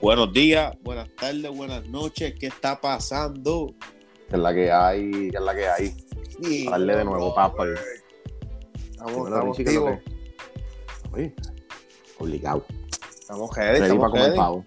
[0.00, 2.34] Buenos días, buenas tardes, buenas noches.
[2.38, 3.74] ¿Qué está pasando?
[4.28, 5.94] Que es la que hay, que es la que hay.
[6.42, 7.64] Sí, Darle de nuevo, papá.
[8.90, 10.00] Estamos, estamos Richie, ¿qué es lo activos.
[10.04, 11.34] que- Oye,
[12.18, 12.64] obligado.
[13.20, 14.36] Estamos ready, Ready estamos para comer ready.
[14.36, 14.64] pavo.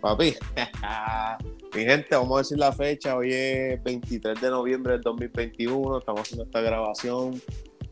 [0.00, 0.34] Papi.
[1.74, 3.16] Mi gente, vamos a decir la fecha.
[3.16, 5.98] Hoy es 23 de noviembre del 2021.
[5.98, 7.40] Estamos haciendo esta grabación.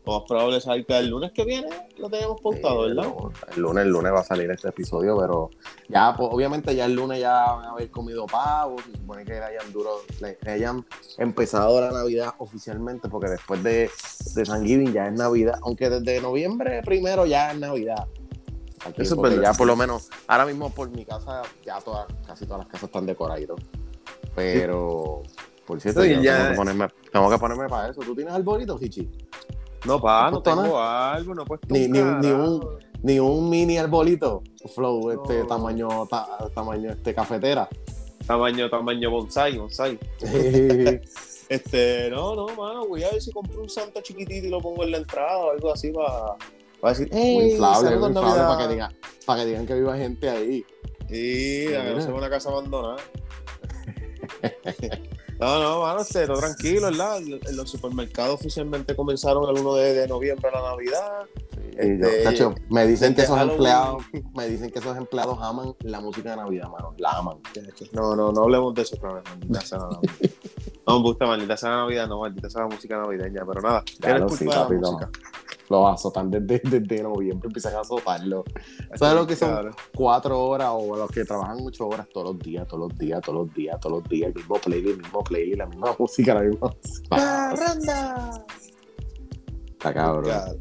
[0.05, 1.67] Lo más probable es que el lunes que viene
[1.99, 3.13] lo tenemos pautado, Sí, ¿verdad?
[3.55, 5.51] El lunes, el lunes va a salir este episodio, pero
[5.89, 9.33] ya, pues, obviamente ya el lunes ya van a haber comido pavo, se supone que
[9.33, 10.83] hayan duro, le- hayan
[11.19, 13.91] empezado la Navidad oficialmente, porque después de,
[14.33, 18.07] de Thanksgiving ya es Navidad, aunque desde noviembre primero ya es Navidad.
[18.83, 22.45] Aquí, Eso es ya por lo menos, ahora mismo por mi casa, ya todas, casi
[22.47, 23.43] todas las casas están decoradas.
[24.33, 25.21] Pero,
[25.67, 28.01] por cierto, Sí, ya- tengo, que ponerme, tengo que ponerme para eso.
[28.01, 29.07] ¿Tú tienes arbolito, Hichi?
[29.85, 32.67] No, pa, ¿No no tengo algo, no he puesto Ni- un ni un- ni un-
[33.03, 34.43] Ni un mini arbolito,
[34.75, 37.67] flow, este tamaño, ta- tamaño este cafetera.
[38.27, 39.97] Tamaño, tamaño bonsai, bonsai.
[41.49, 44.83] Este, no, no, mano, voy a ver si compro un santo chiquitito y lo pongo
[44.85, 46.35] en la entrada o algo así para,
[46.79, 47.51] para decir, muy ¡Ey!
[47.51, 48.47] inflable, inflable Navidad".
[48.47, 48.95] para que, digan,
[49.25, 50.65] para que digan que viva gente ahí.
[51.09, 52.97] Sí, a que no sea una casa abandonada.
[55.41, 57.19] no, no, mano, este, todo tranquilo, ¿verdad?
[57.53, 61.23] Los supermercados oficialmente comenzaron el 1 de, de noviembre la Navidad.
[62.35, 63.57] Yo, Este, me dicen que esos Halloween.
[63.57, 64.03] empleados,
[64.35, 66.93] me dicen que esos empleados aman la música de Navidad, mano.
[66.97, 67.37] La aman.
[67.91, 70.13] No, no, no hablemos de eso otra vez, maldita sea la Navidad.
[70.87, 73.83] No me gusta maldita sea la Navidad, no, maldita sea la música navideña, pero nada,
[74.27, 74.99] culpa sí, la papi, no.
[75.71, 78.43] Lo azotan desde, desde noviembre, empiezan a azotarlo.
[78.95, 79.49] ¿Sabes lo que son?
[79.51, 79.71] Claro.
[79.95, 83.45] Cuatro horas o los que trabajan ocho horas todos los días, todos los días, todos
[83.47, 86.41] los días, todos los días, el mismo play, el mismo play, la misma música, la
[86.41, 86.69] misma
[87.09, 88.45] ¡Parranda!
[89.71, 90.23] Está cabrón.
[90.25, 90.51] Claro.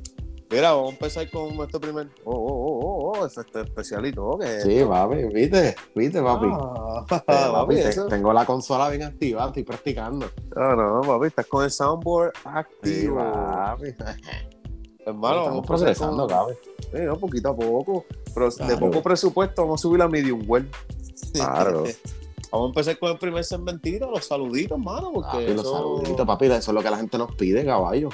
[0.53, 2.08] Mira, vamos a empezar con nuestro primer.
[2.25, 4.25] Oh, oh, oh, oh, oh, efecto especialito.
[4.27, 4.44] ¿ok?
[4.62, 6.47] Sí, papi, viste, viste, papi.
[6.50, 10.26] Ah, Eh, papi, papi, te- eso- tengo la consola bien activada, estoy practicando.
[10.56, 13.16] No, no, papi, estás con el soundboard Sí, activo.
[13.16, 13.94] papi.
[15.06, 16.56] Hermano, Estamos con- cabrón.
[16.81, 18.05] Sí, no, poquito a poco.
[18.34, 20.69] Pero de poco presupuesto vamos a subir la medium well.
[21.33, 21.84] Claro.
[22.53, 26.47] vamos a empezar con el primer segmentito, los saluditos, mano, porque Papi, los saluditos, papi,
[26.47, 28.09] eso es lo que la gente nos pide, caballo.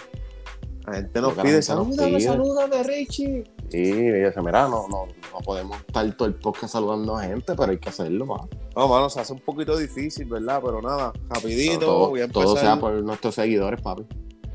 [0.87, 3.45] la gente nos pide, salúdame, salúdame, Richie.
[3.69, 7.73] Sí, dice, mira, no, no, no podemos estar todo el podcast saludando a gente, pero
[7.73, 8.47] hay que hacerlo, pa.
[8.77, 10.61] No, mano, se hace un poquito difícil, ¿verdad?
[10.65, 12.63] Pero nada, rapidito, todo, voy a todo empezar.
[12.65, 14.07] sea por nuestros seguidores, papi.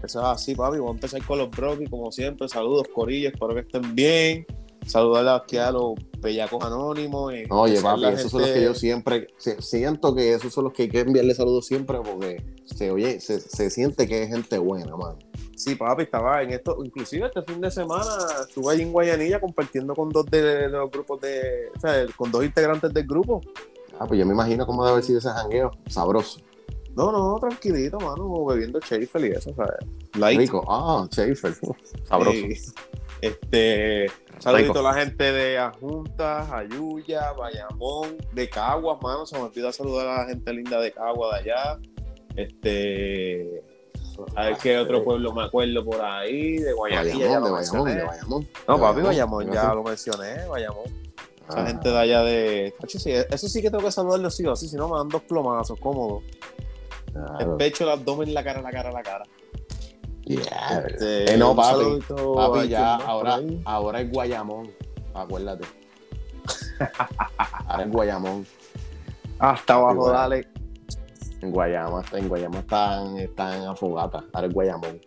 [0.04, 0.78] Eso es así, papi.
[0.78, 2.48] Vamos a empezar con los broquis, como siempre.
[2.48, 4.46] Saludos, corillos, espero que estén bien.
[4.86, 7.32] Saludar aquí a los bellacos anónimos.
[7.34, 10.74] en Oye, papi, esos son los que yo siempre si- siento que esos son los
[10.74, 14.58] que hay que enviarle saludos siempre porque se oye, se, se siente que es gente
[14.58, 15.18] buena, man.
[15.56, 16.84] Sí, papi, estaba en esto.
[16.84, 18.10] Inclusive este fin de semana
[18.48, 21.70] estuve allí en Guayanilla compartiendo con dos de los grupos de.
[21.78, 23.40] O sea, con dos integrantes del grupo.
[24.00, 25.70] Ah, pues yo me imagino cómo debe haber sido ese jangueo.
[25.88, 26.40] Sabroso.
[26.96, 29.78] No, no, tranquilito, mano, bebiendo Schaefer y eso, ¿sabes?
[30.18, 30.40] Light.
[30.40, 30.64] Rico.
[30.68, 31.54] Ah, Schaefer.
[32.04, 32.32] Sabroso.
[32.32, 32.56] Sí.
[33.22, 34.08] Este,
[34.40, 39.26] saludito a la gente de Ajuntas, Ayuya, Bayamón, de Caguas, mano.
[39.26, 41.80] Se me olvidó saludar a la gente linda de Caguas de allá.
[42.36, 43.64] Este,
[44.36, 47.18] a ver qué otro pueblo me acuerdo por ahí, de Guayanilla.
[47.18, 48.48] ya Bayamón, de Bayamón, de Bayamón.
[48.68, 50.84] No, papi, Bayamón, ya lo mencioné, Bayamón.
[51.48, 52.74] Ah, Esa gente de allá de.
[52.80, 55.10] Tacho, sí, eso sí que tengo que saludarlo sí o sí, si no me dan
[55.10, 56.22] dos plomazos, cómodo.
[57.14, 57.52] Claro.
[57.52, 59.24] El pecho, el abdomen, la cara, la cara, la cara.
[60.26, 60.84] Yeah.
[60.88, 62.00] Este, Eh, no, papi.
[62.36, 64.72] Papi, ya, ahora, ahora es Guayamón.
[65.14, 65.66] Acuérdate.
[67.68, 68.46] Ahora es Guayamón.
[69.40, 70.48] Hasta abajo, dale.
[71.42, 74.24] En Guayama, en Guayama están, están afogatas.
[74.34, 75.02] Ahora es Guayamón.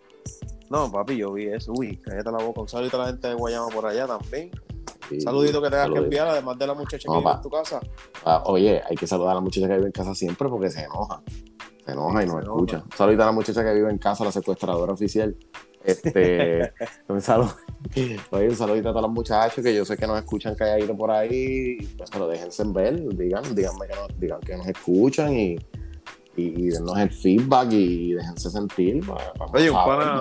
[0.70, 1.72] No, papi, yo vi eso.
[1.76, 2.62] Uy, cállate la boca.
[2.62, 4.50] Un saludito a la gente de Guayama por allá también.
[5.08, 7.36] Sí, Saludito que tengas que enviar, además de la muchacha No, que vive pa.
[7.36, 7.80] en tu casa.
[8.24, 10.80] Ah, oye, hay que saludar a la muchacha que vive en casa siempre porque se
[10.82, 11.22] enoja.
[11.84, 12.82] Se enoja y nos Se escucha.
[12.84, 15.36] Un saludito a la muchacha que vive en casa, la secuestradora oficial.
[15.84, 16.72] Este,
[17.08, 17.54] un saludo.
[18.30, 21.10] Oye, un saludito a todos los muchachos que yo sé que nos escuchan calladito por
[21.10, 25.56] ahí, pues, pero déjense ver, digan, díganme que nos, digan que nos escuchan y,
[26.36, 29.04] y, y dennos el feedback y déjense sentir.
[29.06, 30.20] pues, Oye, un pana-.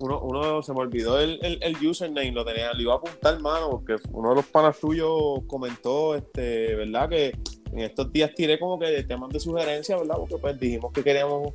[0.00, 3.40] Uno, uno se me olvidó el, el, el username, lo tenía, lo iba a apuntar,
[3.40, 7.08] mano, porque uno de los panas tuyos comentó, este, ¿verdad?
[7.08, 7.36] Que
[7.72, 10.16] en estos días tiré como que temas de sugerencia, ¿verdad?
[10.18, 11.52] Porque pues dijimos que queríamos,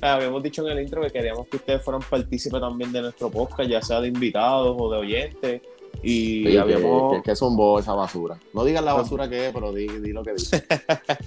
[0.00, 3.68] habíamos dicho en el intro que queríamos que ustedes fueran partícipes también de nuestro podcast,
[3.68, 5.62] ya sea de invitados o de oyentes.
[6.00, 8.38] Y Sí, que- habíamos, que, que zumbó esa basura.
[8.52, 10.62] No digan la basura que es, pero di, di lo que dice.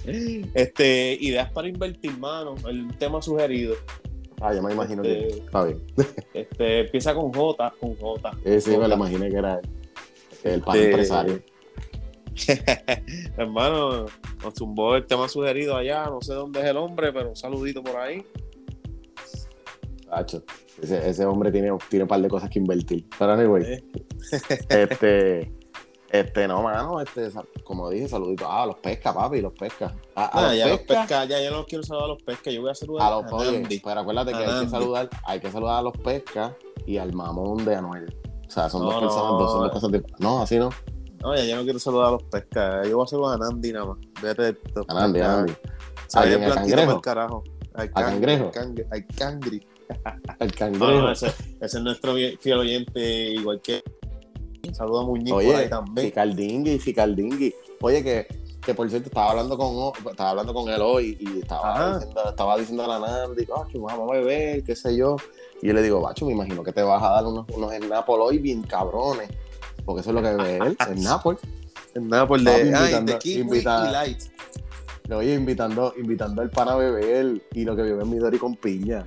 [0.54, 3.74] este, ideas para invertir, mano, el tema sugerido.
[4.42, 5.80] Ah, yo me imagino Este- que está bien.
[6.34, 8.30] Este, empieza con J, con J.
[8.44, 9.60] Eh, sí, me lo imaginé que era
[10.44, 11.42] el, el pan Este, empresario.
[13.36, 14.06] Hermano,
[14.42, 17.82] nos tumbó el tema sugerido allá, no sé dónde es el hombre, pero un saludito
[17.82, 18.24] por ahí.
[20.10, 20.42] Hacho,
[20.82, 23.06] ese, ese hombre tiene, tiene un par de cosas que invertir.
[23.18, 23.84] Pero anyway, Eh.
[24.68, 25.52] este,
[26.12, 27.30] este, no, mano, este,
[27.64, 28.46] como dije, saludito.
[28.48, 29.94] Ah, los pesca, papi, los pesca.
[30.14, 32.22] A, a Nada, los ya los pesca, pesca, ya yo no quiero saludar a los
[32.22, 35.40] pescas, yo voy a saludar a los oye, pero acuérdate que hay que saludar, hay
[35.40, 36.56] que saludar a los pesca
[36.86, 38.14] y al mamón de Anuel.
[38.46, 39.72] O sea, son No, dos personas, no, dos, son dos eh.
[39.72, 40.20] cosas diferentes.
[40.20, 40.68] No, así no.
[41.22, 43.72] No, ya yo no quiero saludar a los pescas, yo voy a saludar a Nandi
[43.72, 43.98] nada más.
[44.38, 44.84] Esto.
[44.88, 45.52] A Nandi, a Nandi.
[46.08, 46.42] Se ve ¿A quién?
[46.42, 47.00] el ¿A plantito Cangrejo?
[47.00, 47.44] carajo.
[47.74, 48.50] Al ¿A Cangrejo?
[48.54, 49.66] Al al cangri.
[50.40, 50.86] No, cangrejo.
[51.02, 53.00] no, ese, ese es nuestro fiel oyente,
[53.30, 53.82] igual que.
[54.74, 56.06] Saluda a Muñiz por ahí Oye, también.
[56.08, 57.54] Ficaldingui, Ficaldingui.
[57.80, 58.26] Oye, que,
[58.64, 62.56] que por cierto, estaba hablando con estaba hablando con él hoy y estaba diciendo, estaba
[62.58, 65.16] diciendo a la Nandi, "Bacho, vamos a beber, qué sé yo.
[65.60, 68.14] Y yo le digo, Bacho, me imagino que te vas a dar unos, unos Snapple
[68.16, 69.30] hoy bien cabrones.
[69.84, 71.36] Porque eso es lo que bebe él, Snapple.
[71.94, 72.74] Nada por Papi, de.
[72.74, 74.18] Ay, invitando- de kiwi invita- y light.
[75.14, 79.04] Oye, invitando, invitando al pana a beber y lo que bebe es Midori con piña.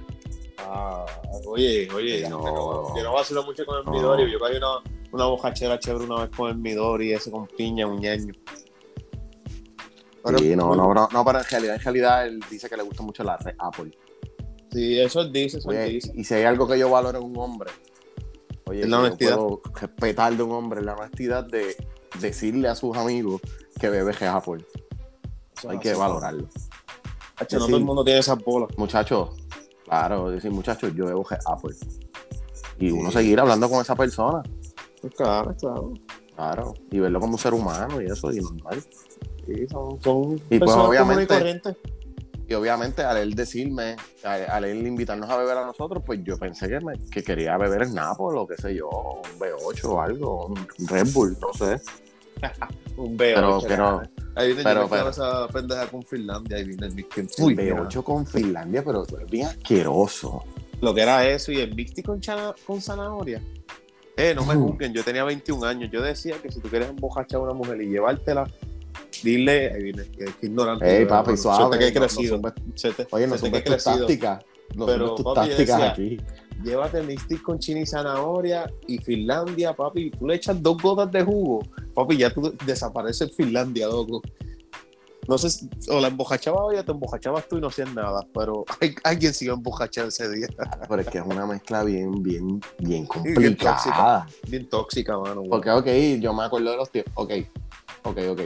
[0.59, 1.05] Ah,
[1.47, 2.39] oye, oye, No.
[2.41, 2.95] no.
[2.97, 3.91] yo no vacilo mucho con el No.
[3.91, 4.31] Midori.
[4.31, 4.67] Yo caí una,
[5.15, 8.01] una bojachera chévere una vez con el Midori, ese con piña, un.
[10.23, 12.83] Pero- Sí, no, no, no, no, pero en realidad, en realidad él dice que le
[12.83, 13.91] gusta mucho la red Apple.
[14.71, 16.11] Sí, eso él dice, eso él dice.
[16.15, 17.71] y si hay algo que yo valoro en un hombre,
[18.65, 21.75] oye, Es la yo puedo respetar de un hombre, la honestidad de
[22.19, 23.39] decirle a sus amigos
[23.79, 24.65] que bebe Apple.
[25.57, 25.99] Eso Hay es que así.
[25.99, 26.49] valorarlo.
[27.37, 28.69] Hacho, no todo el mundo tiene esas bolas.
[28.77, 29.29] Muchachos,
[29.83, 31.75] claro, decir, muchachos, yo bebo Apple.
[32.79, 34.41] Y uno seguir hablando con esa persona,
[35.15, 35.93] Claro, claro.
[36.35, 38.81] claro, y verlo como un ser humano y eso, y normal.
[39.45, 41.75] Sí, son, son Y pues, obviamente-
[42.47, 46.37] y obviamente al él decirme, al, al él invitarnos a beber a nosotros, pues yo
[46.37, 50.01] pensé que, me- que quería beber en Nápoles o qué sé yo, un B8 o
[50.01, 51.81] algo, un Red Bull, no sé.
[52.97, 53.67] Un Pero B8.
[53.67, 54.01] que no.
[54.35, 56.57] Ahí viene pero- yo pero- esa pendeja con Finlandia.
[56.57, 60.43] Ahí viene el Mixed Un B8 con Finlandia, pero es bien asqueroso.
[60.81, 62.21] Lo que era eso y el Mixed con,
[62.67, 63.41] con zanahoria.
[64.17, 65.89] Eh, no me juzguen, yo tenía 21 años.
[65.91, 68.49] Yo decía que si tú quieres embojachar a una mujer y llevártela,
[69.23, 70.99] dile, ahí viene, que, que ignorante.
[70.99, 71.37] Ey, papi, hermano.
[71.37, 71.63] suave.
[71.63, 72.37] Se te que he no- no crecido.
[72.39, 74.45] subes- Se te- oye, no se te que tácticas.
[74.75, 76.17] No Pero, tus papi, tácticas decía- aquí.
[76.63, 80.09] Llévate el con chini y zanahoria y Finlandia, papi.
[80.11, 81.61] Tú le echas dos gotas de jugo,
[81.93, 84.21] papi, ya tú desapareces Finlandia, loco.
[85.27, 88.63] No sé, o la embojachaba o ya te embojachabas tú y no hacías nada, pero
[88.79, 90.47] hay, alguien a embojachar ese día.
[90.87, 94.27] Pero es que es una mezcla bien, bien, bien bien complicada.
[94.47, 95.37] Bien tóxica, mano.
[95.41, 95.49] güey.
[95.49, 95.87] Porque, ok,
[96.21, 97.13] yo me acuerdo de los tiempos.
[97.15, 97.31] Ok,
[98.03, 98.41] ok, ok.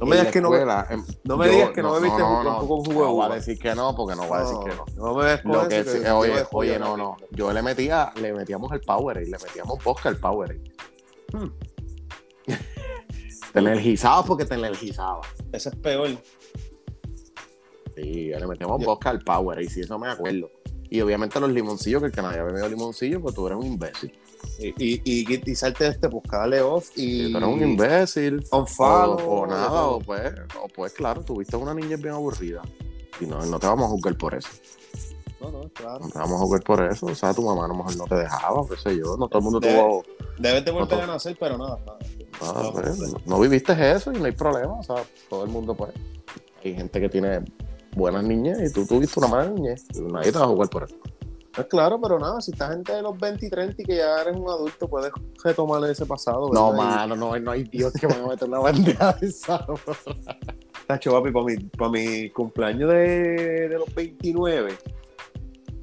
[0.00, 2.74] No me digas que no em, no me yo- digas que no bebiste jugo- tampoco
[2.74, 4.74] un jugo de No voy a decir que no, porque no voy a decir que
[4.74, 4.84] no.
[4.96, 7.16] No me ves con que que oye, de oye, no, no.
[7.30, 10.60] Yo le metía, le metíamos el Powerade, le metíamos vodka al Powerade.
[11.32, 11.46] Hmm.
[13.52, 15.20] Te energizaba porque te energizaba.
[15.52, 16.08] Ese es peor.
[17.96, 20.50] Sí, le metíamos Yo- vodka al Powerade, sí, eso me acuerdo.
[20.88, 23.66] Y obviamente los limoncillos, que el que nadie había bebido limoncillo, pues tú eres un
[23.66, 24.12] imbécil.
[24.58, 27.26] Y, y, y, y salte de este, pues dale off y.
[27.26, 28.44] Sí, tú eres un imbécil.
[28.50, 28.84] On O,
[29.42, 30.32] o nada, o pues,
[30.62, 32.62] o pues claro, tuviste una niña bien aburrida.
[33.20, 34.48] Y no, no te vamos a juzgar por eso.
[35.40, 36.00] No, no, claro.
[36.00, 37.06] No te vamos a juzgar por eso.
[37.06, 39.16] O sea, tu mamá a lo mejor no te dejaba, qué sé yo.
[39.16, 40.02] No todo el mundo Debe- tuvo.
[40.38, 41.78] Debes de volver No, a nacer, pero nada.
[41.86, 41.98] nada.
[42.40, 42.72] Ah,
[43.26, 44.74] No, pues, viviste eso y no hay problema.
[44.78, 44.96] O sea,
[45.28, 45.92] todo el mundo, pues.
[46.64, 47.40] Hay gente que tiene
[47.94, 49.84] buenas niñas y tú tuviste una mala niñez.
[49.94, 50.96] Y nadie te va a jugar por eso.
[51.54, 54.34] Pues claro, pero nada, si estás entre los 20 y 30 y que ya eres
[54.36, 55.12] un adulto, puedes
[55.44, 56.50] retomar ese pasado.
[56.50, 59.66] No, mano, no, no hay Dios que me va a meter una bandeja de esa.
[60.86, 64.78] Tacho, papi, para mi, pa' mi cumpleaños de, de los 29,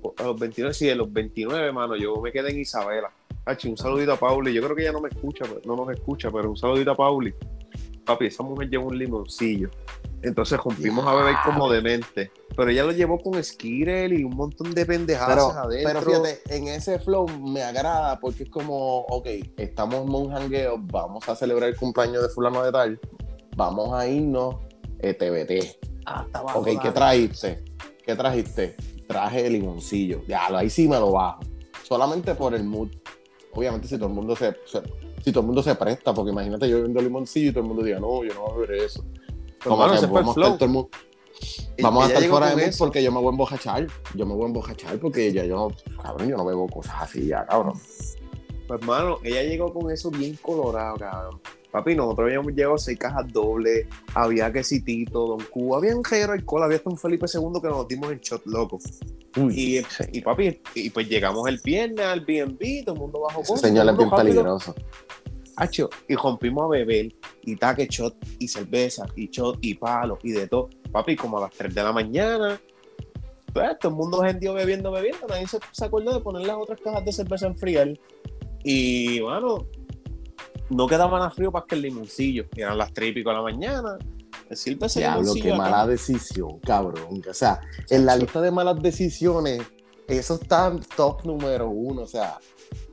[0.01, 3.11] o- a los 29, sí, de los 29, mano, yo me quedé en Isabela.
[3.49, 6.29] Tacho, un saludito a Pauli, yo creo que ella no me escucha, no nos escucha,
[6.29, 7.33] pero un saludito a Pauli.
[8.05, 9.71] Papi, esa mujer llevó un limoncillo.
[10.21, 12.31] Entonces rompimos a beber como demente.
[12.55, 16.01] Pero ella lo llevó con Skirel y un montón de pendejadas Pero, adentro.
[16.01, 19.25] pero fíjate, en ese flow me agrada porque es como, ok,
[19.57, 22.99] estamos en un jangueo, vamos a celebrar el cumpleaños de fulano de tal,
[23.55, 24.57] vamos a irnos
[24.99, 25.87] eh, TBT.
[26.05, 26.67] Ah, estaba Ok.
[26.79, 27.63] ¿qué trajiste?
[28.05, 28.75] ¿Qué trajiste?
[29.07, 30.21] Traje de limoncillo.
[30.27, 31.39] Ya, ahí sí me lo bajo.
[31.83, 32.89] Solamente por el mood.
[33.53, 34.81] Obviamente si todo el mundo se, se-
[35.23, 37.83] si todo el mundo se presta, porque imagínate yo bebiendo limoncillo y todo el mundo
[37.83, 39.03] diga, no, yo no voy a beber eso.
[39.77, 40.89] Mano, vamos a estar todo el mundo-
[41.77, 42.83] Y- Vamos a ella estar llegó fuera de eso.
[42.85, 43.87] porque yo me voy a embojachar.
[44.13, 45.69] Yo me voy a embojachar porque ya yo,
[46.01, 47.73] cabrón, yo no bebo cosas así ya, cabrón.
[48.67, 51.39] Pues, hermano, ella llegó con eso bien colorado, cabrón.
[51.71, 53.85] Papi, nosotros habíamos llegado seis cajas dobles,
[54.15, 57.87] había quesitito, Don Cuba, había un gero alcohol, había hasta un Felipe II que nos
[57.87, 58.79] dimos en shot, loco.
[59.51, 59.79] Y,
[60.11, 63.87] y papi, y pues llegamos el viernes al B&B, todo el mundo bajo Ese señor
[63.87, 64.73] es bien peligroso.
[65.57, 67.13] Hacho, y rompimos a beber.
[67.43, 70.69] y taque, shot y cerveza, y shot y palo, y de todo.
[70.91, 72.59] Papi, como a las 3 de la mañana,
[73.53, 76.79] pues todo el mundo gentío bebiendo, bebiendo, nadie se, se acordó de poner las otras
[76.81, 77.93] cajas de cerveza en enfriar.
[78.63, 79.65] Y, bueno,
[80.69, 83.41] no quedaba nada frío para que el limoncillo, eran las 3 y pico de la
[83.41, 83.97] mañana.
[84.49, 87.21] Decirte ese Diablo, limoncillo qué mala decisión, cabrón.
[87.27, 89.61] O sea, en la lista de malas decisiones,
[90.07, 92.01] eso está en top número uno.
[92.03, 92.39] O sea,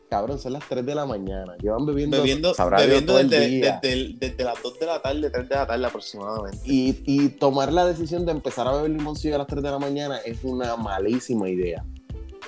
[0.08, 1.56] cabrón, son las 3 de la mañana.
[1.62, 3.80] Llevan bebiendo, bebiendo, bebiendo desde, día.
[3.82, 6.58] desde desde las 2 de la tarde, 3 de la tarde aproximadamente.
[6.64, 9.78] Y, y tomar la decisión de empezar a beber limoncillo a las 3 de la
[9.78, 11.84] mañana es una malísima idea.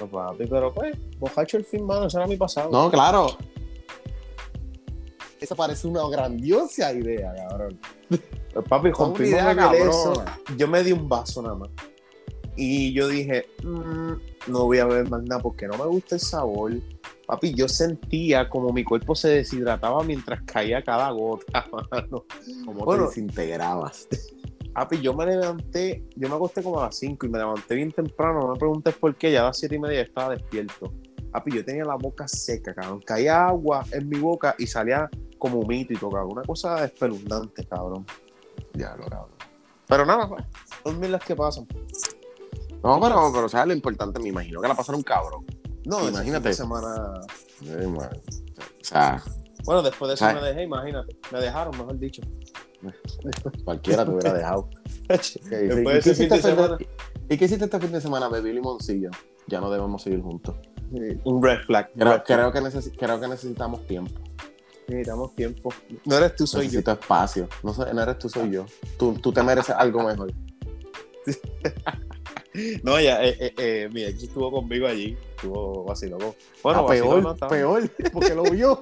[0.01, 2.71] No, papi, pero pues, bojacho el fin, mano, ese era mi pasado.
[2.71, 3.37] No, claro.
[5.41, 7.79] Esa parece una grandiosa idea, cabrón.
[8.69, 10.25] Papi, Con rompimos idea el eso.
[10.57, 11.69] Yo me di un vaso nada más.
[12.57, 14.13] Y yo dije, "Mm,
[14.51, 16.73] no voy a beber más nada porque no me gusta el sabor.
[17.27, 22.25] Papi, yo sentía como mi cuerpo se deshidrataba mientras caía cada gota, mano.
[22.65, 23.05] Como Bueno.
[23.05, 24.09] te desintegrabas.
[24.73, 27.93] Papi, yo me levanté, yo me acosté como a las 5 y me levanté bien
[27.93, 30.93] temprano, no me preguntes por qué, ya a las 7 y media estaba despierto.
[31.33, 33.01] Papi, yo tenía la boca seca, cabrón.
[33.05, 36.33] Caía agua en mi boca y salía como todo, cabrón.
[36.33, 38.05] Una cosa espeluznante, cabrón.
[38.75, 39.31] Ya, lo cabrón.
[39.87, 40.45] Pero nada, pues,
[40.85, 41.67] son mil las que pasan.
[42.83, 45.45] No, pero, pero, o sea, lo importante, me imagino que la pasaron cabrón.
[45.85, 46.53] No, Imagínate.
[46.53, 47.15] semana.
[47.63, 48.11] Ay, man.
[48.11, 49.23] O sea,
[49.65, 50.35] Bueno, después de eso Ay.
[50.35, 51.17] me dejé, imagínate.
[51.33, 52.23] Me dejaron, mejor dicho.
[53.65, 54.69] cualquiera te hubiera dejado.
[55.09, 56.79] ¿Y qué de hiciste de este- semana.
[57.31, 58.29] ¿Y qué hiciste este fin de semana?
[58.29, 59.11] Bebí limoncillo.
[59.47, 60.57] Ya no debemos seguir juntos.
[60.93, 61.91] sí, Un red flag.
[61.95, 62.25] Creo, red flag.
[62.25, 64.21] creo, que, creo que necesitamos tiempo.
[64.89, 65.73] Necesitamos tiempo.
[66.05, 66.81] No eres tú, soy yo.
[66.81, 67.49] Necesito espacio.
[67.63, 68.67] No, no eres tú, soy yo.
[68.99, 70.33] Tú, tú te mereces algo mejor.
[72.83, 75.17] No, ya, eh, eh, eh, mi ex estuvo conmigo allí.
[75.37, 76.19] Estuvo vacilón.
[76.63, 78.81] Bueno, Ah, peor, no peor, porque lo vio.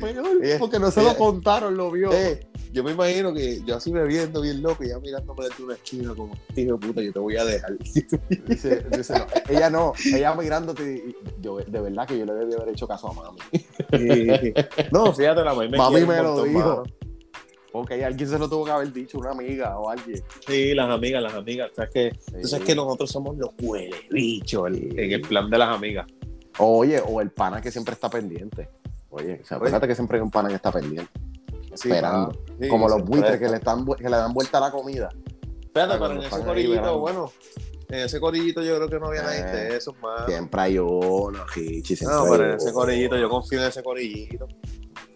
[0.00, 2.10] peor, porque no se lo contaron, lo vio.
[2.72, 6.14] Yo me imagino que yo así bebiendo bien loco y ya mirándome desde una esquina
[6.14, 7.78] como, hijo de puta, yo te voy a dejar.
[8.46, 9.26] Dice- dice, no.
[9.48, 10.82] Ella no, ella mirándote.
[11.08, 13.38] y- yo, de verdad que yo le debí haber hecho caso a mami.
[13.92, 14.52] Y-
[14.92, 16.58] no, fíjate, la mami me Mami me lo montón, dijo.
[16.60, 16.82] mano.
[17.72, 20.22] Porque alguien se lo tuvo que haber dicho, una amiga o alguien.
[20.46, 21.70] Sí, las amigas, las amigas.
[21.72, 24.88] O sea, que, tú sabes que nosotros somos los huele bichos Sí.
[24.96, 26.06] en el plan de las amigas.
[26.58, 28.68] Oye, o el pana que siempre está pendiente.
[29.10, 31.10] Oye, o sea, acuérdate que siempre hay un pana que está pendiente.
[31.76, 32.30] Sí, Esperando.
[32.30, 32.46] claro.
[32.60, 35.08] Sí, como los buitres que le, están, que le dan vuelta a la comida.
[35.60, 37.32] Espérate, pero en ese corillito, bueno,
[37.88, 40.26] en ese corillito yo creo que no había nadie Eh, de esos, más.
[40.26, 41.96] Siempre hay uno, Richie.
[41.96, 44.46] siempre No, pero en ese corillito, yo confío en ese corillito.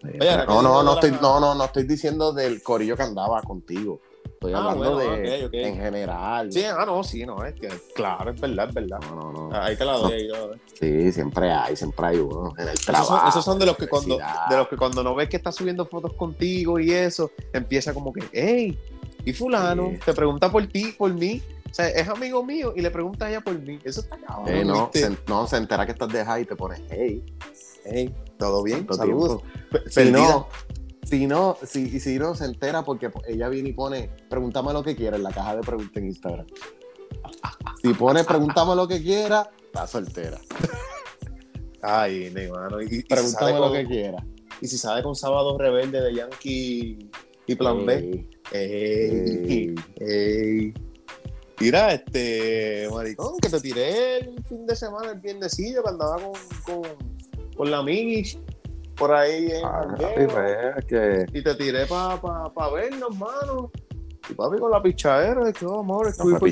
[0.03, 4.01] Oye, no, no, no estoy, no, no, no estoy diciendo del corillo que andaba contigo.
[4.41, 6.51] Estoy Ah, hablando bueno, de en general.
[6.51, 8.97] Sí, ah, no, sí, no, es que, claro, es verdad, es verdad.
[9.01, 9.49] No, no, no.
[9.55, 10.61] Ah, Ahí te la doy, ahí te la doy.
[10.79, 12.51] Sí, siempre hay, siempre hay uno.
[12.57, 13.17] En el Esos trabajo.
[13.19, 15.51] son, esos son de los que cuando de los que cuando no ves que está
[15.51, 18.79] subiendo fotos contigo y eso, empieza como que, hey,
[19.23, 19.99] y fulano, Sí.
[20.05, 21.39] te pregunta por ti, por mí.
[21.69, 23.77] O sea, es amigo mío y le pregunta a ella por mí.
[23.83, 24.47] Eso está cabrón.
[24.47, 25.01] Eh, no, ¿viste?
[25.07, 27.23] se, no, se entera que estás de high y te pones, hey,
[27.85, 28.85] Hey, ¿todo bien?
[28.87, 29.41] ¿cuánto Saludos.
[29.87, 30.47] Si no,
[31.03, 34.95] si no, si, si no, se entera porque ella viene y pone, pregúntame lo que
[34.95, 36.45] quieras en la caja de preguntas en Instagram.
[37.81, 40.39] Si pone, pregúntame lo que quieras, está soltera.
[41.81, 42.81] Ay, ne, mano.
[42.81, 44.23] Y, Pregúntame lo que quieras.
[44.61, 47.09] y si sale con Sábado Rebelde de Yankee
[47.47, 47.95] y Plan B.
[47.95, 49.75] Ey, Ey, ey.
[49.99, 50.73] ey.
[51.59, 56.33] Mira, este, maricón, que te tiré el fin de semana, el viernesillo, que andaba con,
[56.81, 56.91] con,
[57.55, 58.39] con la Mish
[59.01, 63.17] por ahí en Ah, papi, pues, es que y te tiré para pa, pa vernos,
[63.17, 63.71] mano.
[64.29, 66.49] Y papi con la pichadera, de que, oh, amor, no estoy fue por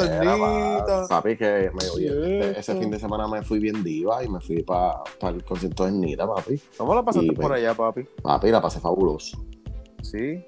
[0.00, 0.86] del Nita.
[0.86, 2.58] pa- papi, que me oye, Cierto.
[2.60, 5.92] ese fin de semana me fui bien diva y me fui para el concierto de
[5.92, 6.60] Nita, papi.
[6.76, 8.02] ¿Cómo la pasaste Y, por pues, allá, papi?
[8.22, 9.38] Papi, la pasé fabuloso.
[10.02, 10.44] Sí.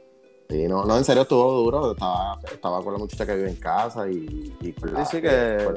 [0.51, 1.93] Sí, no, no, en serio estuvo duro.
[1.93, 5.65] Estaba, estaba con la muchacha que vive en casa y, y con, la, Dice que-
[5.65, 5.75] con,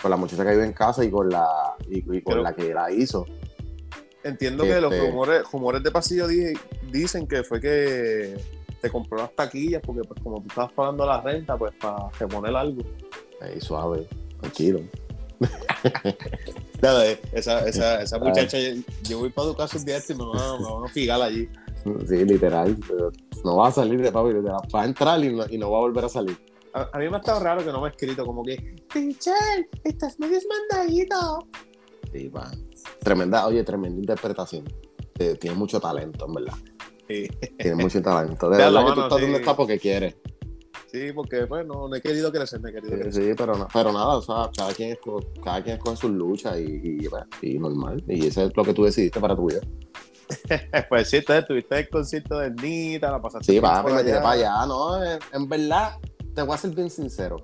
[0.00, 2.72] con la muchacha que vive en casa y con la, y, y con la que
[2.74, 3.24] la hizo.
[4.24, 6.54] Entiendo que los Este- rumores, rumores de pasillo di-
[6.90, 8.34] dicen que fue que
[8.80, 12.56] te compró las taquillas porque pues como tú estabas pagando la renta, pues para reponer
[12.56, 12.82] algo.
[13.40, 14.06] Ahí suave,
[14.40, 14.80] tranquilo.
[16.86, 20.38] Eh, esa, esa, esa muchacha, yo, yo voy para un día este y me van,
[20.38, 21.48] a- fijar allí.
[22.06, 22.76] Sí, literal.
[23.42, 25.80] No va a salir de papi, va a entrar y no, y no va a
[25.80, 26.36] volver a salir.
[26.74, 29.66] A, a mí me ha estado raro que no me ha escrito como que, Pichel,
[29.82, 31.48] estás medio esmandadito.
[32.12, 32.50] Sí, pa.
[33.00, 34.64] Tremenda, oye, tremenda interpretación.
[35.18, 36.54] Eh, Tienes mucho talento, en verdad.
[37.08, 38.48] Sí, Tienes mucho talento.
[38.50, 39.22] De verdad que tú estás sí.
[39.22, 40.16] donde estás porque quieres.
[40.90, 43.22] sí, porque pues no, he querido crecer, no he querido Sí, crecer.
[43.24, 46.58] sí, pero, no, pero nada, o sea, cada quien, esco- cada quien escoge sus luchas
[46.58, 48.02] y, y, bueno, y normal.
[48.08, 49.60] Y eso es lo que tú decidiste para tu vida.
[50.88, 54.30] pues sí, entonces tuviste el concierto de Nita, la pasaste Sí, por me tiré para
[54.30, 55.04] allá, ¿no?
[55.04, 55.92] En, en verdad,
[56.34, 57.36] te voy a ser bien sincero.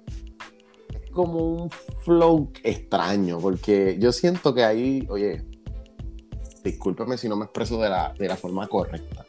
[1.12, 1.70] Como un
[2.04, 5.44] flow extraño, porque yo siento que ahí, oye,
[6.62, 9.24] discúlpeme si no me expreso de la, de la forma correcta.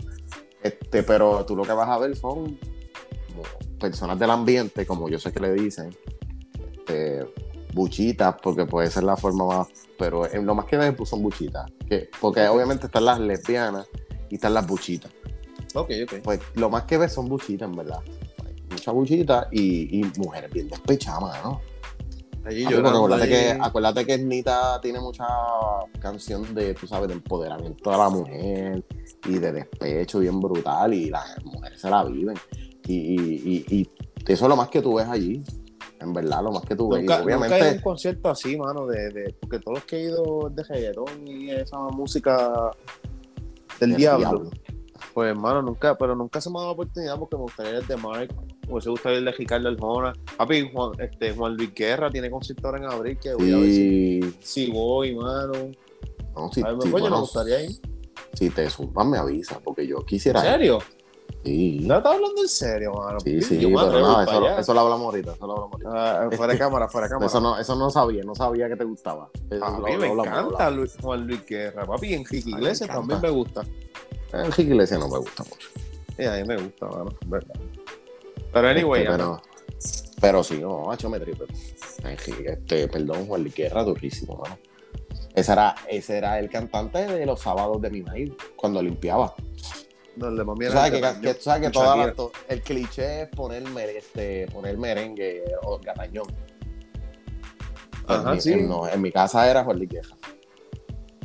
[0.62, 2.58] Este, pero tú lo que vas a ver son
[3.80, 5.96] personas del ambiente, como yo sé que le dicen,
[6.72, 7.26] este,
[7.74, 11.24] buchitas, porque puede ser la forma más, pero en lo más que ves pues, son
[11.24, 13.88] buchitas, que, porque obviamente están las lesbianas
[14.30, 15.12] y están las buchitas
[15.74, 16.14] Ok, ok.
[16.24, 18.00] pues lo más que ves son buchitas, en verdad.
[18.70, 21.62] Mucha buchita y, y mujeres bien despechadas, ¿no?
[22.44, 23.32] Allí llorando acuérdate, allí.
[23.34, 25.28] que, acuérdate que Nita tiene mucha
[26.00, 28.84] canción de, tú sabes, de empoderamiento de la mujer
[29.26, 32.36] y de despecho bien brutal y las mujeres se la viven.
[32.88, 33.90] Y, y, y, y
[34.28, 35.44] eso es lo más que tú ves allí,
[36.00, 37.02] en verdad, lo más que tú ves.
[37.02, 40.04] Nunca, ido a un obviamente, concierto así, mano, de, de, porque todos los que he
[40.06, 42.72] ido de reggaetón y esa música
[43.80, 44.50] del El diablo, diablo.
[45.14, 47.86] pues hermano, nunca, pero nunca se me ha dado la oportunidad porque me gustaría ir
[47.88, 48.34] de Mark,
[48.70, 50.14] o me gustaría ir de Ricardo Arjona.
[50.38, 53.72] Papi, Juan, este, Juan Luis Guerra tiene concierto ahora en abril que voy a ver
[53.72, 55.54] si, si voy, mano.
[56.36, 57.72] no, si, A ver, si, coño, bueno, me gustaría ir.
[58.34, 60.52] si te zumban, me avisa, porque yo ¿En quisiera ir.
[60.52, 60.80] serio?
[61.44, 63.20] Sí, ¿No estás hablando en serio, mano?
[63.20, 65.54] sí, sí, Yo me pero atrevo no, eso, lo- eso lo hablamos ahorita, eso lo
[65.54, 66.26] hablamos ahorita.
[66.28, 67.26] Ah, fuera de cámara, fuera de cámara.
[67.28, 69.28] Eso no, eso no sabía, no sabía que te gustaba.
[69.50, 70.70] Eso A mí lo me lo encanta.
[70.70, 73.64] Luis- Juan Luis Guerra, papi, y Enrique Iglesias también me gusta.
[74.34, 75.68] Enrique Iglesias no me gusta mucho.
[76.16, 77.56] Sí, a mí me gusta, mano, verdad.
[78.52, 79.18] Pero anyway, Este, ajá.
[79.18, 79.42] pero,
[80.20, 81.46] pero sí, no, me tripe.
[82.04, 84.58] Enrique, este, perdón, Juan Luis Guerra, durísimo, mano.
[85.34, 89.34] Ese era, ese era el cantante de los sábados de mi maíz, cuando limpiaba.
[90.18, 92.16] No, el de mami Tú era sabes que, que, sabes que toda la- Shakira.
[92.16, 93.64] to- el cliché es poner,
[93.96, 96.28] este, poner merengue o gatañón.
[98.08, 98.54] Ajá, en, mi, sí.
[98.54, 100.16] en, no, en mi casa era Juan Luis Guerra.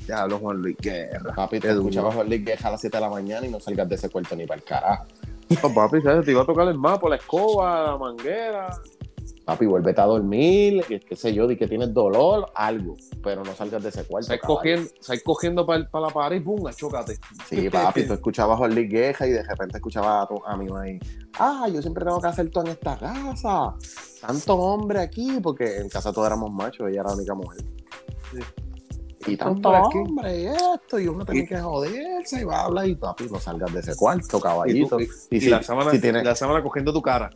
[0.07, 1.35] Diablo, Juan Luis Guerra.
[1.35, 3.89] Papi, te escuchaba Juan Luis Guerra a las 7 de la mañana y no salgas
[3.89, 5.07] de ese cuarto ni para el carajo.
[5.49, 6.25] No, papi, ¿sabes?
[6.25, 8.81] Te iba a tocar el mapa, la escoba, la manguera.
[9.45, 13.81] Papi, vuélvete a dormir, qué, sé yo, di que tienes dolor, algo, pero no salgas
[13.81, 14.27] de ese cuarto.
[14.27, 14.47] Caballo.
[14.47, 14.91] cogiendo,
[15.25, 17.17] cogiendo para la pared y pum, chócate.
[17.49, 20.99] Sí, papi, tú escuchabas a Luis Guerra y de repente escuchabas a tu amigo ahí.
[21.39, 23.75] Ah, yo siempre tengo que hacer todo en esta casa.
[24.21, 27.65] Tanto hombre aquí, porque en casa todos éramos machos, ella era la única mujer.
[28.33, 28.41] Sí.
[29.27, 32.87] Y tanto hombre y esto, y uno tiene Y- que joderse y va a hablar
[32.87, 34.97] y papi, no salgas de ese cuarto, Y, caballito.
[34.97, 37.31] tú- Y, y si, la, sábana, si tienes, la sábana cogiendo tu cara.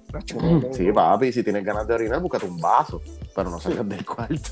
[0.72, 3.00] sí, papi, si tienes ganas de orinar, búscate un vaso,
[3.34, 4.50] pero no salgas del cuarto.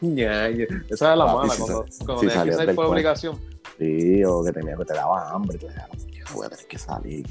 [0.00, 0.46] Ya.
[0.48, 2.92] Esa era la Papi, mala, si cuando, cuando si tenías que salir del por cuarto.
[2.92, 3.38] obligación.
[3.78, 7.26] Sí, o que, tenía, que te daba hambre, decías, "Yo voy a tener que salir.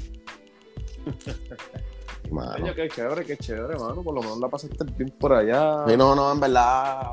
[2.30, 4.02] Mano, qué chévere, qué chévere, mano.
[4.02, 5.84] Por lo menos la pasaste bien por allá.
[5.86, 7.12] Sí, no, no, en verdad,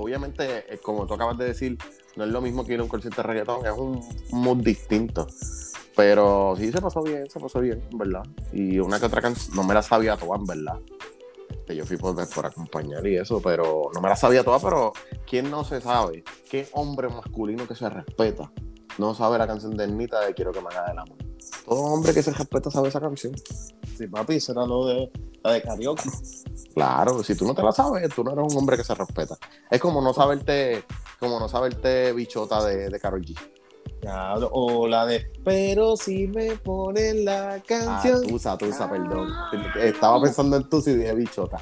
[0.00, 1.78] obviamente, eh, como tú acabas de decir,
[2.16, 4.00] no es lo mismo que ir a un concierto de reggaetón, es un
[4.32, 5.26] mood distinto.
[5.96, 8.22] Pero sí se pasó bien, se pasó bien, en verdad.
[8.52, 10.80] Y una que otra canción, no me la sabía toda, en verdad.
[11.50, 14.92] Este, yo fui por, por acompañar y eso, pero no me la sabía toda, pero
[15.28, 16.24] ¿quién no se sabe?
[16.48, 18.50] ¿Qué hombre masculino que se respeta
[19.00, 21.16] no sabe la canción de Ernita de Quiero que me haga el amor?
[21.66, 23.34] Todo hombre que se respeta sabe esa canción.
[23.96, 25.10] Sí, papi, esa era lo de
[25.42, 26.02] la de karaoke.
[26.74, 29.36] Claro, si tú no te la sabes, tú no eres un hombre que se respeta.
[29.70, 30.84] Es como no saberte,
[31.18, 33.36] como no saberte bichota de, de Karol G.
[34.02, 38.26] Ya, o la de Pero si me ponen la Ah, canción.
[38.26, 39.28] Tusa, Tusa, perdón.
[39.80, 41.58] Estaba pensando en Tusa y dije bichota.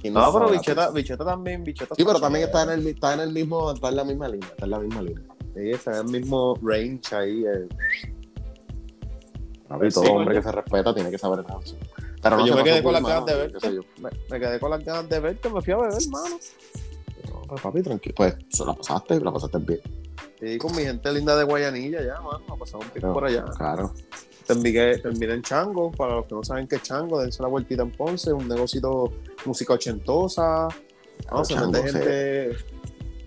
[0.00, 1.94] ¿Quién no, sabe pero bichota, bichota también, bichota.
[1.94, 4.48] Sí, pero también está en el, está en el mismo, está en la misma línea,
[4.48, 5.24] está en la misma línea.
[5.54, 7.44] Sí, está en el mismo range ahí.
[7.44, 7.68] eh.
[9.68, 11.78] Papi, todo sí, hombre que se respeta tiene que saber canción.
[12.22, 13.70] Pero yo me quedé con las ganas de verte.
[14.00, 16.36] Me, me quedé con las ganas de verte, me fui a beber, hermano.
[17.30, 18.14] No, pues papi, tranquilo.
[18.16, 19.80] Pues se la pasaste, la pasaste bien.
[20.42, 22.42] Y con mi gente linda de Guayanilla ya, mano.
[22.48, 23.44] A pasar un pico No, por allá.
[23.56, 23.92] Claro.
[24.46, 27.82] Terminé, terminé en Chango, para los que no saben qué es Chango, dense la vueltita
[27.82, 29.12] en Ponce, un negocito
[29.44, 30.66] música ochentosa.
[31.30, 31.98] No, se Chango, sí.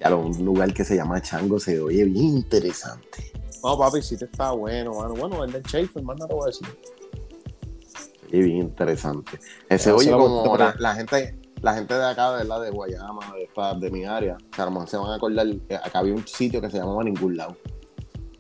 [0.10, 3.32] Lo- un lugar que se llama Chango se oye bien interesante.
[3.64, 5.14] No, papi, sí te está bueno, mano.
[5.16, 6.68] Bueno, el del Schaefer, más nada te voy a decir.
[8.30, 9.40] Sí, bien interesante.
[9.70, 12.62] Ese oye como la, la gente, la gente de acá, ¿verdad?
[12.62, 15.76] De Guayama, de, de mi área, que a lo mejor se van a acordar que
[15.76, 17.56] acá había un sitio que se llamaba Ningún Lado.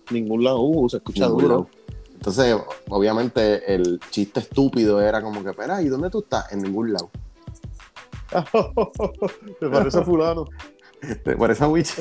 [0.09, 1.53] Ningún lado, uh, se escucha Ningún duro.
[1.55, 1.69] Lado.
[2.13, 2.55] Entonces,
[2.89, 6.51] obviamente, el chiste estúpido era como que, espera, ¿y dónde tú estás?
[6.51, 7.09] En ningún lado.
[9.61, 10.45] Me parece fulano.
[11.37, 11.93] Por esa witch.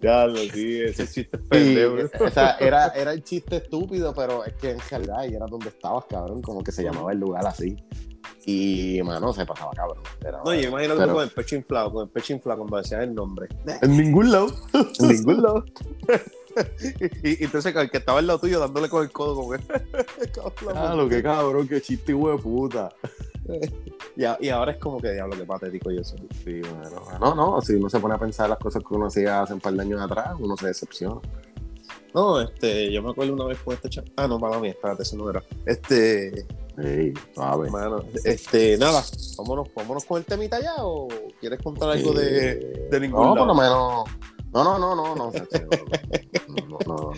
[0.00, 1.96] Ya lo sí, ese chiste es Sí, pendejo.
[2.24, 6.04] o sea, era, era el chiste estúpido, pero es que en realidad era donde estabas,
[6.06, 7.76] cabrón, como que se llamaba el lugar así.
[8.46, 10.02] Y, mano, se pasaba, cabrón.
[10.20, 12.76] Era- No, yo imagino que pero- con el pecho inflado, con el pecho inflado cuando
[12.76, 13.48] decías el nombre.
[13.80, 14.48] En ningún lado.
[15.00, 15.64] En ningún lado.
[17.22, 19.58] y, y entonces el que estaba al lado tuyo dándole con el codo como que.
[20.56, 22.88] Claro, qué cabrón, qué chiste de puta.
[24.16, 26.20] y, a- y ahora es como que diablo, qué patético yo soy.
[26.44, 29.42] Sí, bueno, no, no, si uno se pone a pensar las cosas que uno hacía
[29.42, 31.20] hace un par de años atrás, uno se decepciona.
[32.14, 34.06] No, este, yo me acuerdo una vez con este chat.
[34.16, 35.42] Ah, no, para mí, espérate, ese no era.
[35.66, 36.46] Este,
[37.34, 37.70] suave.
[37.70, 39.02] mano, este, nada,
[39.36, 41.08] vámonos, vámonos con el temita ya o
[41.40, 43.46] quieres contar algo de, Eh, de ningún No, lado?
[43.46, 44.04] por lo menos.
[44.54, 45.32] No, no, no, no, no.
[45.32, 45.34] No,
[46.68, 47.12] no, no, no,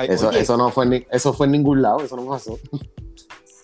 [0.00, 2.58] eso, eso, no fue ni, eso fue en ningún lado, eso no pasó.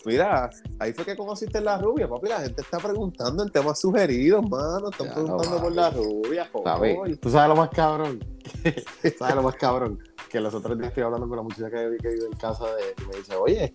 [0.04, 2.28] Mira, ahí fue que conociste la rubia, papi.
[2.28, 4.90] La gente está preguntando en temas sugeridos, mano.
[4.90, 7.18] Están Ya, preguntando no, por la rubia, joder.
[7.18, 8.24] ¿Tú sabes lo más cabrón?
[9.18, 9.98] ¿Sabes lo más cabrón?
[10.30, 12.94] Que los otros días estoy hablando con la muchacha que, que vive en casa de
[13.02, 13.74] y me dice, oye,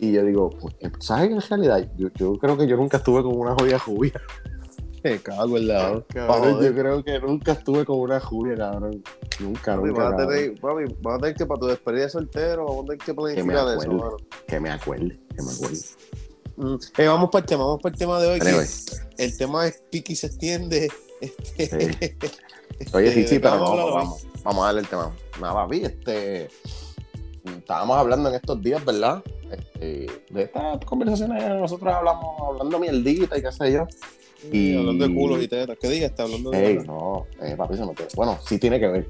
[0.00, 1.90] y yo digo, pues, ¿sabes que en realidad?
[1.96, 4.12] Yo, yo creo que yo nunca estuve con una joya rubia.
[5.02, 6.02] Me cago en la.
[6.08, 9.02] Cabrón, yo creo que nunca estuve con una rubia, cabrón.
[9.38, 10.10] Nunca, Papi, nunca.
[10.10, 12.86] vas a tener, papi, vas a tener que para tu despedida de soltero, vamos a
[12.86, 13.94] tener que planificar eso, acuerde.
[13.94, 14.16] mano.
[14.46, 15.78] Que me acuerde, que me acuerde.
[16.56, 18.40] Mm, eh, vamos para el tema, vamos para el tema de hoy.
[18.40, 20.90] que el tema es piqui se extiende.
[21.58, 22.16] Este,
[22.94, 25.14] Oye, sí, sí, pero vamos vamos, vamos a darle el tema.
[25.38, 26.48] Nada, papi, este.
[27.44, 29.22] Estábamos hablando en estos días, ¿verdad?
[29.50, 33.86] Este, de estas conversaciones nosotros hablamos, hablando mierdita y qué sé yo.
[34.52, 35.76] Y- Hablando de culos y tetas.
[35.80, 36.10] ¿Qué digas?
[36.10, 36.86] Está hablando de Ey, tetas.
[36.86, 38.06] no, eh, papi, se mete.
[38.16, 39.06] Bueno, sí tiene que ver.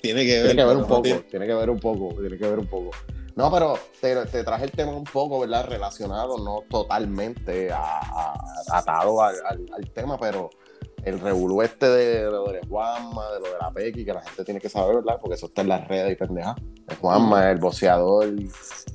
[0.00, 0.46] Tiene que ver.
[0.46, 2.66] Tiene que ver un poco, tiene- tiene que ver un poco, tiene que ver un
[2.66, 2.90] poco.
[3.36, 5.66] No, pero te, te traje el tema un poco, ¿verdad?
[5.68, 8.34] Relacionado, no totalmente a- a-
[8.72, 10.50] atado al, al- al tema, pero
[11.04, 14.44] el revolú este de lo de Juanma, de lo de la Pequi, que la gente
[14.44, 15.18] tiene que saber, ¿verdad?
[15.20, 16.54] Porque eso está en las redes y pendeja.
[16.88, 18.28] El Juanma, el boxeador,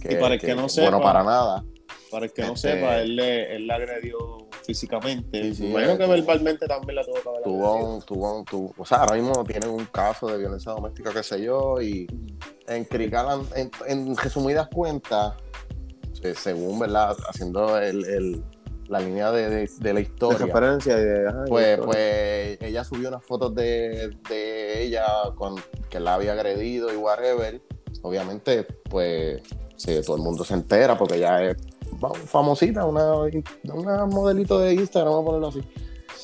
[0.01, 1.63] que, Y para el que no es bueno sepa, para nada.
[2.11, 5.41] Para el que no Este- sepa, él le, él le agredió físicamente.
[5.43, 8.45] Sí, sí, Imagino eh, que verbalmente también la tuvo que haber Tuvo un, tuvo un-
[8.45, 12.07] tuvo- o sea, ahora mismo tienen un caso de violencia doméstica, qué sé yo, y
[12.67, 15.33] en Crical, en, en resumidas cuentas,
[16.23, 17.15] eh, según, ¿verdad?
[17.29, 18.43] Haciendo el, el-
[18.87, 21.27] la línea de, de- de la De historia, referencia de.
[21.27, 25.55] ajá, y pues, pues ella subió unas fotos de, de ella con
[25.89, 27.61] que la había agredido y whatever.
[28.03, 29.41] Obviamente, pues,
[29.75, 31.55] sí, todo el mundo se entera porque ella es
[32.25, 33.13] famosita, una,
[33.73, 35.61] una modelito de Instagram, vamos a ponerlo así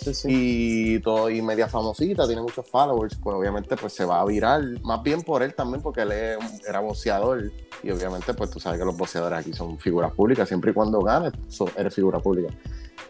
[0.01, 0.27] Sí, sí.
[0.29, 4.61] y todo y media famosita, tiene muchos followers, pues obviamente pues se va a virar,
[4.81, 7.51] más bien por él también porque él es era boxeador
[7.83, 11.01] y obviamente pues tú sabes que los boxeadores aquí son figuras públicas, siempre y cuando
[11.01, 11.33] ganes
[11.77, 12.51] eres figura pública.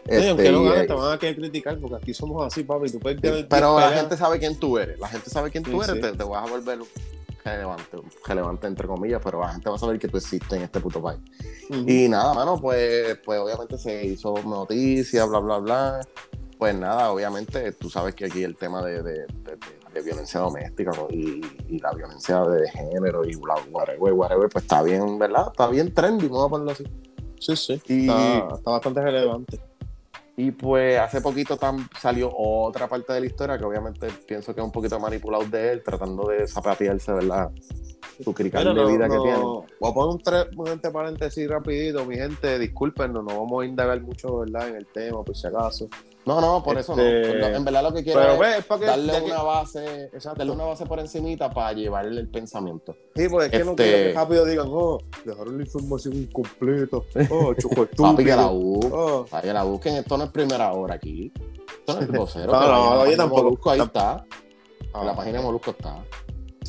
[0.04, 2.64] Sí, Este, aunque no y, ganes, te van a querer criticar porque aquí somos así,
[2.64, 2.90] papi.
[2.90, 6.00] Tú puedes pero la gente sabe quién tú eres, la gente sabe quién tú eres.
[6.00, 6.80] Te, te vas a volver
[7.44, 10.80] relevante, relevante entre comillas, pero la gente va a saber que tú existes en este
[10.80, 11.20] puto país.
[11.70, 16.00] Y nada, mano, pues, pues obviamente se hizo noticia, bla, bla, bla.
[16.58, 19.58] Pues nada, obviamente tú sabes que aquí el tema de, de- de-
[19.92, 21.06] de violencia doméstica ¿no?
[21.10, 25.48] y, y la violencia de género y bla, whatever, whatever, pues está bien, ¿verdad?
[25.50, 26.84] Está bien trendy, vamos a ponerlo así.
[27.40, 27.82] Sí, sí.
[27.88, 29.60] Y- Está, está bastante relevante.
[30.36, 34.60] Y pues hace poquito tam- salió otra parte de la historia que obviamente pienso que
[34.60, 37.50] es un poquito manipulado de él, tratando de zapatearse, ¿verdad?
[38.24, 39.38] Su crical de no, vida que tiene.
[39.38, 43.66] Voy a poner un, tre- un entre paréntesis rapidito, mi gente, discúlpenos, no vamos a
[43.66, 44.68] indagar mucho, ¿verdad?
[44.68, 45.88] En el tema, por si acaso.
[46.24, 47.02] No, no, por eso no.
[47.02, 50.38] Este, En verdad lo que quiero Pero es darle que- una base, Exacto.
[50.38, 52.94] darle una base por encimita para llevarle el pensamiento.
[53.16, 56.96] Sí, pues es que no Este- quiero que rápido digan, oh, dejaron la información incompleta,
[57.30, 58.90] oh, choco Papi, que la busquen.
[58.94, 59.26] Oh.
[59.42, 59.94] Que la busquen.
[59.96, 61.32] Esto no es primera hora aquí.
[61.80, 62.52] Esto no es el vocero.
[62.52, 64.24] No, no, de tampoco- Molusco, ahí está.
[64.94, 65.00] Ah.
[65.00, 66.04] En la página de Molusco está.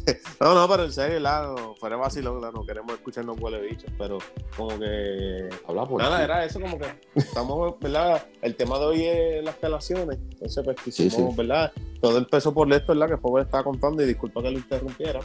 [0.40, 3.92] No, no, pero en serio, la, no, fuera vacilón, la, no queremos escucharnos huele bichos,
[3.98, 4.18] pero
[4.58, 5.50] como que...
[5.68, 6.24] Habla por Nada, ti.
[6.24, 8.26] era eso como que estamos, ¿verdad?
[8.42, 11.36] El tema de hoy es las relaciones, entonces pues quisimos, Sí, sí.
[11.36, 11.72] ¿verdad?
[12.02, 13.16] Todo empezó por esto, ¿verdad?
[13.16, 15.20] Que que estaba contando y disculpa que lo interrumpiera,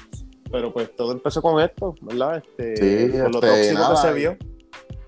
[0.50, 2.36] pero pues todo empezó con esto, ¿verdad?
[2.56, 4.36] Este, Sí, por lo este, tóxico nada, que se vio.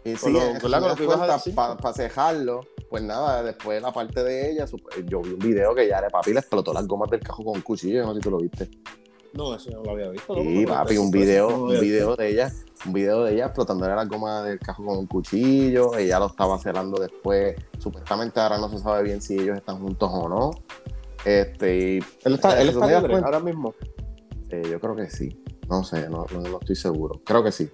[0.05, 0.41] Y Con sí, lo-.
[0.61, 4.65] Con que para cejarlo, pues nada, después la parte de ella,
[5.07, 7.57] yo vi un video que ya de papi le explotó las gomas del cajo con
[7.57, 8.69] un cuchillo, no sé si tú lo viste.
[9.33, 10.35] No, eso no lo había visto.
[10.35, 10.43] ¿no?
[10.43, 12.53] Sí, papi, un eso- video, un video de ella,
[12.87, 16.59] un video de ella explotándole las gomas del cajo con un cuchillo, ella lo estaba
[16.59, 20.51] celando después, supuestamente ahora no se sabe bien si ellos están juntos o no.
[21.25, 23.75] Este, y Él está, él está ¿Resumidas libre ahora mismo.
[24.51, 25.43] eh, yo creo que sí.
[25.69, 27.21] No sé, no, no, no estoy seguro.
[27.25, 27.71] Creo que sí.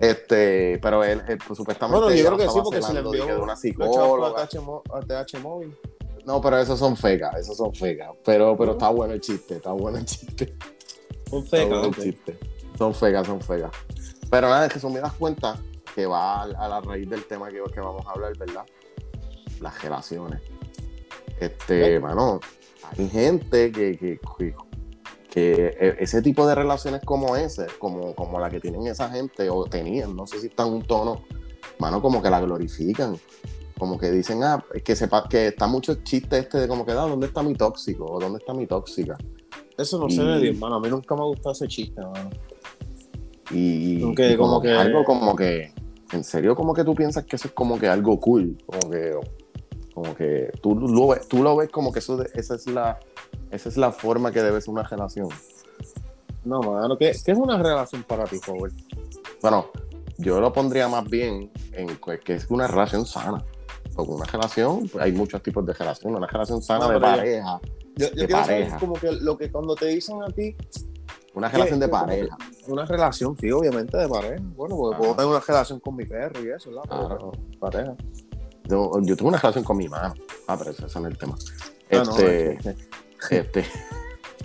[0.00, 2.00] Este, pero él, él, pues, supuestamente.
[2.04, 4.42] Bueno, yo creo que sí, porque se le envió una psicóloga.
[4.42, 5.76] ATH, mo- ATH móvil.
[6.26, 8.10] No, pero esos son fecas, esos son fecas.
[8.24, 10.54] Pero, pero está bueno el chiste, está bueno el chiste.
[11.30, 12.00] Un Está feca, bueno el ok.
[12.00, 12.38] chiste.
[12.78, 13.70] Son fecas, son fecas.
[14.30, 15.58] Pero nada, es que son me das cuenta
[15.94, 18.64] que va a, a la raíz del tema que, que vamos a hablar, ¿verdad?
[19.60, 20.40] Las relaciones.
[21.40, 22.02] Este, Ok.
[22.02, 22.40] mano,
[22.96, 24.54] hay gente que, que, que,
[25.30, 29.48] que e, ese tipo de relaciones como ese, como, como la que tienen esa gente,
[29.50, 31.24] o tenían, no sé si están en un tono,
[31.78, 33.16] mano, como que la glorifican.
[33.80, 36.84] Como que dicen, ah, es que sepa que está mucho el chiste este de como
[36.84, 38.04] que, ah, ¿dónde está mi tóxico?
[38.04, 39.16] ¿O dónde está mi tóxica?
[39.78, 40.76] Eso no Y- se ve bien, hermano.
[40.76, 42.28] A mí nunca me ha gustado ese chiste, hermano.
[43.50, 45.72] Y, y como, como que algo como que,
[46.12, 49.14] en serio, como que tú piensas que eso es como que algo cool, como que,
[49.94, 53.00] como que tú lo ves, tú lo ves como que eso, esa es la,
[53.50, 55.28] esa es la forma que debe ser una relación.
[56.44, 56.98] No, mano.
[56.98, 58.72] ¿Qué, qué es una relación para ti, Howard?
[59.40, 59.68] Bueno,
[60.18, 63.42] yo lo pondría más bien en que es una relación sana.
[63.94, 66.14] Porque una relación, pues, hay muchos tipos de relación.
[66.14, 67.60] Una relación sana No, de pareja,
[67.96, 68.78] Yo, yo De quiero saber pareja.
[68.78, 70.56] como que lo que cuando te dicen a ti,
[71.34, 72.36] una relación de pareja.
[72.68, 74.42] una relación, sí, obviamente de pareja.
[74.56, 74.98] Bueno, porque Ajá.
[75.02, 76.82] puedo tener una relación con mi perro y eso, ¿verdad?
[76.88, 77.32] Claro.
[77.58, 77.94] pareja.
[78.64, 80.14] Yo, yo tuve una relación con mi mamá.
[80.46, 81.34] Ah, pero ese, ese no es el tema.
[81.92, 82.76] Ah, no, Este, este-
[83.30, 83.64] este,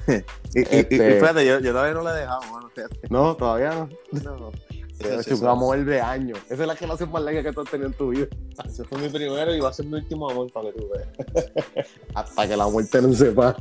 [0.08, 2.70] Y, y- y- Este- y fíjate, yo, yo todavía no la he dejado, mano.
[2.70, 3.00] Fíjate.
[3.10, 3.90] no, todavía no.
[4.38, 4.52] No,
[5.00, 6.40] Ese, fue un amor de años.
[6.50, 8.28] Esa es la relación más larga que tú has tenido en tu vida.
[8.66, 11.88] ese fue mi primero y va a ser mi último amor para que tú veas.
[12.16, 13.58] Hasta que la muerte nos separe.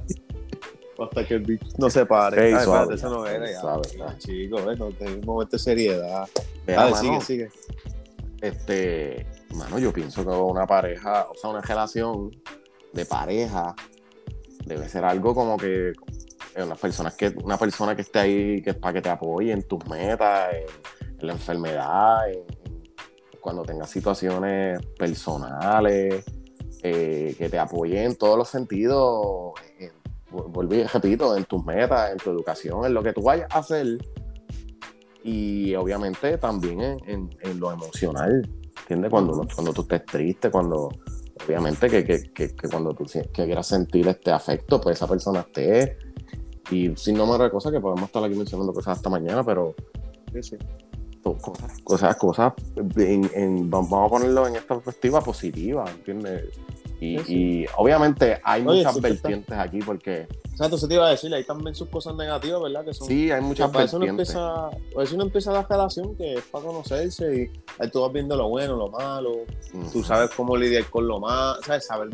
[0.99, 2.49] Hasta que el bicho no se pare.
[2.49, 3.61] Ey, Ay, suave, espérate, eso no era ya.
[3.61, 4.19] suave, Ay, suave.
[4.19, 6.29] Chico, ves, no un momento de seriedad.
[6.67, 7.51] Mira, Dale, mano, sigue, sigue.
[8.41, 12.31] este, mano, yo pienso que una pareja, o sea, una relación
[12.93, 13.75] de pareja
[14.65, 15.93] debe ser algo como que
[16.55, 19.63] eh, unas personas que una persona que esté ahí que para que te apoye en
[19.65, 20.67] tus metas, en
[21.27, 22.83] la enfermedad, en- en-
[23.41, 26.25] cuando tengas situaciones personales,
[26.83, 29.93] eh, que te apoye en todos los sentidos, en-
[30.73, 33.99] y repito, en tus metas, en tu educación, en lo que tú vayas a hacer
[35.23, 38.47] y obviamente también en, en- lo emocional,
[38.81, 39.11] ¿entiendes?
[39.11, 40.89] Cuando, cuando tú estés triste, cuando
[41.47, 45.97] obviamente que, que- que- cuando tú quieras sentir este afecto, pues esa persona esté
[46.71, 49.75] y sin número de cosas que podemos estar aquí mencionando cosas hasta mañana, pero
[50.33, 50.57] Sí, sí.
[51.33, 52.53] Cosas, cosas, cosas
[52.97, 56.45] en- en- vamos a ponerlo en esta perspectiva positiva, ¿entiendes?
[57.01, 57.35] Y, Sí, sí.
[57.37, 61.11] y obviamente hay Oye, muchas siempre está- vertientes aquí porque Exacto, eso te iba a
[61.11, 62.85] decir, hay también sus cosas negativas, ¿verdad?
[62.85, 64.29] Que son sí, hay muchas para eso uno vertientes.
[64.37, 67.51] empieza, para eso uno empieza la relación, que es para conocerse y
[67.83, 69.33] ahí tú vas viendo lo bueno, lo malo,
[69.93, 72.11] tú sabes cómo lidiar con lo malo, sabes saber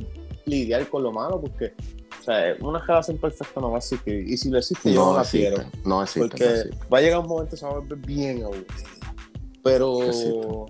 [0.47, 1.75] lidiar con lo malo, porque
[2.19, 4.29] o sea, una relación perfecta no va a existir.
[4.29, 5.71] Y si lo existe, yo no, no la existe, quiero.
[5.85, 6.79] no existe, Porque no existe.
[6.93, 8.67] va a llegar un momento que se va a volver bien aburrido.
[9.63, 9.99] Pero,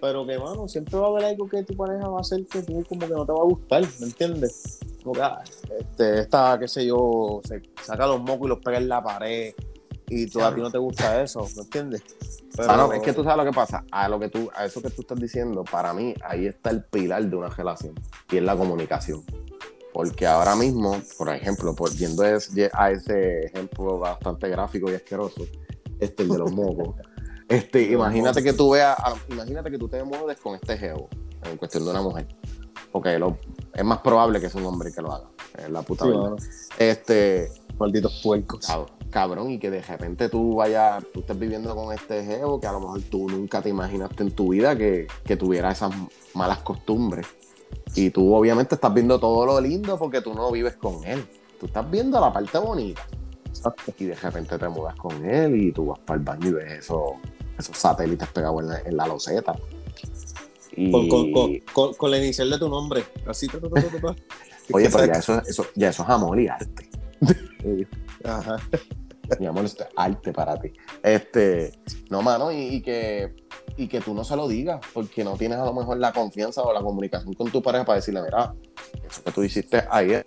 [0.00, 2.62] pero que, mano, siempre va a haber algo que tu pareja va a hacer que
[2.62, 4.78] tú como que no te va a gustar, ¿me entiendes?
[5.02, 5.42] Como que, ah,
[5.78, 9.54] este, esta, qué sé yo, se saca los mocos y los pega en la pared
[10.08, 12.02] y tú, a ti no te gusta eso, ¿me entiendes?
[12.56, 13.84] Pero, Ah, no, es que tú sabes lo que pasa.
[13.90, 16.84] A lo que tú, a eso que tú estás diciendo, para mí, ahí está el
[16.84, 17.94] pilar de una relación.
[18.30, 19.24] Y es la comunicación.
[19.92, 25.44] Porque ahora mismo, por ejemplo, por, yendo a ese ejemplo bastante gráfico y asqueroso,
[25.98, 26.96] este, el de los mocos.
[27.48, 31.08] Este, imagínate que tú veas, a- imagínate que tú te mueves con este geo,
[31.44, 32.26] en cuestión de una mujer.
[32.92, 33.38] Porque lo-
[33.74, 35.28] es más probable que sea un hombre que lo haga.
[35.58, 36.36] Es la puta Sí, verdad.
[36.78, 38.66] Este, malditos puercos.
[38.68, 42.66] Cab- cabrón, y que de repente tú vayas, tú estés viviendo con este geo que
[42.66, 45.92] a lo mejor tú nunca te imaginaste en tu vida que, que tuviera esas
[46.34, 47.26] malas costumbres.
[47.94, 51.26] Y tú obviamente estás viendo todo lo lindo porque tú no vives con él.
[51.60, 53.02] Tú estás viendo la parte bonita.
[53.98, 56.72] Y de repente te mudas con él y tú vas para el baño y ves
[56.80, 57.14] eso-
[57.58, 59.54] esos satélites pegados en la, en la loseta.
[60.76, 63.04] Y, Con, con, con, la inicial de tu nombre.
[63.26, 64.14] Así, ta, ta, ta, ta, ta.
[64.72, 66.90] oye, pero ya eso, eso, ya eso es amor y arte.
[68.24, 68.56] Ajá.
[69.40, 70.72] Mi amor, esto es arte para ti.
[71.02, 71.72] Este,
[72.10, 73.34] no, mano, y, y que,
[73.76, 76.62] y que tú no se lo digas, porque no tienes a lo mejor la confianza
[76.62, 78.54] o la comunicación con tu pareja para decirle, mira,
[79.08, 80.26] eso que tú hiciste ayer,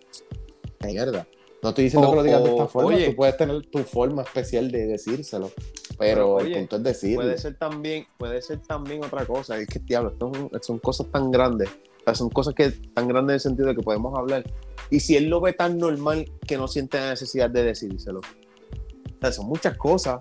[0.84, 1.26] mierda.
[1.62, 3.10] No estoy diciendo O- que lo digas de esta forma, oye.
[3.10, 7.22] tú puedes tener tu forma especial de decírselo, pero Pero, el oye, punto es decirlo.
[7.24, 9.58] Puede ser también, puede ser también otra cosa.
[9.58, 11.70] Es que, diablo, un- son cosas tan grandes.
[11.70, 14.44] O sea, son cosas que tan grandes en el sentido de que podemos hablar.
[14.90, 18.20] Y si él lo ve tan normal que no siente la necesidad de decírselo.
[18.22, 20.18] O sea, son muchas cosas.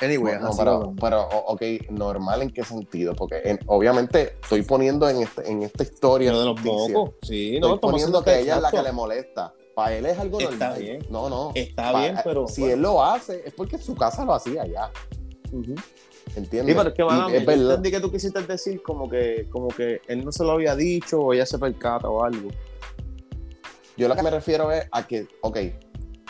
[0.00, 5.08] Anyway, No, así pero, pero, ok, normal en qué sentido, porque en- obviamente estoy poniendo
[5.08, 7.10] en, este, en esta historia Lo de los mocos.
[7.22, 9.52] Sí, Estoy no, estamos poniendo que ella es la que le molesta.
[9.74, 10.80] Para él es algo Está normal.
[10.80, 11.06] bien.
[11.08, 11.52] No, no.
[11.54, 12.46] Está bien, pero.
[12.46, 12.74] Si bueno.
[12.74, 14.90] él lo hace, es porque su casa lo hacía ya.
[15.50, 15.74] Ujú.
[16.34, 16.74] ¿Entiendes?
[16.74, 19.68] Sí, pero es que, mano, es yo entendí que tú quisiste decir como que, como
[19.68, 22.48] que él no se lo había dicho o ella se percata o algo.
[23.96, 25.58] Yo lo que me refiero es a que, ok,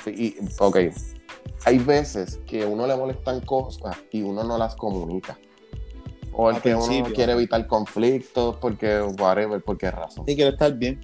[0.06, 0.76] y, ok,
[1.64, 5.38] hay veces que uno le molestan cosas y uno no las comunica.
[6.32, 10.24] O el que uno quiere evitar conflictos porque, whatever, por qué razón.
[10.26, 11.00] Y quiere estar bien.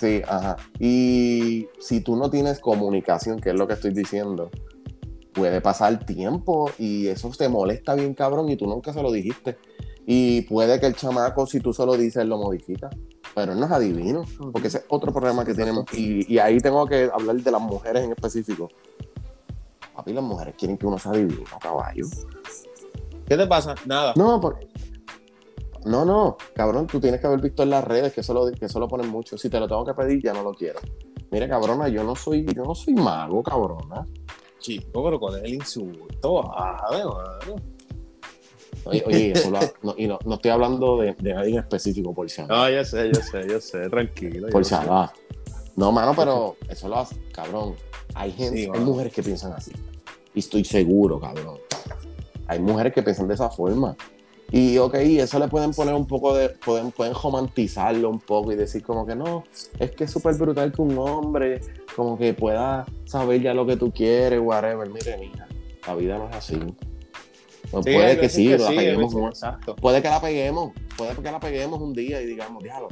[0.00, 0.56] Sí, ajá.
[0.78, 4.50] Y si tú no tienes comunicación, que es lo que estoy diciendo,
[5.34, 9.58] puede pasar tiempo y eso te molesta bien cabrón y tú nunca se lo dijiste.
[10.06, 12.88] Y puede que el chamaco, si tú solo dices, lo modifica.
[13.34, 15.84] Pero no es adivino, porque ese es otro problema que tenemos.
[15.92, 18.70] Y, y ahí tengo que hablar de las mujeres en específico.
[19.94, 22.06] Papi, las mujeres quieren que uno sea adivino, caballo.
[23.26, 23.74] ¿Qué te pasa?
[23.84, 24.14] Nada.
[24.16, 24.66] No, porque...
[25.84, 28.66] No, no, cabrón, tú tienes que haber visto en las redes que eso, lo, que
[28.66, 29.38] eso lo ponen mucho.
[29.38, 30.78] Si te lo tengo que pedir, ya no lo quiero.
[31.30, 34.06] Mire, cabrona, yo no soy, yo no soy mago, cabrona.
[34.58, 37.56] Chico, pero con el insulto, bájame, mano.
[38.84, 42.12] Oye, oye eso lo- no, y no, no estoy hablando de, de nadie en específico,
[42.14, 42.42] por si.
[42.42, 44.48] No, yo sé, yo sé, yo sé, tranquilo.
[44.48, 44.74] Por si.
[45.76, 47.74] No, mano, pero eso lo hace, cabrón.
[48.14, 49.72] Hay gente, Sí, hay mujeres que piensan así.
[50.34, 51.58] Y estoy seguro, cabrón.
[52.48, 53.96] Hay mujeres que piensan de esa forma.
[54.52, 58.56] Y ok, eso le pueden poner un poco de, pueden, pueden romantizarlo un poco y
[58.56, 59.44] decir como que no,
[59.78, 61.60] es que es súper brutal que un hombre
[61.94, 64.88] como que pueda saber ya lo que tú quieres, whatever.
[64.90, 65.46] Mire, mija,
[65.86, 66.56] la vida no es así.
[67.72, 69.76] No, Sí, hay puede que sí, la sí, hay peguemos veces- Exacto.
[69.76, 72.88] puede que la peguemos, puede que la peguemos un día y digamos, diablo,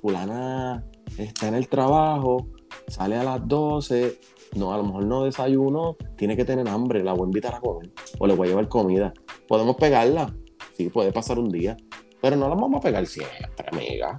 [0.00, 0.84] fulana
[1.18, 2.46] está en el trabajo,
[2.86, 4.18] sale a las 12,
[4.54, 7.60] no, a lo mejor no desayuno, tiene que tener hambre, la voy a invitar a
[7.60, 9.12] comer o le voy a llevar comida.
[9.48, 10.32] Podemos pegarla,
[10.76, 11.76] sí, puede pasar un día,
[12.20, 14.18] pero no la vamos a pegar siempre, amiga.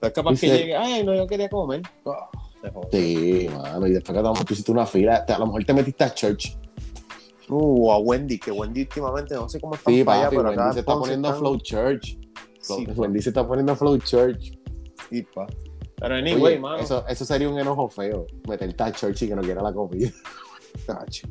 [0.00, 1.82] Es capaz que llegue, ay, no, yo quería comer.
[2.04, 2.16] Oh.
[2.92, 5.74] Sí, mano, y después que te- tú hiciste una fila, te- a lo mejor te
[5.74, 6.56] metiste a church.
[7.48, 10.48] Uh, a Wendy, que Wendy últimamente no sé cómo está Sí, para allá, papi, pero
[10.50, 12.18] Wendy se está poniendo están- flow church.
[12.60, 14.52] Sí, Wendy se está poniendo flow church.
[15.10, 15.46] sí, pa.
[15.96, 16.78] Pero anyway, Oye, mano.
[16.78, 20.10] eso, eso sería un enojo feo, meterte a church y que no quiera la comida.
[20.86, 21.28] Cacho.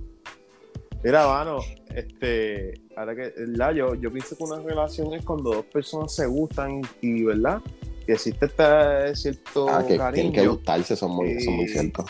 [1.04, 1.58] Mira, mano,
[1.96, 3.74] este, ahora que, ¿verdad?
[3.74, 7.60] Yo, yo pienso que una relación es cuando dos personas se gustan y, ¿verdad?
[8.06, 10.52] Que existe este cierto Ah, que tienen que cariño.
[10.54, 12.06] gustarse, son muy, son muy Y- ciertos.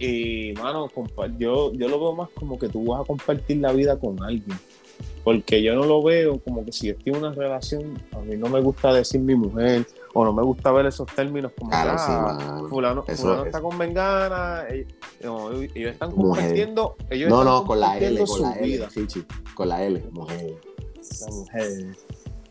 [0.00, 0.88] Y, mano,
[1.38, 4.56] yo, yo lo veo más como que tú vas a compartir la vida con alguien.
[5.24, 8.36] Porque yo no lo veo como que si yo estoy en una relación, a mí
[8.36, 11.92] no me gusta decir mi mujer, o no me gusta ver esos términos como Claro,
[11.92, 14.92] que, sí, ah, fulano, Eso fulano es- está con Vengana, ellos,
[15.22, 18.88] no, ellos están compartiendo, ellos No, están no, con la L, con la L.
[18.88, 19.24] Chichi.
[19.54, 20.56] Con la L, mujer.
[21.20, 21.96] La mujer.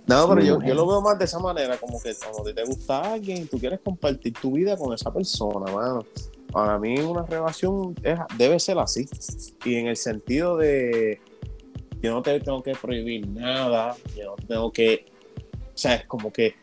[0.07, 3.13] No, pero yo, yo lo veo más de esa manera, como que cuando te gusta
[3.13, 6.05] alguien, tú quieres compartir tu vida con esa persona, mano.
[6.51, 9.05] Para mí una relación es- debe ser así.
[9.65, 11.19] Y en el sentido de
[12.01, 15.07] yo no te tengo que prohibir nada, yo no tengo que,
[15.73, 16.55] o sea, es como que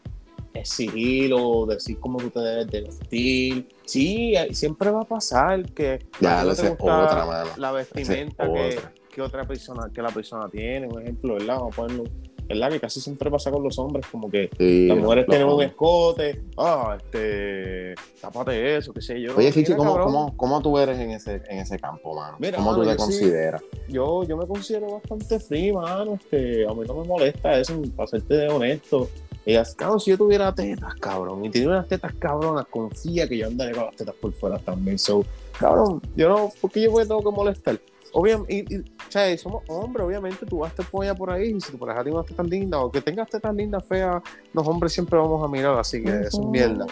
[0.55, 3.69] exigir o decir cómo tú te debes de vestir.
[3.85, 7.51] Sí, eh, siempre va a pasar que Ya, no te gusta otra, mano.
[7.57, 8.93] la vestimenta que, otra.
[9.13, 11.57] que otra persona, que la persona tiene, un ejemplo, ¿verdad?
[11.59, 12.05] Vamos a ponerlo,
[12.49, 12.71] ¿verdad?
[12.71, 16.41] Que casi siempre pasa con los hombres, como que Sí, las mujeres tienen un escote,
[16.57, 19.37] ah, este, tápate eso, qué sé yo.
[19.37, 22.37] Oye, Mira, ¿cómo, cómo, cómo tú eres en ese, en ese campo, mano?
[22.39, 23.63] Mira, ¿Cómo mano, tú te sí- consideras?
[23.89, 28.07] Yo, yo me considero bastante free, mano, este, a mí no me molesta eso, para
[28.07, 29.09] serte honesto.
[29.47, 33.47] Ellas, cabrón, si yo tuviera tetas, cabrón, y tenía unas tetas cabronas, confía que yo
[33.47, 34.99] andaré con las tetas por fuera también.
[34.99, 35.25] So,
[35.59, 37.79] cabrón, yo no, ¿por qué yo me tengo que molestar?
[38.13, 41.31] Obviamente, y, y, o sea, somos hombres, obviamente tú vas a estar con ella por
[41.31, 44.23] ahí, y si tu pareja tiene unas tetas lindas, o que tengas tetas lindas, feas,
[44.53, 46.87] los hombres siempre vamos a mirar, así que eso es mierda.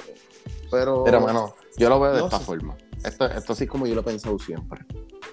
[0.71, 2.45] Pero, Pero, mano, yo lo veo de No esta sé.
[2.45, 2.77] forma.
[3.05, 4.85] Esto, esto así como yo lo he pensado siempre.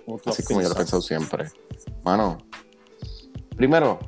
[0.05, 1.01] ¿cómo tú Así como yo lo he pensado?
[1.01, 1.51] pensado siempre.
[2.03, 2.37] Mano,
[3.55, 3.99] primero,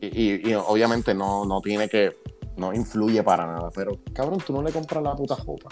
[0.00, 2.16] y, y- y obviamente no, no tiene que,
[2.58, 5.70] no influye para nada, pero cabrón, tú no le compras la puta ropa.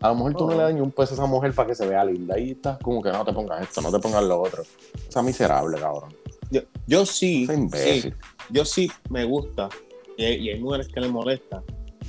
[0.00, 0.56] A lo mejor tú no, No.
[0.58, 2.38] le das ni un peso a esa mujer para que se vea linda.
[2.38, 4.62] Y estás como que no te pongas esto, no te pongas lo otro.
[4.62, 6.14] O sea, miserable, cabrón.
[6.50, 8.12] Yo, yo sí, sí,
[8.50, 9.68] yo sí me gusta,
[10.16, 11.62] y hay, y hay mujeres que le molesta,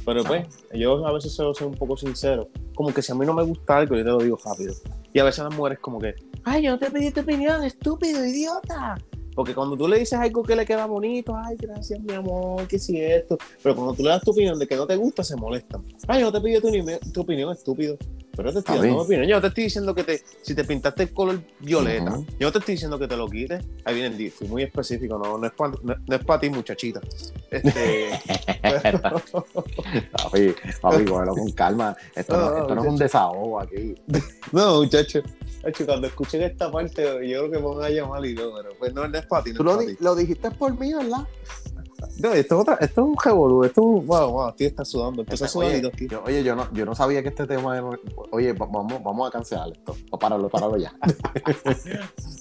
[0.05, 3.33] pero pues, yo a veces ser un poco sincero, como que si a mí no
[3.33, 4.75] me gusta algo, yo te lo digo rápido,
[5.11, 8.23] y a veces las mujeres como que, ay, yo no te pedí tu opinión, estúpido,
[8.23, 8.95] idiota,
[9.37, 12.79] porque cuando tú le dices algo que le queda bonito, ay, gracias, mi amor, que
[12.79, 15.35] si esto, pero cuando tú le das tu opinión de que no te gusta, se
[15.35, 17.97] molestan, ay, yo no te pedí tu, ni- tu opinión, estúpido,
[18.35, 20.63] pero te estoy dando mi opinión, yo no te estoy diciendo que te, si te
[20.63, 24.09] pintaste el color violeta, yo no te estoy diciendo que te lo quites, ahí viene
[24.09, 26.99] el di- fui muy específico, no, no es para no, no es pa ti, muchachita.
[27.51, 28.09] Este,
[30.11, 31.95] Papi, papi, cógelo con calma.
[32.15, 33.95] Esto, no, esto no es un desahogo aquí.
[34.51, 35.21] no, muchacho.
[35.85, 38.93] Cuando escuchen esta parte, yo creo que me van a llamar y no, pero pues
[38.93, 40.03] no, no es para ti, no Tú es lo, pa' di- ti.
[40.03, 41.27] lo dijiste por mí, ¿verdad?
[42.19, 44.07] No, esto, es otra, esto es un revolú, esto es un.
[44.07, 45.21] Wow, wow, tío está sudando.
[45.21, 46.07] Empezó Oye, sudadito aquí.
[46.07, 47.87] yo, oye, yo no, yo no sabía que este tema era...
[48.31, 49.95] Oye, va- vamos, vamos a cancelar esto.
[50.11, 50.93] O páralo, páralo ya.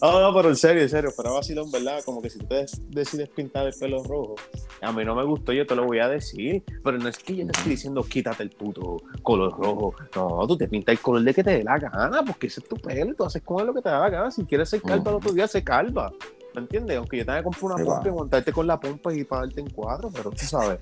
[0.02, 2.02] No, no, pero en serio, en serio, pero vacilón, ¿verdad?
[2.04, 2.54] Como que si tú
[2.90, 4.34] decides pintar el pelo rojo,
[4.82, 7.34] a mí no me gustó, yo te lo voy a decir, pero no es que
[7.36, 9.94] yo te estoy diciendo quítate el puto color rojo.
[10.14, 12.68] No, tú te pintas el color de que te dé la gana, porque ese es
[12.68, 14.30] tu pelo, y tú haces con él lo que te da la gana.
[14.30, 16.12] Si quieres ser calva el otro día, se calva.
[16.56, 16.96] ¿Me entiendes?
[16.96, 18.08] Aunque yo tenga que comprar una Sí, pompa va.
[18.08, 20.78] y montarte con la pompa y pagarte en cuatro, pero tú sabes.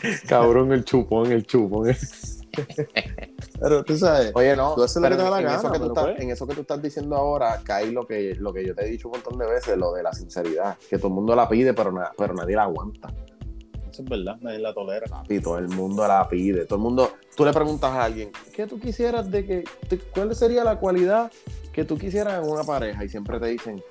[0.28, 1.92] Cabrón, el chupón, el chupón.
[3.60, 4.30] Pero tú sabes.
[4.34, 6.04] Oye, no, Tú haces lo que te da la en, gana, eso que tú estás,
[6.04, 6.20] pues.
[6.20, 8.90] en eso que tú estás diciendo ahora, cae lo que, lo que yo te he
[8.90, 11.72] dicho un montón de veces, lo de la sinceridad, que todo el mundo la pide,
[11.72, 13.08] pero, na- pero nadie la aguanta.
[13.90, 15.06] Eso es verdad, nadie la tolera.
[15.28, 18.66] Y todo el mundo la pide, todo el mundo, tú le preguntas a alguien, ¿qué
[18.66, 19.64] tú quisieras de que,
[20.14, 21.30] cuál sería la cualidad
[21.72, 23.02] que tú quisieras en una pareja?
[23.04, 23.82] Y siempre te dicen,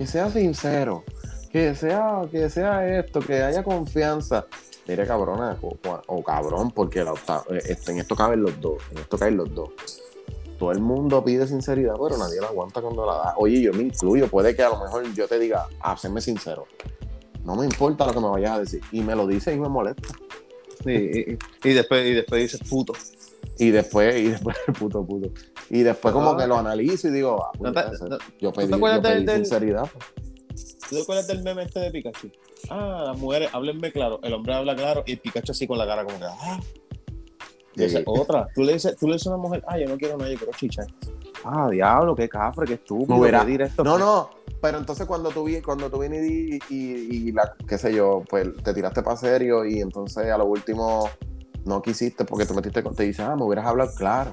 [0.00, 1.04] que sea sincero,
[1.52, 4.46] que sea, que sea esto, que haya confianza.
[4.88, 7.12] Mire, cabrona, o, cabrón, porque la,
[7.50, 9.68] eh, este, en esto caben los dos, en esto caen los dos.
[10.58, 13.34] Todo el mundo pide sinceridad, pero nadie la aguanta cuando la da.
[13.36, 16.66] Oye, yo me incluyo, puede que a lo mejor yo te diga, ah, séme sincero.
[17.44, 18.80] No me importa lo que me vayas a decir.
[18.92, 20.08] Y me lo dices y me molesta.
[20.82, 20.92] Sí,
[21.62, 22.94] y- y después, y después dices puto.
[23.58, 25.30] Y después, y después, puto, puto.
[25.68, 28.98] Y después como que lo analizo y digo, ah, ¿No no- yo pedí, te acuerdas
[28.98, 29.88] yo pedí del- sinceridad.
[30.88, 32.30] ¿Tú te acuerdas del meme este de Pikachu?
[32.68, 34.18] Ah, las mujeres, háblenme claro.
[34.22, 36.60] El hombre habla claro y Pikachu así con la cara como que, ah.
[37.76, 38.48] Y esa es otra.
[38.54, 40.52] Tú le, dices, tú le dices a una mujer, ah, yo no quiero nadie, quiero
[40.56, 40.82] chicha.
[41.44, 43.84] Ah, diablo, qué cafre, qué estúpido, hubiera- qué directo.
[43.84, 44.30] No, no,
[44.60, 48.22] pero entonces cuando tú, vi- cuando tú vienes y, y, y la, qué sé yo,
[48.28, 51.08] pues te tiraste para serio y entonces a lo último
[51.64, 54.32] no quisiste porque te metiste con, te dices, ah, me hubieras hablado claro.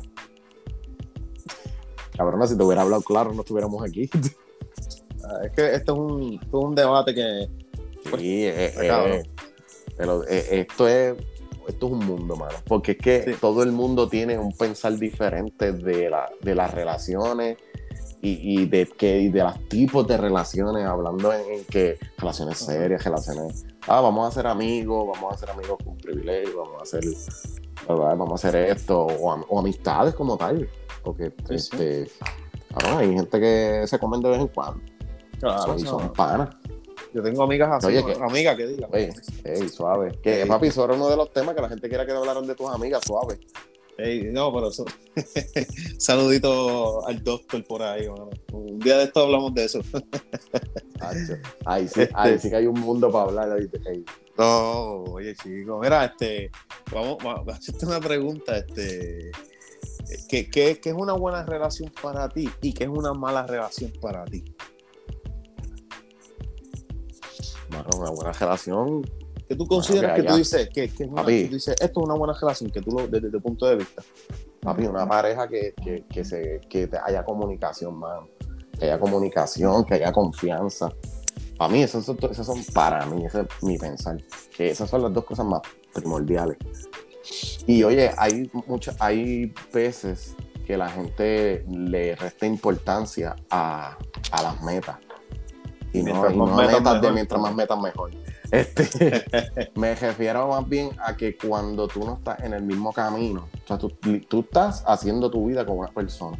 [2.15, 4.09] Cabrona, si te hubiera hablado claro, no estuviéramos aquí.
[5.29, 7.49] Ah, Es que esto es un, esto es un debate que.
[8.17, 9.23] Sí, eh, está eh, cabrón.
[9.97, 11.17] pero eh, esto es
[11.67, 12.53] esto es un mundo, mano.
[12.65, 13.31] Porque es que Sí.
[13.41, 17.57] todo el mundo tiene un pensar diferente de, la, de las relaciones
[18.21, 22.59] y, y de que y de los tipos de relaciones, hablando en, en que relaciones
[22.59, 23.65] serias, relaciones.
[23.87, 27.03] Ah, vamos a ser amigos, vamos a ser amigos con privilegio, vamos a hacer,
[27.87, 30.69] vamos a hacer esto, o, am- o amistades como tal.
[31.03, 31.55] Porque Sí, sí.
[31.55, 32.11] este,
[32.73, 34.81] cabrón, hay gente que se comen de vez en cuando.
[35.39, 36.49] Claro, son, y son- panas.
[37.13, 37.87] yo tengo amigas así.
[37.87, 38.07] Oye, ¿no?
[38.07, 38.89] que- amigas que digan.
[38.93, 39.09] Ey,
[39.45, 40.11] ey, suave.
[40.21, 42.55] Que papi, eso era uno de los temas que la gente quiera que hablaran de
[42.55, 43.39] tus amigas, suave.
[44.31, 44.85] No, pero eso.
[45.97, 48.29] Saludito al doctor por ahí, mano.
[48.53, 49.81] Un día de esto hablamos de eso.
[51.65, 53.51] Ahí sí, Este- ahí sí que hay un mundo para hablar.
[53.87, 54.05] ahí.
[54.37, 56.51] No, oye, chico, mira, este,
[56.91, 59.31] vamos, vamos a hacerte una pregunta, este,
[60.29, 63.91] ¿qué, qué, qué es una buena relación para ti y qué es una mala relación
[63.99, 64.43] para ti?
[67.69, 69.01] Mano, una buena relación.
[69.47, 71.43] ¿Qué tú consideras que que, tú dices, que, que es una, Papi.
[71.43, 73.77] que tú dices, esto es una buena relación, que tú lo, desde tu punto de
[73.77, 74.01] vista?
[74.61, 78.27] Papi, una pareja que, que, que, se, que haya comunicación, mano.
[78.77, 80.91] Que haya comunicación, que haya confianza.
[81.57, 84.17] Para mí, esos son, esos son para mí, ese es mi pensar.
[84.55, 85.61] Que esas son las dos cosas más
[85.93, 86.57] primordiales.
[87.65, 90.35] Y oye, hay muchas, hay veces
[90.65, 93.97] que la gente le resta importancia a,
[94.31, 94.97] a las metas.
[95.93, 97.13] Y no, y no metas, metas de mejor.
[97.13, 98.11] mientras más metas mejor.
[98.51, 99.23] Este,
[99.75, 103.67] me refiero más bien a que cuando tú no estás en el mismo camino, o
[103.67, 103.89] sea, tú,
[104.27, 106.37] tú estás haciendo tu vida con una persona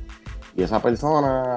[0.56, 1.56] y esa persona,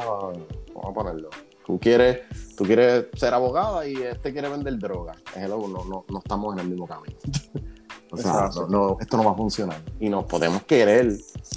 [0.74, 1.30] vamos a ponerlo,
[1.64, 2.20] tú quieres,
[2.56, 5.14] tú quieres ser abogada y este quiere vender droga.
[5.34, 7.16] Hello, no, no, no estamos en el mismo camino.
[8.10, 9.80] o sea, no, esto no va a funcionar.
[10.00, 11.12] Y nos podemos querer,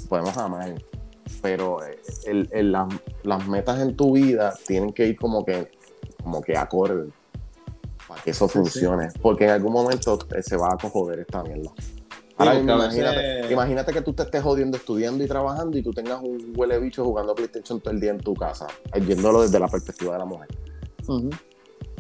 [0.07, 0.75] podemos amar,
[1.41, 2.87] pero eh, el- el- las,
[3.23, 5.71] las metas en tu vida tienen que ir como que,
[6.23, 7.09] como que acorde
[8.13, 8.53] para que eso sí.
[8.53, 9.09] funcione.
[9.21, 11.71] Porque en algún momento eh, se va a joder esta mierda.
[12.35, 16.19] Ahora mismo, imagínate, imagínate que tú te estés jodiendo estudiando y trabajando y tú tengas
[16.21, 19.67] un huele bicho jugando PlayStation todo el día en tu casa, eh, viéndolo desde la
[19.67, 20.47] perspectiva de la mujer.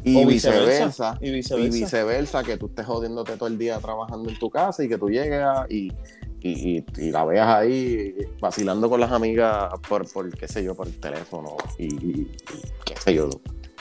[0.05, 2.43] Y viceversa, Y y viceversa.
[2.43, 5.41] que tú estés jodiéndote todo el día trabajando en tu casa y que tú llegues
[5.43, 5.91] a- y,
[6.41, 10.75] y, y- y la veas ahí vacilando con las amigas por, por qué sé yo,
[10.75, 12.31] por el teléfono y, y- y
[12.85, 13.29] qué sé yo.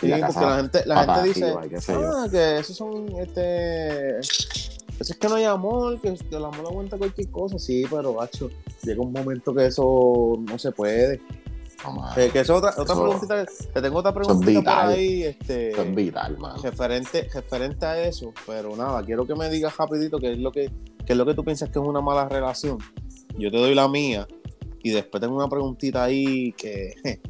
[0.02, 1.54] Sí, la porque la gente, la gente dice,
[1.90, 6.66] ah, que esos son, este, eso es que no hay amor, que que el amor
[6.68, 8.50] aguanta cualquier cosa, sí, pero, gacho,
[8.82, 11.20] llega un momento que eso no se puede.
[11.84, 15.22] No, mano, Que, es otra, otra Eso- preguntita, te tengo otra es preguntita por ahí,
[15.24, 16.62] este, eso es vital, mano.
[16.62, 20.70] referente, referente a eso, pero nada, quiero que me digas rapidito qué es lo que,
[21.04, 22.78] qué es lo que tú piensas que es una mala relación.
[23.36, 24.28] Yo te doy la mía
[24.84, 27.20] y después tengo una preguntita ahí que je,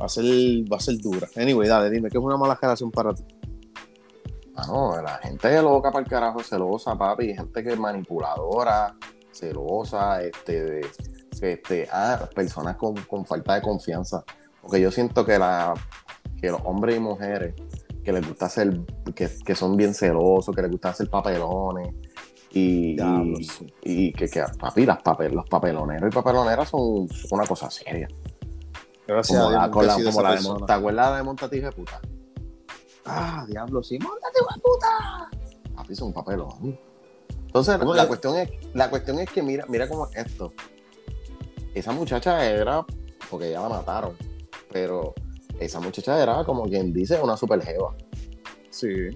[0.00, 0.24] va a ser,
[0.70, 1.28] va a ser dura.
[1.36, 3.24] Anyway, dale, dime, ¿qué es una mala relación para ti?
[4.54, 8.94] Mano, la gente loca para el carajo, celosa, papi, gente que es manipuladora,
[9.30, 10.80] celosa, este,
[11.30, 14.24] este, ah, personas con, falta de confianza.
[14.62, 15.74] Porque yo siento que, la,
[16.40, 17.54] que los hombres y mujeres
[18.02, 18.80] que les gusta hacer,
[19.14, 21.94] que, son bien celosos, que les gusta hacer papelones,
[22.52, 22.96] y,
[23.82, 28.08] y, que, que, papi, las papel, los papeloneros y papeloneras son una cosa seria.
[29.06, 32.00] Gracias como la, con la, como la de, ¿Te acuerdas de Montate de puta?
[33.04, 35.30] Ah, diablo, sí, montate de puta.
[35.76, 36.78] Papi, son papelón.
[37.46, 40.52] Entonces, la cuestión, es, la cuestión es que mira, mira cómo es esto.
[41.72, 42.84] Esa muchacha era,
[43.30, 44.16] porque ya la mataron,
[44.72, 45.14] pero
[45.60, 47.94] esa muchacha era como quien dice una super jeva.
[48.70, 49.08] Sí.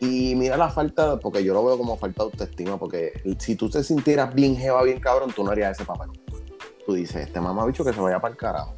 [0.00, 3.70] Y mira la falta, porque yo lo veo como falta de autoestima, porque si tú
[3.70, 6.10] te sintieras bien jeva, bien cabrón, tú no harías ese papel.
[6.84, 8.74] Tú dices, este mamá bicho que se vaya para el carajo.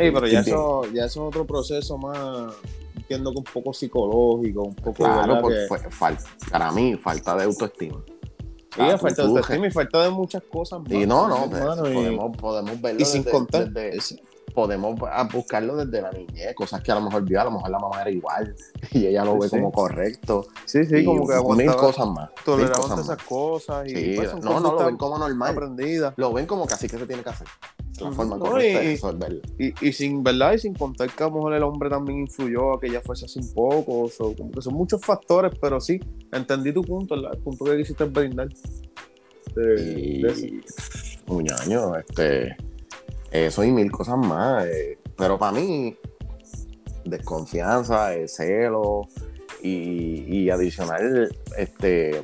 [0.00, 2.54] Sí, pero ya eso, ya eso es otro proceso más,
[2.96, 5.04] entiendo que un poco psicológico, un poco...
[5.04, 5.66] Claro, porque
[6.50, 8.02] para mí, falta de autoestima.
[8.74, 10.92] Sí, falta de autoestima y falta de muchas cosas más.
[10.92, 13.68] Y no, no, pues, podemos, podemos verlo y sin contar,
[14.54, 14.98] podemos
[15.32, 18.02] buscarlo desde la niñez, cosas que a lo mejor vio, a lo mejor la mamá
[18.02, 18.54] era igual
[18.92, 20.46] y ella lo ve como correcto.
[20.64, 22.30] Sí, sí, como que mil cosas más.
[22.44, 25.52] Toleramos esas cosas y sí, pues, no, no lo ven como normal.
[25.52, 26.14] Aprendida.
[26.16, 27.46] Lo ven como que así que se tiene que hacer.
[28.00, 31.34] La forma correcta y, de Y, y, sin verdad y sin contar que a lo
[31.34, 34.62] mejor el hombre también influyó a que ella fuese así un poco, o como que
[34.62, 36.00] son muchos factores, pero sí,
[36.32, 38.48] entendí tu punto, el punto que quisiste brindar.
[39.54, 40.62] De,
[41.26, 42.56] un año, este
[43.30, 44.66] eso y mil cosas más.
[44.66, 45.96] Eh, pero para mí,
[47.04, 49.08] desconfianza, eh, celo
[49.62, 52.22] y, adicional, este,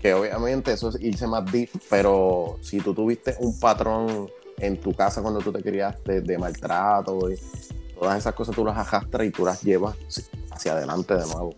[0.00, 4.94] que obviamente eso es irse más deep, pero si tú tuviste un patrón en tu
[4.94, 7.38] casa cuando tú te criaste de maltrato y
[7.98, 9.96] todas esas cosas tú las arrastras y tú las llevas
[10.50, 11.54] hacia adelante de nuevo.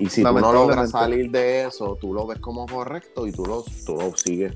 [0.00, 3.32] y, y, si tú no logras salir de eso, tú lo ves como correcto y
[3.32, 4.52] tú lo, tú lo sigues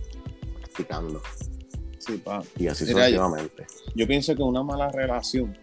[0.60, 1.22] practicando.
[2.58, 3.66] Y así sucesivamente.
[3.94, 5.56] Yo, pienso que una mala relación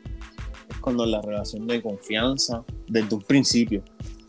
[0.69, 3.83] es cuando la relación de confianza desde un principio.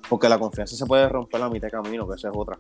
[0.09, 2.59] Porque la confianza se puede romper a mitad de camino, que esa es otra.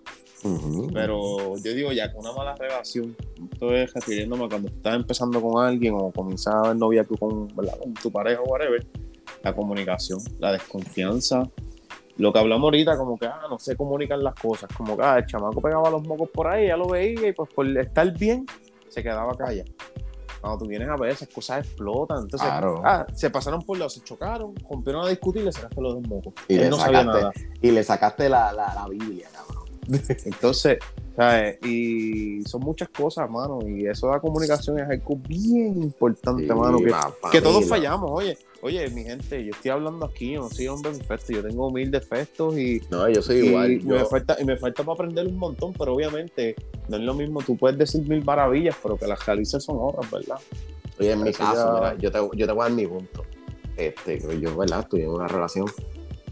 [0.92, 3.16] Pero yo digo ya que una mala relación,
[3.52, 7.94] estoy refiriéndome a cuando estás empezando con alguien o comienzas a ver novia con, con
[8.00, 8.86] tu pareja o whatever,
[9.42, 11.50] la comunicación, la desconfianza,
[12.20, 15.18] lo que hablamos ahorita, como que ah, no se comunican las cosas, como que ah,
[15.18, 18.44] el chamaco pegaba los mocos por ahí, ya lo veía y pues por estar bien,
[18.90, 19.70] se quedaba callado.
[20.40, 22.22] Cuando tú vienes a ver, esas cosas explotan.
[22.22, 25.94] Entonces, ah, se pasaron por lado, se chocaron, rompieron a discutir y le sacaste los
[25.94, 26.32] dos mocos.
[26.48, 27.32] Y, le, no sacaste, nada.
[27.60, 29.28] y le sacaste la, la, la Biblia.
[30.24, 30.78] Entonces,
[31.16, 31.58] ¿sabes?
[31.64, 33.58] Y son muchas cosas, mano.
[33.66, 36.78] Y eso de la comunicación es algo bien importante, mano.
[36.78, 36.94] Que,
[37.32, 38.36] que todos fallamos, oye.
[38.62, 41.90] Oye, mi gente, yo estoy hablando aquí, yo no soy hombre perfecto, yo tengo mil
[41.90, 42.82] defectos y.
[42.90, 43.72] No, yo soy igual.
[43.72, 46.54] Y, Me falta, y me falta para aprender un montón, pero obviamente
[46.88, 47.40] no es lo mismo.
[47.40, 50.36] Tú puedes decir mil maravillas, pero que las realices son otras, ¿verdad?
[50.98, 53.24] Oye, en mi caso, mira, yo te, yo te voy a dar mi punto.
[53.78, 54.80] Este, yo, ¿verdad?
[54.80, 55.66] Estoy en una relación.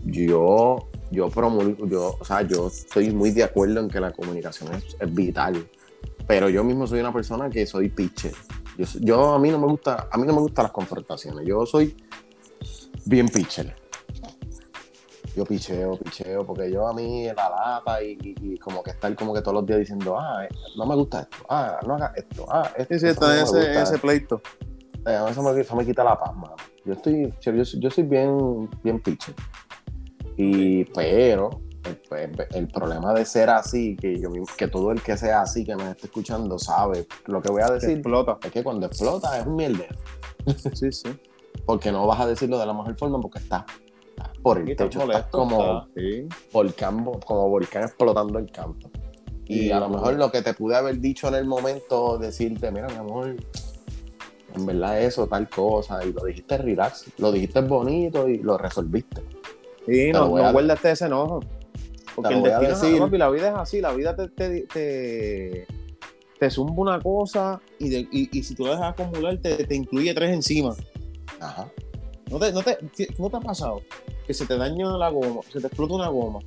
[0.04, 4.74] Yo, yo promulgo, yo, o sea, yo estoy muy de acuerdo en que la comunicación
[4.74, 5.68] es, es vital.
[6.26, 8.34] Pero yo mismo soy una persona que soy pitcher.
[8.76, 11.46] Yo, yo, a mí no me gusta, a mí no me gustan las confrontaciones.
[11.46, 11.96] Yo soy
[13.06, 13.74] bien pitcher.
[15.38, 19.40] Yo picheo, picheo, porque yo a mí la lata y, como que estar como que
[19.40, 22.72] todos los días diciendo, ah, eh, no me gusta esto, ah, no haga esto, ah,
[22.76, 24.42] este, sí, está ese, ese, pleito.
[25.06, 26.56] Eh, eso, me, eso me quita la paz, mano.
[26.84, 29.32] Yo estoy, yo, yo soy bien, bien pitcher.
[30.38, 31.50] Y, pero,
[32.12, 35.74] el, el, problema de ser así, que yo que todo el que sea así, que
[35.74, 37.90] me esté escuchando, sabe lo que voy a decir.
[37.90, 38.38] Explota.
[38.42, 39.96] Es que cuando explota es un mierdero.
[40.74, 41.10] Sí, sí.
[41.66, 43.66] Porque no vas a decirlo de la mejor forma porque está
[44.42, 45.86] por el techo, como,
[46.52, 48.90] volcán, como volcán explotando el campo.
[49.46, 52.86] Y, a lo mejor lo que te pude haber dicho en el momento, decirte, mira,
[52.88, 53.36] mi amor,
[54.54, 59.22] en verdad eso, tal cosa, y lo dijiste relax, lo dijiste bonito y lo resolviste.
[59.88, 61.40] Sí, no, no guardaste ese enojo.
[62.14, 63.18] Porque el destino decir...
[63.18, 65.66] la vida es así, la vida te, te, te,
[66.38, 69.74] te zumba una cosa y, de, y, y, si tú lo dejas acumular te, te
[69.74, 70.74] incluye tres encima.
[71.40, 71.70] Ajá.
[72.30, 72.78] ¿No te, no, te,
[73.18, 73.82] ¿No te ha pasado
[74.26, 76.40] que se te daña la goma, se te explota una goma,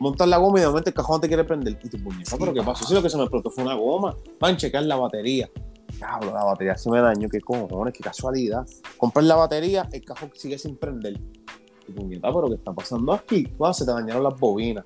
[0.00, 2.52] montas la goma y de momento el cajón te quiere prender y tu puñeta, pero
[2.52, 2.84] ¿qué pasó?
[2.84, 5.48] Si lo que se me explotó fue una goma, van a checar la batería.
[5.96, 8.66] Diablo, la batería se me dañó, qué cojones, qué casualidad.
[8.96, 11.20] Compras la batería, el cajón sigue sin prender.
[11.92, 13.46] Puñeta, pero ¿qué está pasando aquí?
[13.72, 14.84] se te dañaron las bobinas.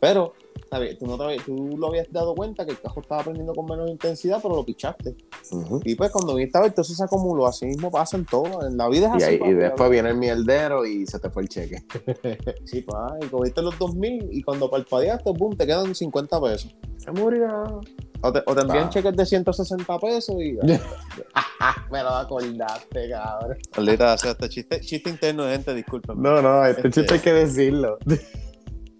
[0.00, 0.32] Pero
[0.72, 0.98] ¿sabes?
[0.98, 3.90] Tú, no te, tú lo habías dado cuenta que el cajo estaba prendiendo con menos
[3.90, 5.14] intensidad, pero lo pichaste.
[5.84, 7.46] Y pues cuando viniste a ver, entonces se acumuló.
[7.46, 8.66] Así mismo pasa en todo.
[8.66, 9.40] En la vida es y, así.
[9.44, 11.82] y después viene el mierdero y se te fue el cheque.
[12.64, 16.74] sí, pa, y cogiste los 2000 y cuando parpadeaste, boom, te quedan 50 pesos.
[16.96, 17.80] Se murió.
[18.22, 20.56] O te, o te envían cheques de 160 pesos y.
[21.90, 23.58] Me lo acordaste, cabrón.
[23.76, 26.20] Maldita sea, este chiste, chiste interno de gente, disculpen.
[26.20, 27.98] No, no, este, este, chiste hay que decirlo.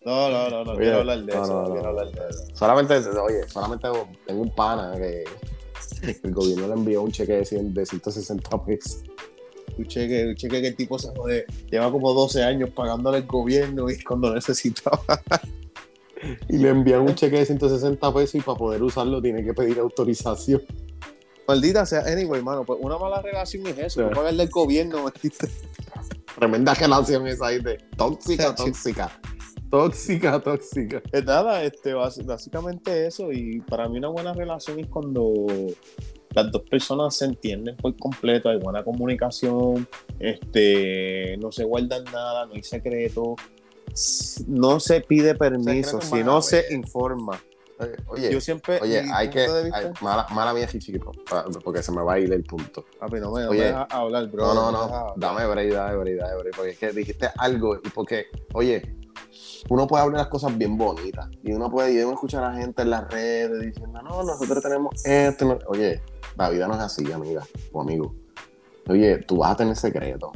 [0.04, 1.62] No, no, no, no quiero hablar de eso.
[1.62, 2.44] No, quiero hablar de eso.
[2.54, 3.88] Solamente, oye, solamente
[4.26, 5.22] tengo un pana que
[6.24, 9.04] el gobierno le envió un cheque de, 100, de 160 pesos.
[9.78, 13.26] Un cheque, un cheque que el tipo se jode, lleva como 12 años pagándole al
[13.26, 15.00] gobierno y cuando necesitaba.
[16.48, 19.78] Y le envían un cheque de 160 pesos y para poder usarlo tiene que pedir
[19.78, 20.62] autorización.
[21.46, 25.04] Maldita sea, anyway, mano, pues una mala relación es eso, no pagarle al gobierno.
[26.38, 29.20] Tremenda relación esa ahí de tóxica, tóxica.
[29.70, 31.02] Tóxica, tóxica.
[31.10, 33.32] Es nada, este, básicamente eso.
[33.32, 35.46] Y para mí una buena relación es cuando
[36.34, 39.86] las dos personas se entienden por completo, hay buena comunicación,
[40.18, 43.36] este, no se guardan nada, no hay secreto,
[44.46, 47.40] no se pide permiso, sino se informa.
[48.06, 48.78] Oye, yo siempre.
[48.80, 49.46] Oye, hay que.
[50.00, 51.12] mala, mala mía, chico,
[51.64, 52.84] porque se me va a ir el punto.
[52.98, 54.54] Papi, no me, oye, hablar, bro.
[54.54, 55.14] No, no, no.
[55.16, 56.56] Dame break, dame break, dame break.
[56.56, 58.96] Porque es que dijiste algo y porque, oye,
[59.68, 62.58] uno puede hablar las cosas bien bonitas y uno puede ir a escuchar a la
[62.58, 65.58] gente en las redes diciendo, no, nosotros tenemos esto.
[65.66, 66.02] Oye,
[66.36, 68.14] la vida no es así, amiga o amigo.
[68.88, 70.30] Oye, tú vas a tener secretos.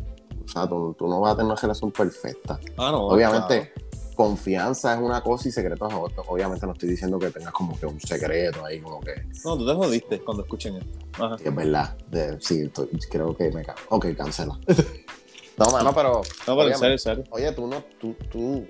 [0.46, 2.58] O sea, tú, no vas a tener una relación perfecta.
[2.76, 3.72] Ah, no, Obviamente,
[4.14, 6.22] confianza es una cosa y secretos es otra.
[6.28, 9.14] Obviamente no estoy diciendo que tengas como que un secreto ahí, como que...
[9.44, 11.24] No, tú te jodiste cuando escuchen esto.
[11.24, 11.36] Ajá.
[11.42, 11.96] es verdad.
[12.40, 12.70] sí,
[13.10, 13.64] creo que me...
[13.90, 14.58] Ok, cancela.
[15.58, 16.22] no, mano, pero...
[16.46, 17.24] No, pero en serio, serio.
[17.30, 17.82] Oye, tú no...
[18.00, 18.66] Tú, tú,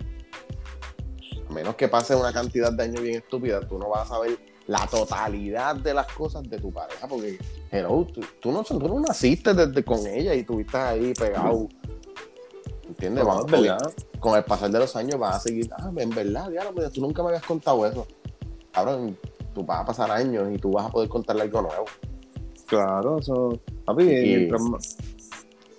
[1.49, 4.39] a menos que pase una cantidad de años bien estúpida, tú no vas a saber
[4.67, 7.39] la totalidad de las cosas de tu pareja, porque,
[7.71, 8.07] hello,
[8.41, 11.69] tú, no, tú no naciste desde con ella y estuviste ahí pegado.
[12.87, 13.25] ¿Entiendes?
[13.25, 13.47] Vamos,
[14.21, 17.23] con el pasar de los años vas a seguir, ah, en verdad, diablo, tú nunca
[17.23, 18.07] me habías contado eso.
[18.73, 18.99] Ahora
[19.55, 21.85] tú vas a pasar años y tú vas a poder contarle algo nuevo.
[22.67, 23.59] Claro, eso.
[23.85, 24.49] Papi, y,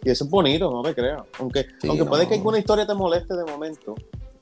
[0.04, 1.24] y eso es bonito, no te creas.
[1.40, 3.96] Aunque, aunque puede que alguna historia te moleste de momento,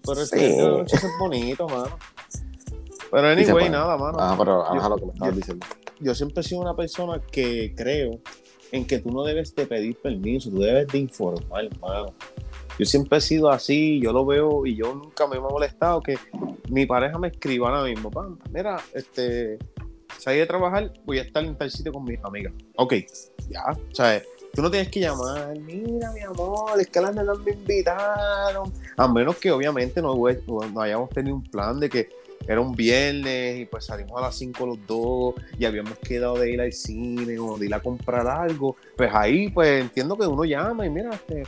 [0.06, 1.98] pero es que es bonito, mano.
[3.12, 4.18] Pero anyway, nada, mano.
[4.20, 5.66] Ah, pero yo, lo que me estabas diciendo.
[6.00, 8.20] Yo siempre he sido una persona que creo
[8.72, 12.14] en que tú no debes de pedir permiso, tú debes de informar, mano.
[12.78, 16.18] Yo siempre he sido así, yo lo veo y yo nunca me he molestado que
[16.70, 19.58] mi pareja me escriba ahora mismo, Pam, mira, este,
[20.18, 22.52] salí de trabajar, voy a estar en tal sitio con mis amigas.
[22.76, 22.96] Ok,
[23.50, 24.22] ya, o sea,
[24.56, 28.72] Tú no tienes que llamar, mira mi amor, es que las nenas me invitaron.
[28.96, 32.08] A menos que obviamente no, no hayamos tenido un plan de que
[32.48, 36.52] era un viernes y pues salimos a las 5 los dos y habíamos quedado de
[36.52, 40.44] ir al cine o de ir a comprar algo, pues ahí pues entiendo que uno
[40.46, 41.44] llama y mira, este,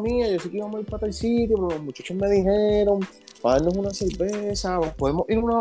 [0.00, 3.00] mía, yo sé que íbamos a ir para tal sitio, pero los muchachos me dijeron
[3.42, 5.60] para darnos una cerveza, o podemos ir a una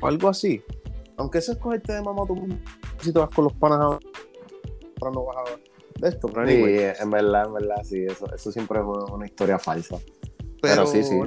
[0.00, 0.62] o algo así.
[1.16, 2.34] Aunque eso es cogerte de mamá tú
[3.00, 5.36] si te vas con los panas no vas
[6.00, 6.28] de esto.
[6.28, 9.98] Pero sí, en verdad, en verdad, sí, eso, eso siempre es una, historia falsa.
[10.60, 11.20] Pero, sí, sí.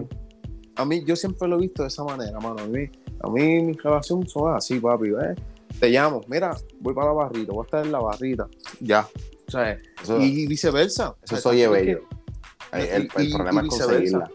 [0.77, 2.59] A mí, yo siempre lo he visto de esa manera, mano.
[2.59, 2.89] A mí,
[3.21, 5.37] a mí mi relación son así, papi, ¿ves?
[5.79, 8.47] Te llamo, mira, voy para la barrita, voy a estar en la barrita,
[8.79, 9.07] ya.
[9.47, 9.79] O sea,
[10.19, 11.15] y viceversa.
[11.23, 12.01] Eso soy bello.
[12.71, 14.29] El, el, problema es conseguirla.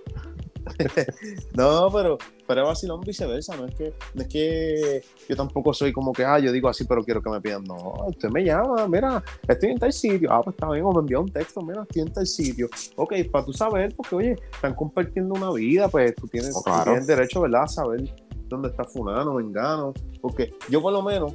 [1.55, 3.57] No, pero, pero vacilón viceversa.
[3.57, 6.85] No es, que, no es que yo tampoco soy como que, ah, yo digo así,
[6.85, 7.65] pero quiero que me pidan.
[7.65, 10.33] No, usted me llama, mira, estoy en tal sitio.
[10.33, 12.69] Ah, pues está bien, o me envía un texto, mira, estoy en tal sitio.
[12.97, 17.07] Ok, para tú saber, porque oye, están compartiendo una vida, pues tú tienes, oh, tienes
[17.07, 18.13] derecho, ¿verdad?, a saber
[18.53, 19.93] dónde está Fulano, Vengano.
[20.21, 21.35] Porque yo, por lo menos,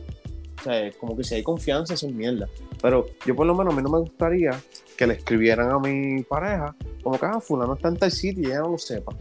[0.60, 2.48] o sea, como que si hay confianza, eso es mierda.
[2.82, 4.52] Pero yo por lo menos a mí no me gustaría
[4.98, 8.48] que le escribieran a mi pareja como que, ah, fulano está en tal sitio y
[8.48, 9.16] ella no lo sepa.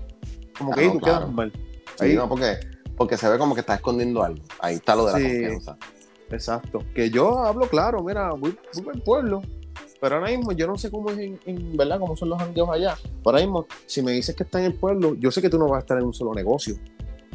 [0.58, 1.52] Como que ahí tú quedas mal.
[2.00, 2.58] Sí, no, porque,
[2.96, 4.42] porque se ve como que está escondiendo algo.
[4.58, 5.78] Ahí está lo de la confianza.
[6.30, 6.82] Exacto.
[6.94, 9.42] Que yo hablo claro, mira, voy, voy al pueblo.
[10.00, 12.96] Pero ahora mismo yo no sé cómo es en, verdad, cómo son los amigos allá.
[13.24, 15.68] Ahora mismo, si me dices que está en el pueblo, yo sé que tú no
[15.68, 16.76] vas a estar en un solo negocio.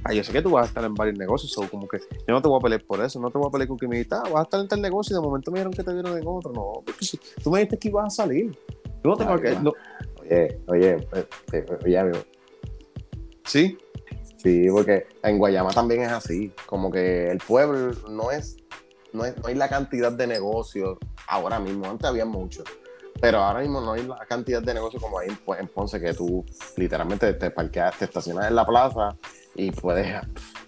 [0.04, 2.34] Ah, yo sé que tú vas a estar en varios negocios, o como que yo
[2.34, 3.98] no te voy a pelear por eso, no te voy a pelear con que me
[3.98, 5.94] digas, ah, vas a estar en tal negocio y de momento me dijeron que te
[5.94, 6.52] vieron en otro.
[6.52, 8.58] No, porque si tú me dijiste que ibas a salir.
[9.04, 9.64] Tú no te vas a
[10.22, 12.20] Oye, oye, eh, eh, oye, amigo.
[13.46, 13.78] ¿Sí?
[14.38, 16.52] Sí, porque en Guayama también es así.
[16.66, 18.58] Como que el pueblo no es,
[19.14, 20.98] no es, no hay la cantidad de negocios
[21.28, 21.86] ahora mismo.
[21.86, 22.64] Antes había mucho.
[23.22, 26.44] Pero ahora mismo no hay la cantidad de negocios como hay en, Ponce que tú
[26.76, 29.16] literalmente te parqueas, te estacionas en la plaza
[29.54, 30.08] y puedes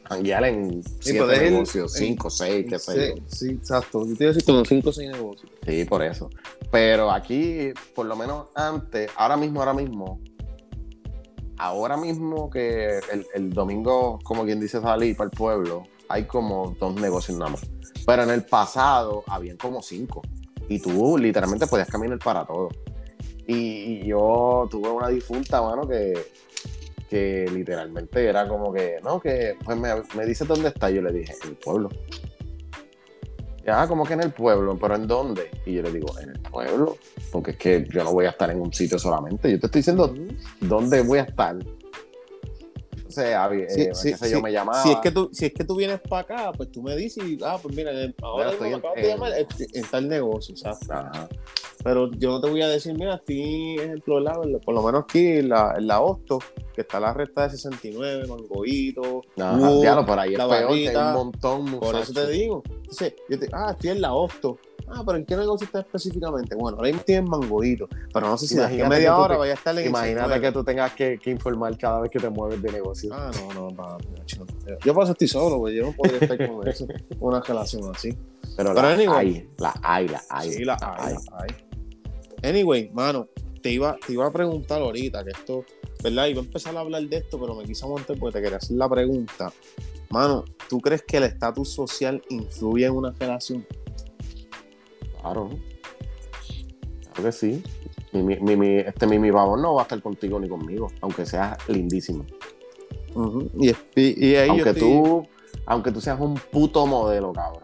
[0.04, 3.24] janguear en siete puedes ir negocios, en- cinco, seis, qué sé yo.
[3.28, 4.06] Sí, exacto.
[4.08, 5.52] Yo te iba a decir como 5 o 6 negocios.
[5.66, 6.30] Sí, por eso.
[6.72, 10.20] Pero aquí, por lo menos antes, ahora mismo, ahora mismo,
[11.58, 16.76] ahora mismo que el, el domingo, como quien dice, salí para el pueblo, hay como
[16.80, 17.62] dos negocios nada más.
[18.06, 20.22] Pero en el pasado habían como cinco.
[20.70, 22.70] Y tú literalmente podías caminar para todo.
[23.48, 26.14] Y, y yo tuve una difunta, mano, que,
[27.10, 30.90] que literalmente era como que, no, que pues me, me dice dónde está.
[30.90, 31.90] Yo le dije, en el pueblo.
[33.66, 35.50] Ya, como que en el pueblo, pero ¿en dónde?
[35.66, 36.98] Y yo le digo, en el pueblo,
[37.32, 39.50] porque es que yo no voy a estar en un sitio solamente.
[39.50, 40.14] Yo te estoy diciendo
[40.60, 41.56] dónde voy a estar.
[43.16, 44.32] Entonces, Avi, Sí, eh, sí, qué sé sí.
[44.34, 44.82] yo, me llamaba.
[44.84, 47.24] Si es, que tú, si es que tú vienes para acá, pues tú me dices,
[47.46, 50.08] ah, pues mira, eh, ahora estoy me en- acabas de en- llamar, este, está el
[50.08, 50.90] negocio, ¿sabes?
[50.90, 51.30] Ajá.
[51.84, 54.40] Pero yo no te voy a decir, mira, estoy, ejemplo, ¿verdad?
[54.64, 56.40] por lo menos aquí en la, en la Hosto,
[56.74, 59.72] que está la recta de 69, Mangoito, Ajá.
[59.82, 62.64] Diablo, por ahí es la peor, que hay un montón, por eso te digo.
[62.70, 64.58] Entonces, yo te, ah, estoy en la Hosto.
[64.96, 66.56] Ah, pero ¿en qué negocio está específicamente?
[66.56, 69.10] Bueno, ahora mismo estoy en Mangoito, pero no sé si de aquí a Imagínate media
[69.16, 70.42] que hora te- vaya a estar en el Imagínate 69.
[70.48, 73.10] que tú tengas que, que informar cada vez que te mueves de negocio.
[73.14, 75.76] Ah, no, no, no, no, Yo por eso estoy solo, güey.
[75.76, 76.86] Yo no podría estar con eso,
[77.20, 78.16] una relación así.
[78.56, 79.18] pero pero la anyway.
[79.18, 80.52] hay, la hay, la hay.
[80.52, 82.50] Sí, la hay, la hay.
[82.50, 83.28] Anyway, mano,
[83.62, 85.64] te iba, te iba a preguntar ahorita que esto,
[86.04, 86.28] ¿verdad?
[86.28, 88.76] Iba a empezar a hablar de esto, pero me quise montar porque te quería hacer
[88.78, 89.52] la pregunta.
[90.10, 93.66] Mano, ¿tú crees que el estatus social influye en una relación?
[95.24, 95.50] Claro.
[97.14, 97.64] Claro que sí.
[98.12, 101.26] Mi, mi, mi, mi- este Mimi Babón no va a estar contigo ni conmigo, aunque
[101.26, 102.26] seas lindísimo.
[103.60, 105.28] Y, y, y ahí yo aunque tú,
[105.66, 107.64] aunque tú seas un puto modelo, cabrón.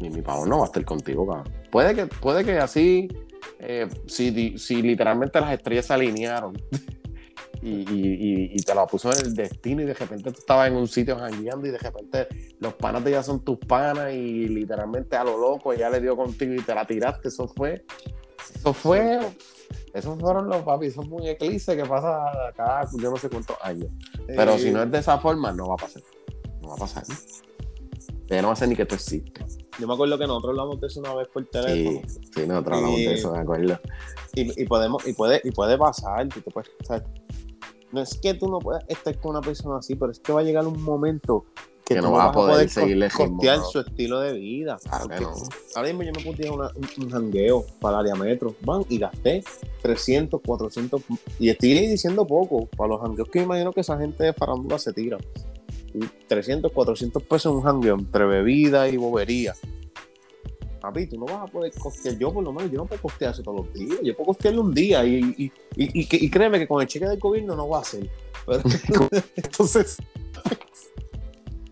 [0.00, 1.52] Mimi Pavón no va a estar contigo, cabrón.
[1.70, 3.08] Puede que, puede que así,
[3.60, 6.52] eh, si, si literalmente las estrellas se alinearon
[7.62, 10.68] y, y- y- y te la puso en el destino y de repente tú estabas
[10.68, 12.26] en un sitio jangueando y de repente
[12.60, 16.16] los panas de ella son tus panas y literalmente a lo loco ella le dio
[16.16, 17.84] contigo y te la tiraste, eso fue,
[18.56, 19.20] eso fue,
[19.94, 22.20] esos fueron los papi, eso fue un eclipse que pasa
[22.56, 23.88] cada yo no sé cuántos años.
[24.26, 26.02] Pero eh, si no es de esa forma, no va a pasar.
[26.60, 27.04] No va a pasar.
[28.28, 29.58] Ella no va a ser ni que tú existes.
[29.78, 32.00] Yo me acuerdo que nosotros hablamos de eso una vez por teléfono.
[32.06, 33.78] Sí, sí, nosotros hablamos Y- de eso, de acuerdo.
[34.34, 37.04] Y, y podemos, y puede, y puede pasar, tú te puedes, o sea,
[37.92, 40.40] no es que tú no puedas estar con una persona así, pero es que va
[40.40, 41.44] a llegar un momento
[41.84, 44.78] que, no vas a poder seguirle ritmo, costear su estilo de vida.
[44.82, 45.34] Claro que no.
[45.74, 49.44] Ahora mismo yo me puse una, un, jangueo para el área metro, van y gasté
[49.82, 51.02] 300, 400,
[51.38, 54.92] y estoy diciendo poco, para los jangueos que imagino que esa gente de farándula se
[54.92, 55.18] tira.
[55.94, 59.54] Y 300, 400 pesos en un jangueo entre bebida y bobería.
[60.82, 63.32] Papi, tú no vas a poder costear, yo por lo menos, yo no puedo costear
[63.32, 66.66] eso todos los días, yo puedo costearlo un día y, y, y, y, créeme que
[66.66, 68.10] con el cheque del gobierno no va a hacer.
[68.44, 68.62] Pero,
[69.36, 69.98] entonces,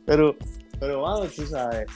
[0.06, 0.36] pero,
[0.78, 1.88] pero, mano, tú sabes,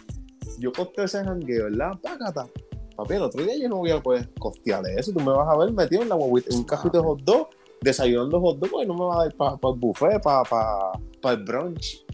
[0.59, 1.93] yo costeo ese jangueo, ¿verdad?
[2.03, 2.49] Págata.
[2.97, 5.57] Papi, el otro día yo no voy a poder costear eso, tú me vas a
[5.57, 7.49] ver metido en la guaguita, en un cajito de hot dog,
[7.81, 12.05] desayunando hot dog, pues no me va a dar para el buffet, para el brunch.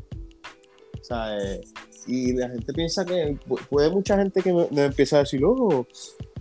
[1.00, 1.62] O sea, eh,
[2.06, 5.42] y la gente piensa que pu- puede mucha gente que me, me empieza a decir,
[5.44, 5.86] oh,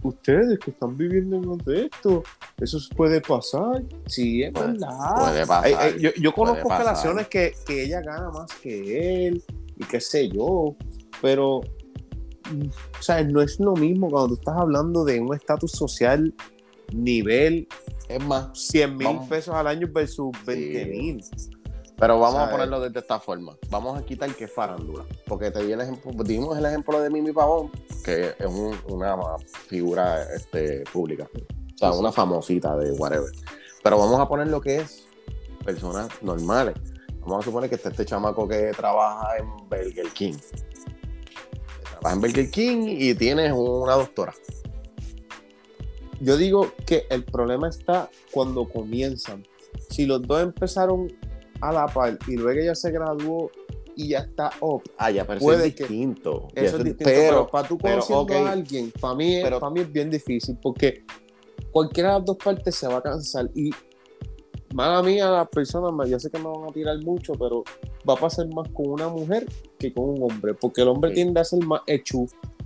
[0.03, 2.23] ustedes que están viviendo en donde esto,
[2.59, 3.83] eso puede pasar.
[4.07, 5.15] Sí, es Puede- verdad.
[5.17, 5.65] Puede pasar.
[5.65, 6.85] Ay, ay, yo, yo conozco puede pasar.
[6.95, 9.43] relaciones que, que ella gana más que él
[9.77, 10.75] y qué sé yo,
[11.21, 16.33] pero o sea, no es lo mismo cuando tú estás hablando de un estatus social
[16.93, 17.67] nivel
[18.07, 21.23] Es más, 100 mil pesos al año versus 20 mil.
[21.99, 22.47] Pero vamos ¿Sabes?
[22.47, 23.57] a ponerlo desde esta forma.
[23.69, 25.05] Vamos a quitar que es farándula.
[25.27, 27.69] Porque te di el ejemplo, dimos el ejemplo de Mimi Pavón,
[28.03, 29.17] que es un- una
[29.67, 31.29] figura este, pública.
[31.75, 33.31] O sea, una famosita de whatever.
[33.83, 35.05] Pero vamos a poner lo que es
[35.65, 36.75] personas normales.
[37.19, 40.33] Vamos a suponer que está este chamaco que trabaja en Burger King.
[41.91, 44.33] Trabaja en Burger King y tienes una doctora.
[46.21, 49.45] Yo digo que el problema está cuando comienzan.
[49.89, 51.11] Si los dos empezaron
[51.61, 53.49] a la par y luego ella se graduó
[53.95, 56.47] y ya está up, Ah, ya, pero eso Puede es que- distinto.
[56.55, 58.31] Eso es distinto, pero, pero, para tú conociendo ok.
[58.31, 61.03] a alguien, para mí, es- Pero- para mí es bien difícil porque
[61.71, 63.71] cualquiera de las dos partes se va a cansar y
[64.73, 67.63] mala mía las personas, yo sé que me van a tirar mucho, pero
[68.07, 69.45] va a pasar más con una mujer
[69.77, 71.15] que con un hombre, porque el hombre Sí.
[71.15, 72.19] tiende a ser más hecho.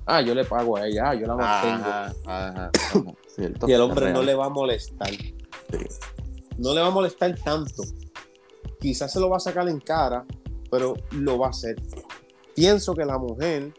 [0.05, 1.85] Ah, yo le pago a ella, ah, yo la mantengo.
[1.85, 3.13] Ajá, ajá, ajá.
[3.27, 5.09] Cierto, y el es hombre no le va a molestar.
[5.09, 5.33] Sí.
[6.57, 7.81] No le va a molestar tanto.
[8.83, 10.25] Quizás se lo va a sacar en cara,
[10.69, 11.77] pero lo va a hacer.
[12.53, 13.71] Pienso que la mujer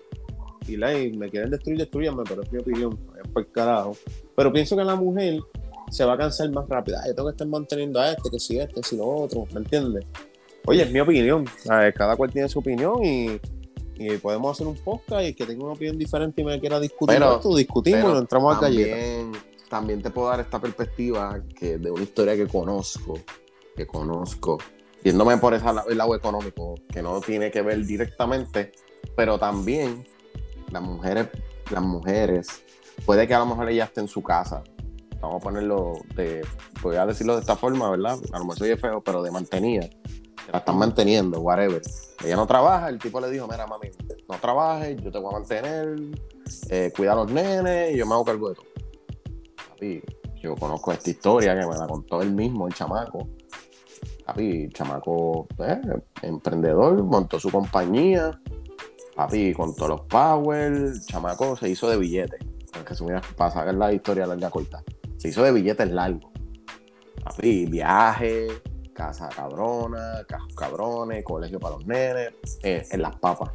[0.66, 3.94] y like, me quieren destruir, destruyanme, pero es mi opinión, es por carajo.
[4.34, 5.40] Pero pienso que la mujer
[5.90, 6.96] se va a cansar más rápido.
[7.06, 10.06] yo tengo que estar manteniendo a este, que si este, si lo otro, ¿me entiendes?
[10.64, 11.44] Oye, es mi opinión.
[11.94, 13.38] cada cual tiene su opinión y,
[14.22, 17.36] podemos hacer un podcast y que tenga una opinión diferente y me quiera discutir pero,
[17.36, 19.32] esto, discutimos y entramos a también,
[19.68, 23.20] También te puedo dar esta perspectiva que de una historia que conozco,
[23.76, 24.56] que conozco,
[25.04, 28.72] yéndome por ese lado económico, que no tiene que ver directamente,
[29.16, 30.04] pero también
[30.70, 31.28] las mujeres,
[31.70, 32.62] las mujeres,
[33.04, 34.64] puede que a lo mejor ella esté en su casa,
[35.20, 36.44] vamos a ponerlo de,
[36.82, 38.18] voy a decirlo de esta forma, ¿verdad?
[38.32, 39.88] A lo mejor soy feo, pero de mantenida,
[40.50, 41.82] la están manteniendo, whatever.
[42.24, 43.90] Ella no trabaja, el tipo le dijo, mira, mami,
[44.28, 45.96] no trabajes, yo te voy a mantener,
[46.70, 48.66] eh, cuida a los nenes y yo me hago cargo de todo.
[49.68, 50.02] Papi,
[50.42, 53.28] yo conozco esta historia que me la contó él mismo, el chamaco.
[54.24, 55.80] Papi, chamaco, eh,
[56.22, 58.38] emprendedor, montó su compañía.
[59.14, 62.40] Papi, con todos los power, chamaco se hizo de billetes.
[62.72, 64.82] Que para sacar la historia larga corta.
[65.16, 66.32] Se hizo de billetes largos.
[67.22, 68.48] Papi, viaje,
[68.92, 73.50] casa cabrona, cajos cabrones, colegio para los nenes, eh, en las papas.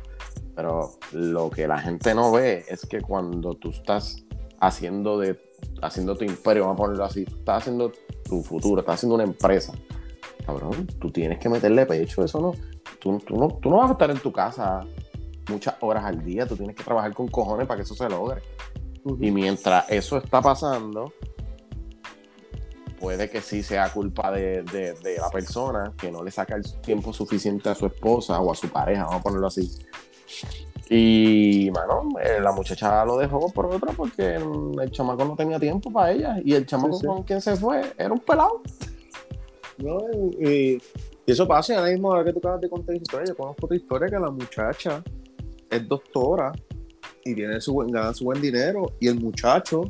[0.55, 4.23] Pero lo que la gente no ve es que cuando tú estás
[4.59, 5.39] haciendo de
[5.81, 7.91] haciendo tu imperio, vamos a ponerlo así, estás haciendo
[8.23, 9.73] tu futuro, estás haciendo una empresa,
[10.49, 12.53] cabrón, tú tienes que meterle pecho, eso no.
[12.99, 14.85] Tú, no, tú no vas a estar en tu casa
[15.47, 18.41] muchas horas al día, tú tienes que trabajar con cojones para que eso se logre.
[19.19, 21.13] Y mientras eso está pasando,
[22.99, 24.63] puede que sí sea culpa de,
[25.17, 28.69] la persona que no le saca el tiempo suficiente a su esposa o a su
[28.69, 29.71] pareja, vamos a ponerlo así.
[30.91, 35.91] Y, bueno, eh, la muchacha lo dejó por otra porque el chamaco no tenía tiempo
[35.91, 36.37] para ella.
[36.43, 38.63] Y el chamaco con quien se fue era un pelado.
[39.83, 39.97] No,
[40.39, 40.81] y,
[41.25, 44.07] eso pasa, ahora mismo, ahora que tú acabas de contar historia, yo conozco otra historia
[44.09, 45.03] que la muchacha
[45.69, 46.51] es doctora
[47.23, 48.93] y tiene su buen, gana su buen dinero.
[48.99, 49.83] Y el muchacho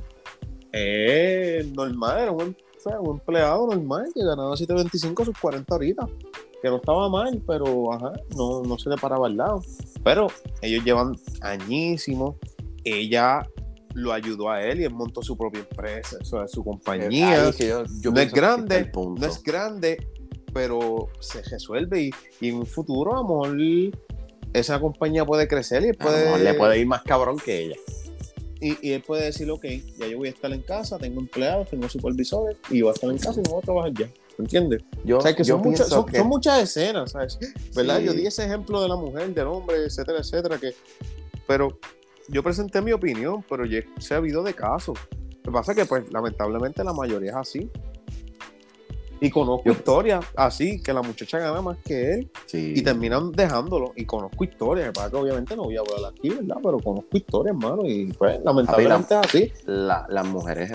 [0.71, 2.55] es normal, era un,
[2.99, 6.09] un empleado normal que ganaba 7.25 sus 40 horitas.
[6.61, 9.63] Que no estaba mal, pero ajá, no, no se le paraba al lado.
[10.03, 10.27] Pero
[10.61, 12.35] ellos llevan añísimos.
[12.83, 13.47] Ella
[13.93, 17.43] lo ayudó a él y él montó su propia empresa, eso es su compañía.
[17.43, 20.07] no es grande, no es grande,
[20.53, 22.11] pero se resuelve y,
[22.41, 23.57] y en un futuro, a lo mejor
[24.53, 26.39] esa compañía puede crecer y puede...
[26.39, 27.75] le puede ir más cabrón que ella.
[28.61, 29.63] Y, él puede decir, ok,
[29.97, 33.09] ya yo voy a estar en casa, tengo empleados, tengo supervisores y voy a estar
[33.09, 34.09] en casa y no voy a trabajar ya.
[34.37, 34.81] ¿Entiendes?
[35.05, 37.39] Yo, que son, muchas, son, muchas escenas, ¿sabes?
[37.73, 37.99] ¿Verdad?
[37.99, 40.73] Yo di ese ejemplo de la mujer, del hombre, etcétera, etcétera, que...
[41.47, 41.79] Pero
[42.29, 43.63] yo presenté mi opinión, pero
[43.99, 44.97] se ha habido de casos.
[45.43, 47.69] Lo que pasa es que, pues, lamentablemente la mayoría es así.
[49.21, 53.91] Y conozco historias así, que la muchacha gana más que él y terminan dejándolo.
[53.95, 56.57] Y conozco historias, para que obviamente no voy a hablar aquí, ¿verdad?
[56.63, 59.51] Pero conozco historias, hermano, y pues lamentablemente es así.
[59.65, 60.71] las mujeres,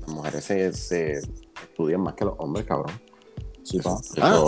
[0.00, 1.20] las mujeres se,
[1.62, 2.92] estudian más que los hombres, cabrón.
[3.62, 3.78] Sí,
[4.22, 4.44] ah,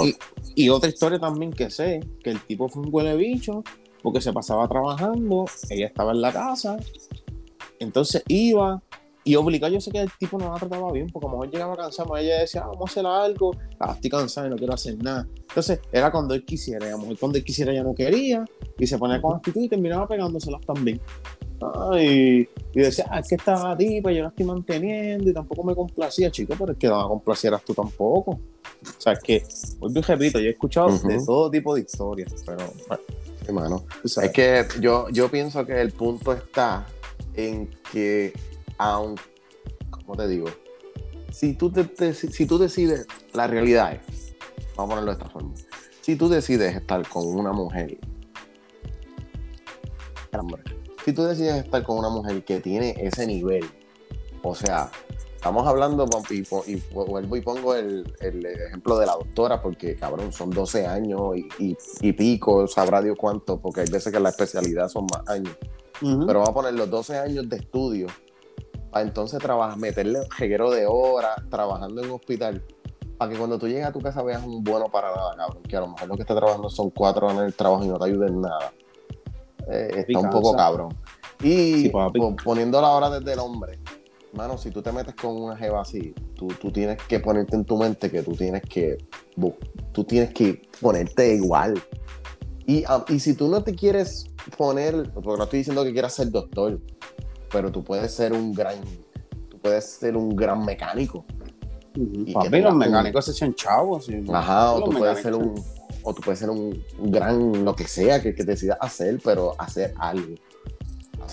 [0.55, 3.63] y, otra historia también que sé, que el tipo fue un huele bicho,
[4.03, 6.79] porque se pasaba trabajando, ella estaba en la casa,
[7.79, 8.83] entonces iba,
[9.25, 11.77] y obligado, yo sé que el tipo no la trataba bien, porque como él llegaba
[11.77, 15.03] cansado, ella decía, ah, vamos a hacer algo, ah, estoy cansado y no quiero hacer
[15.03, 15.27] nada.
[15.49, 18.45] Entonces, era cuando él quisiera, y a lo mejor cuando él quisiera ya no quería,
[18.79, 21.01] y se ponía con actitud y terminaba pegándoselas también.
[21.99, 25.75] y, decía, ah, es que estaba ti, pues yo la estoy manteniendo y tampoco me
[25.75, 28.33] complacía, chico, pero es que no me complacieras tú tampoco.
[28.33, 29.43] O sea, es que,
[29.79, 33.03] vuelvo y repito, yo he escuchado de todo tipo de historias, pero bueno.
[33.47, 36.87] Hermano, es que yo, yo pienso que el punto está
[37.35, 38.33] en que
[38.79, 39.23] aunque,
[39.91, 40.49] como te digo,
[41.31, 44.35] si tú, te, si tú decides, la realidad es,
[44.77, 45.55] vamos a ponerlo de esta forma,
[46.01, 47.99] si tú decides estar con una mujer,
[51.05, 53.65] si tú decides estar con una mujer que tiene ese nivel,
[54.43, 54.91] o sea,
[55.41, 56.43] estamos hablando, y,
[56.93, 62.13] vuelvo y pongo el, ejemplo de la doctora, porque cabrón, son 12 años y, y,
[62.13, 65.57] pico, sabrá Dios cuánto, porque hay veces que la especialidad son más años.
[65.99, 68.09] Pero vamos a poner los 12 años de estudio
[68.91, 72.63] para entonces trabajar, meterle un reguero de horas trabajando en un hospital,
[73.17, 75.75] para que cuando tú llegues a tu casa veas un bueno para nada, cabrón, que
[75.75, 77.99] a lo mejor lo que está trabajando son cuatro horas en el trabajo y no
[77.99, 78.73] te ayuda en nada.
[79.73, 80.95] Eh, está un poco cabrón.
[81.43, 81.91] Y
[82.45, 83.80] poniendo la hora desde el hombre,
[84.33, 87.65] mano, si tú te metes con una jeva así, tú, tú, tienes que ponerte en
[87.65, 88.99] tu mente que tú tienes que,
[89.93, 91.81] tú tienes que ponerte igual.
[92.67, 94.27] Y, y si tú no te quieres
[94.57, 96.81] poner, porque no estoy diciendo que quieras ser doctor,
[97.51, 98.77] pero tú puedes ser un gran,
[99.49, 101.25] tú puedes ser un gran mecánico.
[101.95, 104.09] Y Papi, los mecánicos se echan chavos.
[104.33, 105.61] Ajá, o tú, puedes ser un,
[106.05, 109.93] o tú puedes ser un, gran, lo que sea que, que decidas hacer, pero hacer
[109.99, 110.37] algo.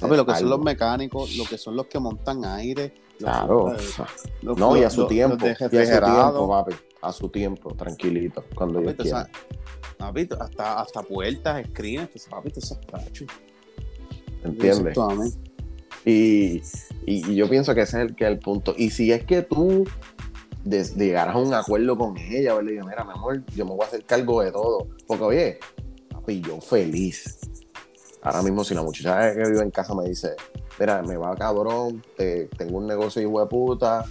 [0.06, 2.94] Hacer lo que son los mecánicos, lo que son los que montan aire.
[3.20, 3.74] Claro.
[3.74, 3.98] los-
[4.44, 5.44] los- No, y a su tiempo.
[5.46, 6.76] y a su tiempo, papi.
[7.02, 8.44] A su tiempo, tranquilito.
[8.56, 9.30] Cuando Papi, yo quiera.
[9.98, 12.62] papi, hasta, hasta puertas, screens, papi, tú.
[14.44, 14.98] ¿Entiendes?
[16.06, 16.62] Y,
[17.06, 18.74] y- y yo pienso que ese es el, que es el punto.
[18.78, 19.84] Y si es que tú
[20.64, 22.70] llegaras a un acuerdo con ella, ¿verdad?
[22.70, 24.88] Y digas, mira, mi amor, yo me voy a hacer cargo de todo.
[25.08, 25.60] Porque, oye,
[26.12, 27.40] papi, yo feliz.
[28.28, 30.36] Ahora mismo, si la muchacha que vive en casa me dice,
[30.80, 34.04] mira, me va cabrón, te- tengo un negocio hijo de puta,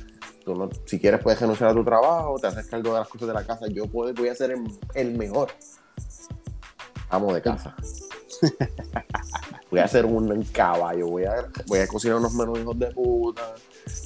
[0.42, 3.28] tú no, si quieres puedes renunciar a tu trabajo, te haces cargo de las cosas
[3.28, 4.62] de la casa, yo puedo, voy a ser el,
[4.94, 5.50] el mejor
[7.10, 7.76] amo de casa.
[9.70, 13.54] voy a ser un caballo, voy a, voy a cocinar unos menús hijos de puta.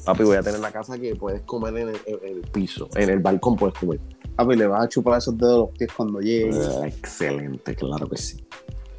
[0.05, 3.11] Papi, voy a tener la casa que puedes comer en el, en el piso, en
[3.11, 4.01] el balcón puedes comer.
[4.37, 6.59] Papi, le vas a chupar esos dedos de los pies cuando llegue.
[6.83, 8.45] Ah, excelente, claro que sí.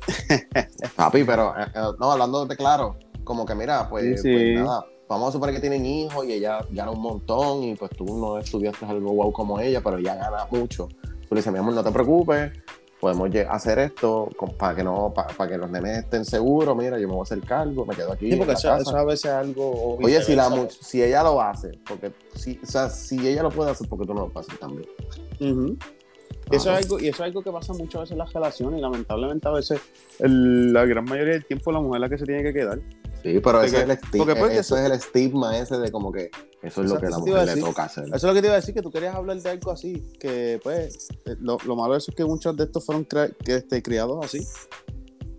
[0.95, 4.33] Papi, pero eh, eh, no, hablando de claro, como que mira, pues, Sí, sí.
[4.33, 7.91] pues nada, vamos a suponer que tienen hijos y ella gana un montón y pues
[7.91, 10.87] tú no estudiaste algo guau como ella, pero ella gana mucho.
[10.87, 12.51] Tú le dices, mi amor, no te preocupes,
[12.99, 16.99] podemos hacer esto con- para que no, pa- para que los nenes estén seguros, mira,
[16.99, 18.27] yo me voy a hacer cargo, me quedo aquí.
[18.27, 18.81] Sí, en porque la eso, casa".
[18.81, 19.95] eso a veces es algo.
[19.97, 23.71] Oye, si, la, si ella lo hace, porque si, o sea, si ella lo puede
[23.71, 24.87] hacer, porque tú no lo puedes hacer también.
[25.39, 25.75] Eso
[26.59, 26.77] Claro.
[26.77, 29.47] es algo, y eso es algo que pasa muchas veces en las relaciones, y lamentablemente
[29.47, 29.79] a veces
[30.19, 32.79] el- la gran mayoría del tiempo la mujer es la que se tiene que quedar.
[33.23, 35.91] Sí, pero Porque- ese es el porque pues, eso eso- es el estigma ese de
[35.91, 36.31] como que
[36.63, 38.05] eso es lo que la eso mujer le toca hacer.
[38.05, 40.11] Eso es lo que te iba a decir, que tú querías hablar de algo así,
[40.19, 43.55] que pues eh, lo, lo malo de eso es que muchos de estos fueron que,
[43.55, 44.39] este, criados así.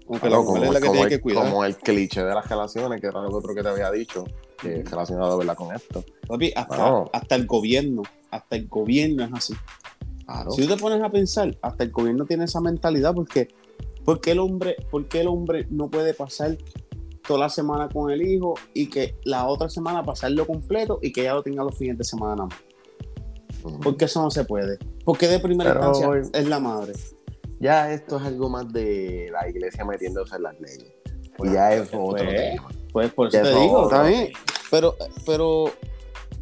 [0.07, 1.45] Como que Claro, la mujer es la que como tiene el, que cuidar.
[1.45, 4.25] como el cliché de las relaciones, que era lo otro que te había dicho,
[4.61, 5.57] que es relacionado ¿verdad?
[5.57, 6.05] con esto.
[6.29, 7.11] Papi, hasta, Claro.
[7.13, 9.55] hasta el gobierno, hasta el gobierno es así.
[10.33, 10.51] Claro.
[10.53, 13.49] Si tú te pones a pensar, hasta el gobierno tiene esa mentalidad porque
[14.05, 16.57] ¿por qué el hombre, por qué el hombre no puede pasar
[17.27, 21.23] toda la semana con el hijo y que la otra semana pasarlo completo y que
[21.23, 22.59] ella lo tenga los fines de semana nada más?
[23.65, 23.81] Ujú.
[23.81, 24.79] Porque eso no se puede.
[25.05, 26.93] Porque de primera Pero- instancia es la madre.
[27.61, 30.93] Ya esto es algo más de la iglesia metiéndose en las leyes.
[31.45, 32.69] Y ya es otro Pues, tema.
[32.93, 33.89] Pues por eso Ya te digo.
[34.71, 35.65] Pero, pero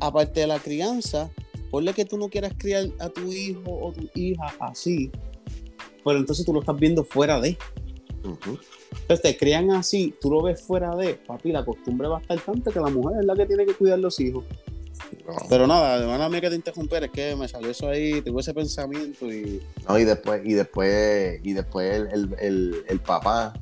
[0.00, 1.30] aparte de la crianza,
[1.70, 5.10] ponle que tú no quieras criar a tu hijo o tu hija así,
[6.04, 7.56] pero entonces tú lo estás viendo fuera de.
[8.22, 12.38] Entonces te crían así, tú lo ves fuera de, papi, la costumbre va a estar
[12.40, 14.44] tanta que la mujer es la que tiene que cuidar los hijos.
[15.26, 15.34] No.
[15.48, 18.52] Pero nada, hermana mía que te interrumpir, es que me salió eso ahí, tuve ese
[18.52, 19.62] pensamiento y...
[19.88, 23.54] No, y después, y después, y después el, el, el, el papá,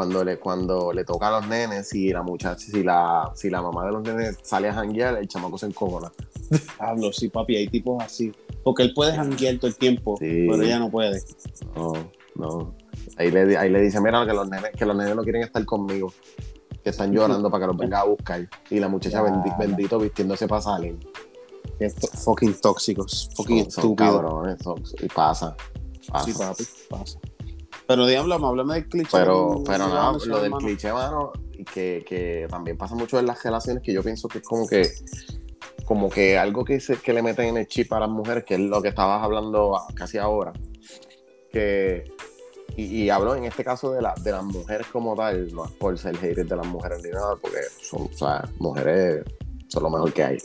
[0.00, 3.60] cuando le, cuando le toca a los nenes, si la muchacha, si la, si la
[3.60, 6.10] mamá de los nenes sale a janguear, el chamaco se encojona.
[6.78, 8.32] Hablo, sí, papi, hay tipos así.
[8.64, 10.46] Porque él puede janguear todo el tiempo, Sí.
[10.48, 11.20] pero ella no puede.
[11.76, 11.92] No,
[12.34, 12.74] no.
[13.18, 15.62] Ahí le, ahí le dice, mira, que los nenes, que los nenes no quieren estar
[15.66, 16.10] conmigo.
[16.82, 18.48] Que están llorando para que los venga a buscar.
[18.70, 20.98] Y la muchacha bendi- bendito vistiéndose para salir.
[22.24, 24.12] Fucking tóxicos, fucking Son, son estúpidos.
[24.14, 24.56] cabrones.
[24.62, 25.54] son- y pasa.
[26.10, 26.24] pasa.
[26.24, 27.18] Sí, papi, pasa.
[27.90, 29.08] Pero diablo, háblame del cliché.
[29.10, 31.32] Pero, pero que no, lo del cliché, mano,
[31.74, 34.88] que, que también pasa mucho en las relaciones, que yo pienso que es como que
[35.84, 38.54] como que algo que, se, que le meten en el chip a las mujeres, que
[38.54, 40.52] es lo que estabas hablando casi ahora,
[41.50, 42.04] que
[42.76, 45.72] y, y hablo en este caso de, la, de las mujeres como tal, no es
[45.72, 49.24] por ser hater de las mujeres ni nada, porque son, o sea, mujeres
[49.70, 50.38] son lo mejor que hay.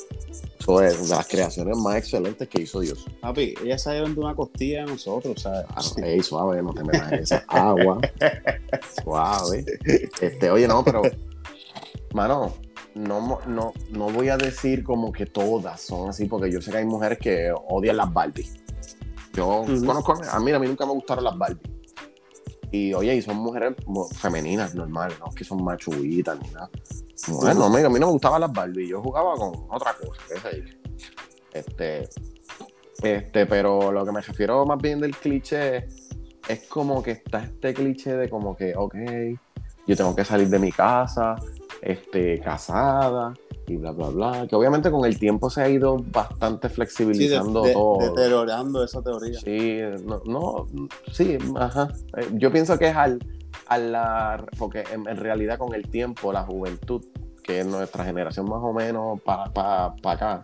[0.59, 3.05] Eso es de las creaciones más excelentes que hizo Dios.
[3.21, 5.65] Papi, ellas salieron de una costilla de nosotros, ¿sabes?
[5.69, 7.99] Ah, no, ey, suave, no te metas esa agua.
[9.03, 9.65] suave.
[10.21, 11.03] Este, oye, no, pero,
[12.13, 12.53] mano,
[12.93, 16.77] no, no, no voy a decir como que todas son así, porque yo sé que
[16.77, 18.47] hay mujeres que odian las Barbie.
[19.33, 19.85] Yo Ujú.
[19.85, 21.74] conozco, a mí, a mí nunca me gustaron las Barbie.
[22.75, 23.73] Y oye, y son mujeres
[24.17, 26.69] femeninas normales, no es que son machuitas ni nada.
[27.29, 30.21] Mujeres, no, mira, a mí no me gustaban las Barbie, yo jugaba con otra cosa,
[30.27, 30.73] qué sé yo.
[31.53, 32.09] Este,
[33.01, 35.87] este, pero lo que me refiero más bien del cliché
[36.47, 38.95] es como que está este cliché de como que, ok,
[39.87, 41.35] yo tengo que salir de mi casa,
[41.81, 43.33] este, casada
[43.67, 44.47] y bla, bla, bla.
[44.47, 47.97] Que obviamente con el tiempo se ha ido bastante Sí, de- flexibilizando de- todo.
[47.99, 49.39] deteriorando esa teoría.
[49.39, 50.67] Sí, no, no,
[51.11, 51.89] sí, ajá.
[52.17, 53.19] Eh, Yo pienso que es al,
[53.67, 57.03] a la, porque en, en realidad con el tiempo, la juventud,
[57.43, 60.41] que es nuestra generación más o menos para acá,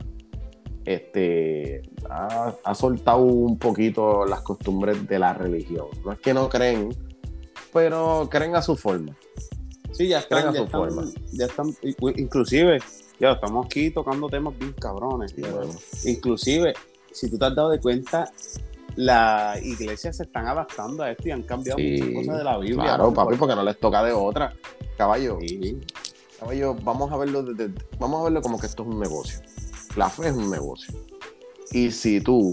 [0.86, 5.86] este, ha, ha soltado un poquito las costumbres de la religión.
[6.04, 6.90] No es que no creen,
[7.72, 9.16] pero creen a su forma.
[9.92, 11.04] Sí, ya están, Creen a ya su están, forma.
[11.34, 11.68] ya están,
[12.18, 12.80] inclusive,
[13.22, 15.36] ya estamos aquí tocando temas bien cabrones.
[15.38, 15.62] Bueno.
[16.06, 16.74] Inclusive,
[17.12, 18.32] si tú te has dado de cuenta,
[18.96, 22.58] las iglesias se están adaptando a esto y han cambiado Sí, muchas cosas de la
[22.58, 22.84] Biblia.
[22.84, 23.14] Claro, ¿no?
[23.14, 24.54] papi, porque no les toca de otra.
[24.98, 25.80] caballo, Sí.
[26.40, 29.40] caballo, vamos a verlo desde- vamos a verlo como que esto es un negocio.
[29.96, 30.94] La fe es un negocio.
[31.72, 32.52] Y si tú,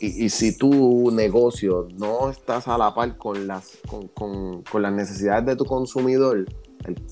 [0.00, 4.82] y, y si tu negocio no estás a la par con las, con, con- con
[4.82, 6.44] las necesidades de tu consumidor,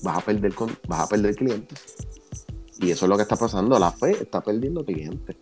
[0.03, 0.53] vas a perder
[0.87, 1.95] vas a perder clientes.
[2.79, 3.77] Y eso es lo que está pasando.
[3.79, 5.35] La fe está perdiendo clientes.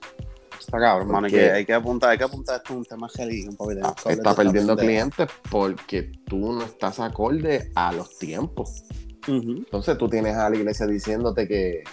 [0.60, 1.28] Está cabrón, mano.
[1.28, 3.94] hay Porque- que, hay que apuntar, hay que apuntar esto es un tema religión, hablar
[4.10, 8.84] Está perdiendo clientes porque tú no estás acorde a los tiempos.
[9.28, 9.52] Ujú.
[9.58, 11.84] Entonces tú tienes a la iglesia diciéndote que,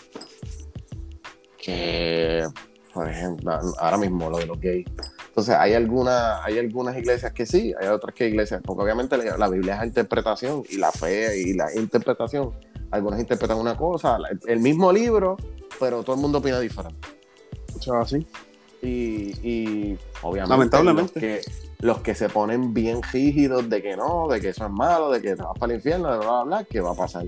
[1.59, 2.47] que
[2.93, 4.87] por ejemplo, ahora mismo lo de los gays.
[5.29, 9.39] Entonces hay, alguna, hay algunas iglesias que sí, hay otras que iglesias, porque obviamente la,
[9.39, 12.53] la Biblia es la interpretación y la fe y la interpretación.
[12.93, 15.37] Algunas interpretan una cosa, el mismo libro,
[15.81, 17.09] pero todo el mundo opina diferente.
[17.77, 18.27] Es así.
[18.83, 21.21] Y, y obviamente Lamentablemente.
[21.21, 24.71] Los que, los que se ponen bien rígidos de que no, de que eso es
[24.71, 26.95] malo, de que te vas para el infierno, de bla, bla, bla, ¿qué va a
[26.95, 27.25] pasar?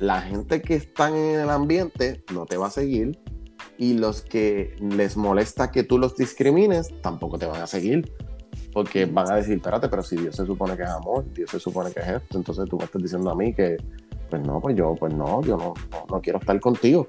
[0.00, 3.18] La gente que están en el ambiente no te va a seguir
[3.78, 8.12] y los que les molesta que tú los discrimines tampoco te van a seguir.
[8.72, 11.60] Porque van a decir, espérate, pero si Dios se supone que es amor, Dios se
[11.60, 13.76] supone que es esto, entonces tú me estás diciendo a mí que,
[14.34, 17.06] pues no, pues yo, pues no, yo no, no, no quiero estar contigo.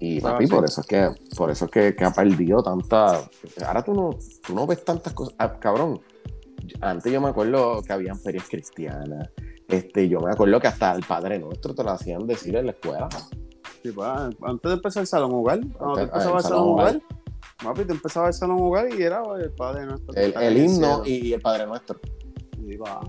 [0.00, 0.52] Y Ah, papi, sí.
[0.52, 3.28] por eso es que, por eso es que, que ha perdido tanta.
[3.66, 4.10] Ahora tú no,
[4.46, 5.34] tú no ves tantas cosas.
[5.38, 6.00] Ah, cabrón,
[6.80, 9.30] antes yo me acuerdo que habían ferias cristianas.
[9.68, 12.72] Este, yo me acuerdo que hasta el Padre Nuestro te lo hacían decir en la
[12.72, 13.08] escuela.
[13.82, 14.08] Sí, pues,
[14.42, 17.00] antes de empezar el salón hogar, cuando Antes- tú empezabas ah, el el salón hogar,
[17.62, 20.14] papi, te empezaba el salón hogar y era el padre nuestro.
[20.14, 21.98] El, himno y el Padre Nuestro.
[22.84, 23.00] Va.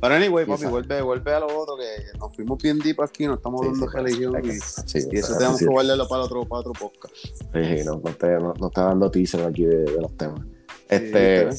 [0.00, 0.70] Pero anyway, papi, Exacto.
[0.70, 3.86] vuelve, vuelve a lo otro que nos fuimos bien deep aquí, nos estamos Sí, hablando
[3.90, 7.14] sí, de religión y, eso tenemos que guardarlo para otro, para otro podcast.
[7.16, 10.40] sí, sí, no, no te, no, no está dando teaser aquí de, de los temas.
[10.88, 11.50] Este,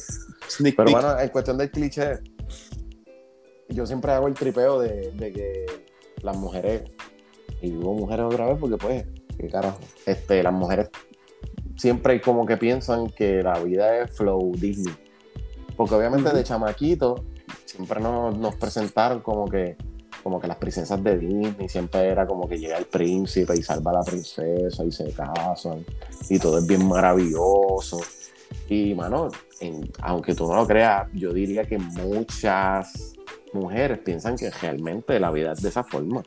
[0.50, 1.02] Sneak pero peek.
[1.02, 2.20] bueno, en cuestión del cliché,
[3.70, 5.66] yo siempre hago el tripeo de, de que
[6.22, 6.84] las mujeres,
[7.62, 9.06] y digo mujeres otra vez porque pues,
[9.38, 10.90] qué carajo, este, las mujeres
[11.76, 14.96] siempre como que piensan que la vida es flow Disney.
[15.76, 17.24] Porque obviamente de chamaquito
[17.78, 19.78] siempre nos, nos presentaron como que
[20.24, 23.92] como que las princesas de Disney siempre era como que llega el príncipe y salva
[23.92, 25.86] a la princesa y se casan
[26.30, 28.00] y todo es bien maravilloso.
[28.68, 29.30] Y mano,
[29.62, 33.14] en- aunque tú no lo creas, yo diría que muchas
[33.54, 36.24] mujeres piensan que realmente la vida es de esa forma.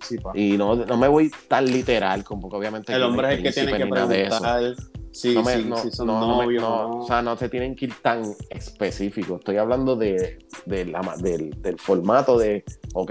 [0.00, 0.16] Sí.
[0.34, 3.52] Y no, no me voy tan literal, como porque obviamente El hombre es el que
[3.52, 4.74] tiene que preguntar
[5.20, 7.94] si, No me- no- son no- novios no, o sea, no se tienen que ir
[8.02, 9.38] tan específicos.
[9.38, 12.64] Estoy hablando de, de la ma- del, del formato de,
[12.94, 13.10] ok,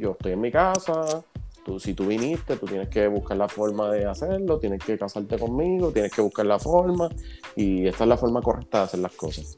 [0.00, 1.22] yo estoy en mi casa,
[1.64, 5.38] tú, si tú viniste, tú tienes que buscar la forma de hacerlo, tienes que casarte
[5.38, 7.08] conmigo, tienes que buscar la forma,
[7.56, 9.54] y esta es la forma correcta de hacer las cosas.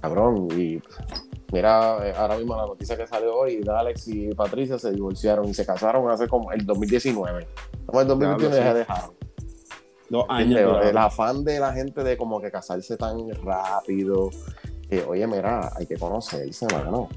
[0.00, 0.80] Cabrón, y
[1.52, 5.54] mira, eh, ahora mismo la noticia que salió hoy, Alex y Patricia se divorciaron y
[5.54, 7.46] se casaron hace como el 2019.
[7.86, 8.78] Como el 2021 ya se sí.
[8.78, 9.10] dejaron.
[10.08, 10.64] Dos ¿Entiendes?
[10.66, 10.86] años.
[10.86, 14.30] el afán de la gente de como que casarse tan rápido.
[14.88, 17.08] que, oye, mira, hay que conocerse, mano.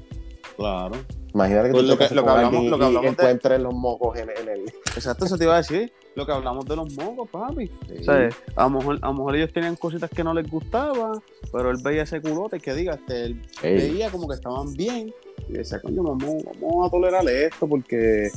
[0.56, 0.96] Claro.
[1.32, 3.60] Imagínate que Pues tú lo que- lo que hablamos- lo que hablamos y de- encuentres
[3.60, 4.64] los mocos en, en el...
[4.96, 5.92] Exacto, eso te iba a decir.
[6.16, 7.68] Lo que hablamos de los mocos, papi.
[7.68, 7.94] Sí.
[8.00, 11.12] O sea, a lo, mejor, a lo mejor ellos tenían cositas que no les gustaban,
[11.52, 15.14] pero él veía ese culote que diga, este, él Ey, veía como que estaban bien.
[15.48, 18.28] Y decía, coño, vamos, vamos a tolerarle esto porque,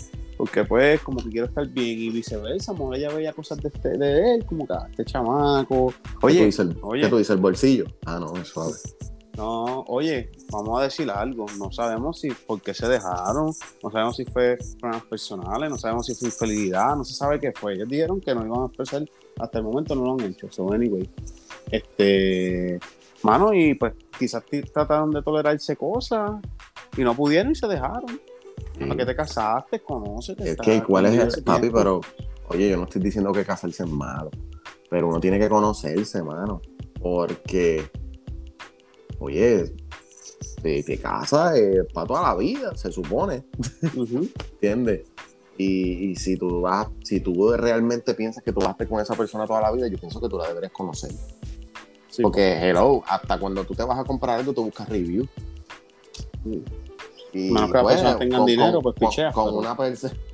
[0.44, 2.72] porque pues como que quiero estar bien y viceversa.
[2.72, 5.94] A lo mejor ella veía cosas de, este- de él, como que ah, este chamaco.
[6.04, 7.02] ¿qué tú Oye, dices, el- oye.
[7.04, 7.34] ¿qué tú dices?
[7.36, 7.86] ¿El bolsillo?
[8.06, 8.74] Ah, no, es suave.
[9.38, 11.46] no, oye, vamos a decir algo.
[11.58, 16.06] No sabemos si por qué se dejaron, no sabemos si fue problemas personales, no sabemos
[16.08, 17.76] si fue infidelidad, no se sabe qué fue.
[17.76, 19.06] Ellos dijeron que no iban a expresar,
[19.40, 20.52] hasta el momento no lo han hecho.
[20.52, 21.10] So, anyway.
[21.72, 22.80] Este,
[23.24, 26.32] mano, y pues quizás trataron de tolerarse cosas
[26.98, 28.20] y no pudieron y se dejaron.
[28.80, 29.80] ¿Para qué te casaste?
[29.82, 30.52] Conócete.
[30.52, 31.70] Es que, ¿cuál es el papi?
[31.70, 32.02] Pero,
[32.48, 34.32] oye, yo no estoy diciendo que casarse es malo,
[34.90, 36.62] pero uno tiene que conocerse, mano,
[37.02, 37.90] porque,
[39.20, 39.74] oye,
[40.62, 43.46] te, te casas eh, para toda la vida, se supone.
[44.54, 45.04] ¿entiendes?
[45.58, 49.00] Y, y si tú vas, si tú realmente piensas que tú vas a estar con
[49.00, 51.12] esa persona toda la vida, yo pienso que tú la deberías conocer.
[52.10, 55.28] Sí, Porque, hello, hasta cuando tú te vas a comprar algo, tú buscas review.
[56.44, 56.64] Sí.
[57.34, 59.76] Y, Menos que las personas tengan con- dinero, con- pues, picheas, Con, pero- una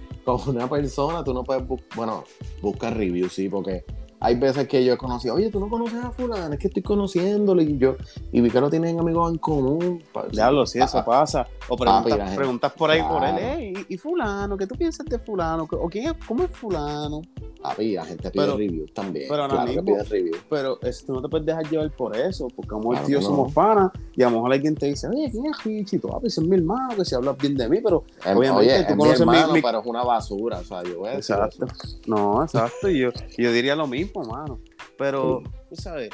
[0.24, 2.24] con una persona tú no puedes buscar, bueno,
[2.62, 3.84] busca review, sí, porque
[4.22, 6.84] hay veces que yo he conocido, oye, tú no conoces a fulano, es que estoy
[6.84, 7.96] conociéndolo y yo,
[8.32, 10.04] y vi que no tienen amigos en común.
[10.12, 11.48] Pa- Diablo, sí, eso pasa.
[11.68, 13.58] O Papi, preguntas, gente- preguntas por ahí por él, Claro.
[13.60, 14.58] "Ey, ¿y, y fulano?
[14.58, 15.68] ¿Qué tú piensas de fulano?
[15.72, 17.22] ¿O quién es, cómo es fulano?
[17.62, 19.26] Papi, la gente pide Pero- reviews también.
[19.30, 20.38] pero claro que mismo- pide reviews.
[20.50, 23.20] Pero es, tú no te puedes dejar llevar por eso, porque como Claro el tío
[23.20, 23.30] que no.
[23.30, 26.00] somos panas, y a lo mejor alguien te dice, oye, ¿quién es Richie?
[26.12, 28.84] Ah, pues es mi hermano, que si hablas bien de mí, pero Em, obviamente Oye,
[28.86, 31.16] tú es conoces mi- hermano, mi- pero es una basura, o sea, yo voy a
[31.18, 31.66] decir Exacto.
[31.66, 31.98] eso.
[32.08, 32.90] No, exacto.
[32.90, 34.60] y yo, y yo diría lo mismo, mano.
[34.98, 36.10] Pero, tú sabes,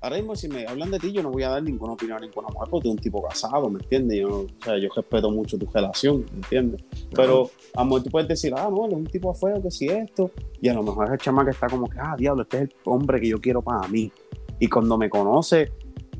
[0.00, 2.20] ahora mismo si me hablan de ti, yo no voy a dar ninguna opinión a
[2.20, 4.20] ninguna mujer porque tú eres un tipo casado, ¿me entiendes?
[4.20, 6.84] Yo, o sea, yo respeto mucho tu relación, ¿me entiendes?
[7.14, 9.70] Pero a lo mejor tú puedes decir, ah, no, él es un tipo feo, que
[9.70, 10.30] si esto.
[10.60, 12.70] Y a lo mejor ese chama que está como que, ah, diablo, este es el
[12.84, 14.12] hombre que yo quiero para mí.
[14.60, 15.72] Y cuando me conoce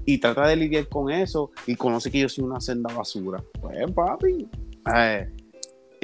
[0.06, 3.90] y trata de lidiar con eso y conoce que yo soy una senda basura, pues
[3.92, 4.48] papi,
[4.94, 5.30] eh,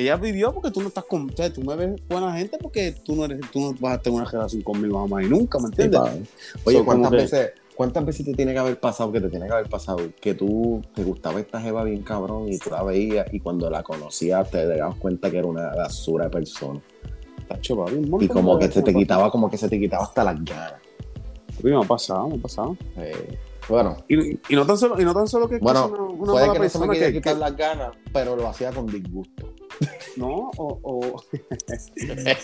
[0.00, 2.92] ella vivió porque tú no estás con, o sea, tú me ves buena gente porque
[3.04, 5.66] tú no eres, tú no vas a tener una relación conmigo jamás y nunca, ¿me
[5.66, 6.00] entiendes?
[6.64, 9.46] Oye, So, ¿cuántas que- veces, ¿cuántas veces te tiene que haber pasado, que te tiene
[9.46, 13.26] que haber pasado, que tú te gustaba esta jeva bien cabrón y tú la veías
[13.32, 16.80] y cuando la conocías te dabas cuenta que era una basura de persona?
[17.48, 20.22] Tacho, papi, Y como que se te me quitaba, como que se te quitaba hasta
[20.24, 20.74] las ganas.
[21.62, 22.76] me ha pasado, me ha pasado.
[22.96, 26.32] Eh, bueno, Y, y no tan solo, y no tan solo que Bueno, una, una
[26.32, 28.48] puede mala que no se me persona quería que, quitar que- las ganas, pero lo
[28.48, 29.52] hacía con disgusto.
[30.16, 31.22] No, o, o-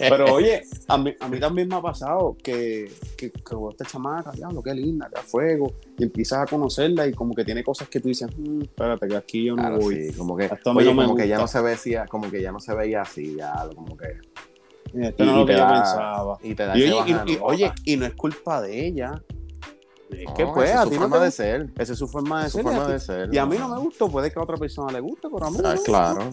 [0.08, 4.30] pero oye, a mí, a mí también me ha pasado que, que, que esta chamaca,
[4.32, 7.88] diablo, qué linda, qué a fuego, y empiezas a conocerla y como que tiene cosas
[7.88, 10.10] que tú dices, "Mm, espérate, que aquí yo no Claro, voy.
[10.10, 12.60] sí, como que, oye, no como que ya no se veía, como que ya no
[12.60, 14.06] se veía así, ya, como que,
[14.94, 16.38] Esto y- no es y lo que yo pensaba.
[16.42, 19.22] y te da Y oye, y- oye, no es culpa de ella.
[20.08, 21.70] Es No, que pues, esa a es su ti no forma te de ser.
[21.76, 22.64] Esa es su forma de su ser.
[22.64, 23.34] y a forma ti- de ser.
[23.34, 25.50] Y a mí no me gustó, puede que a otra persona le guste, pero a
[25.50, 26.30] mí Ah, claro.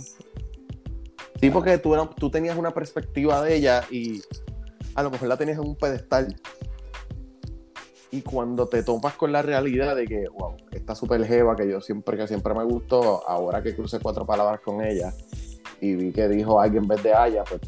[1.44, 4.22] Sí, porque tú, era- tú tenías una perspectiva de ella y
[4.95, 6.36] a lo mejor la tenías en un pedestal.
[8.11, 11.82] Y cuando te topas con la realidad de que, wow, esta super jeva que yo
[11.82, 15.11] siempre, que siempre me gustó, ahora que crucé cuatro palabras con ella
[15.82, 17.60] y vi que dijo alguien en vez de Aya, pues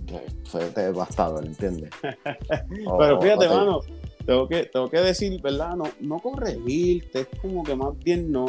[0.45, 1.89] fue devastador, ¿entiendes?
[2.97, 3.81] Pero fíjate, mano,
[4.26, 5.76] tengo que, tengo que decir, ¿verdad?
[5.76, 8.45] No, no corregirte, es como que más bien no,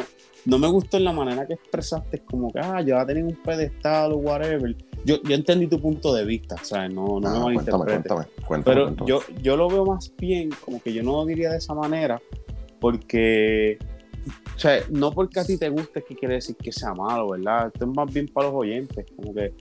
[0.47, 3.05] no me gustó en la manera que expresaste, es como que, ah, yo voy a
[3.05, 4.75] tener un pedestal o whatever.
[5.03, 6.93] Yo, yo entendí tu punto de vista, ¿sabes?
[6.93, 7.83] No, no Ah, me malinterpretes.
[8.07, 9.09] cuéntame, cuéntame, Pero cuéntame.
[9.09, 12.21] yo, yo lo veo más bien, como que yo no lo diría de esa manera,
[12.79, 13.77] porque,
[14.55, 17.67] o sea, no porque a ti te guste que quiere decir que sea malo, ¿verdad?
[17.73, 19.53] Esto es más bien para los oyentes, como que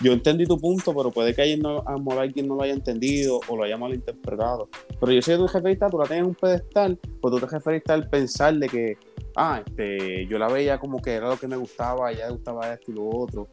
[0.00, 3.40] yo entendí tu punto, pero puede que alguien no, a alguien no lo haya entendido
[3.48, 4.68] o lo haya malinterpretado.
[5.00, 7.40] Pero yo sé que tú te referiste, tú la tienes en un pedestal, pues tú
[7.40, 8.96] te referiste al pensar de que,
[9.36, 12.32] ah, este, yo la veía como que era lo que me gustaba, a ella le
[12.32, 13.48] gustaba esto y lo otro.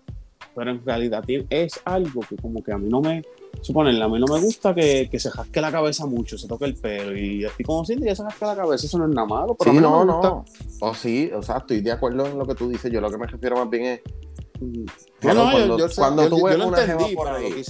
[0.55, 3.21] Pero en realidad es algo que como que a mí no me,
[3.61, 6.65] suponerle, a mí no me gusta que, que se jasque la cabeza mucho, se toque
[6.65, 9.27] el pelo y estoy conociendo y ya se jasca la cabeza, eso no es nada
[9.27, 10.29] malo, pero a Sí, mí no, me gusta.
[10.29, 10.45] no.
[10.81, 12.91] O sí, o sea, estoy de acuerdo en lo que tú dices.
[12.91, 14.01] Yo lo que me refiero más bien es
[15.21, 17.63] No, no, cuando- yo, cuando yo- tú ves una entendí, jeva por ahí,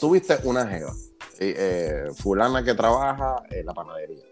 [0.00, 0.92] tuviste, si una jeva.
[1.38, 4.24] eh, eh, fulana que trabaja en la panadería.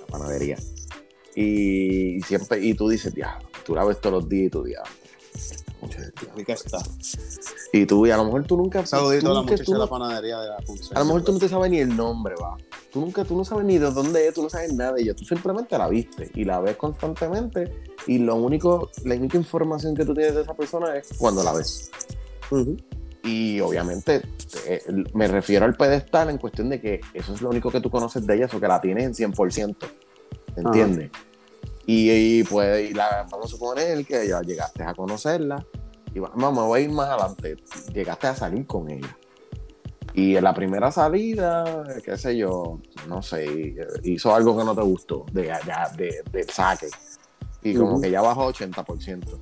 [0.00, 0.56] La panadería.
[1.34, 4.90] Y, siempre, y tú dices, diablo, tú la ves todos los días y tú diablo.
[5.34, 6.36] esta muchacha, diablo".
[6.36, 6.78] Rica está.
[7.72, 8.84] Y tú, y a lo mejor tú nunca.
[8.84, 10.94] Saludito tú a la nunca- muchacha tú de la panadería de la Ponce.
[10.94, 12.56] a lo mejor tú no te sabes ni el nombre, va.
[12.92, 15.14] Tú nunca, tú no sabes ni de dónde es, tú no sabes nada de ella.
[15.14, 17.72] Tú simplemente la viste y la ves constantemente.
[18.08, 21.52] Y lo único, la única información que tú tienes de esa persona es cuando la
[21.52, 21.90] ves.
[22.50, 22.76] Ujú.
[23.22, 24.22] Y obviamente
[24.66, 24.82] eh,
[25.14, 28.26] me refiero al pedestal en cuestión de que eso es lo único que tú conoces
[28.26, 29.76] de ella, eso que la tienes en 100%.
[30.60, 31.10] ¿Entiendes?
[31.86, 32.10] Y,
[32.40, 35.64] y pues y la, vamos a suponer que ya llegaste a conocerla.
[36.14, 37.56] Y va- vamos, voy a ir más adelante.
[37.92, 39.16] Llegaste a salir con ella.
[40.14, 44.82] Y en la primera salida, qué sé yo, no sé, hizo algo que no te
[44.82, 45.52] gustó, de, de,
[45.96, 46.88] de, de saque.
[47.62, 49.38] Y como que ya bajó 80%.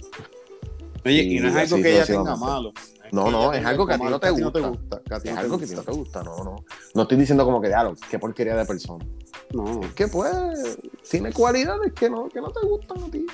[1.07, 2.73] Oye, Y y no es algo que ella tenga malo.
[3.13, 5.01] No, no, es algo que a ti no te gusta.
[5.25, 6.57] Es algo que a ti no te gusta, no, no.
[6.95, 7.73] No estoy diciendo como que,
[8.11, 9.05] qué porquería de persona.
[9.53, 9.81] No.
[9.83, 10.79] Es que pues,
[11.11, 13.27] tiene cualidades que no, que no te gustan a ti.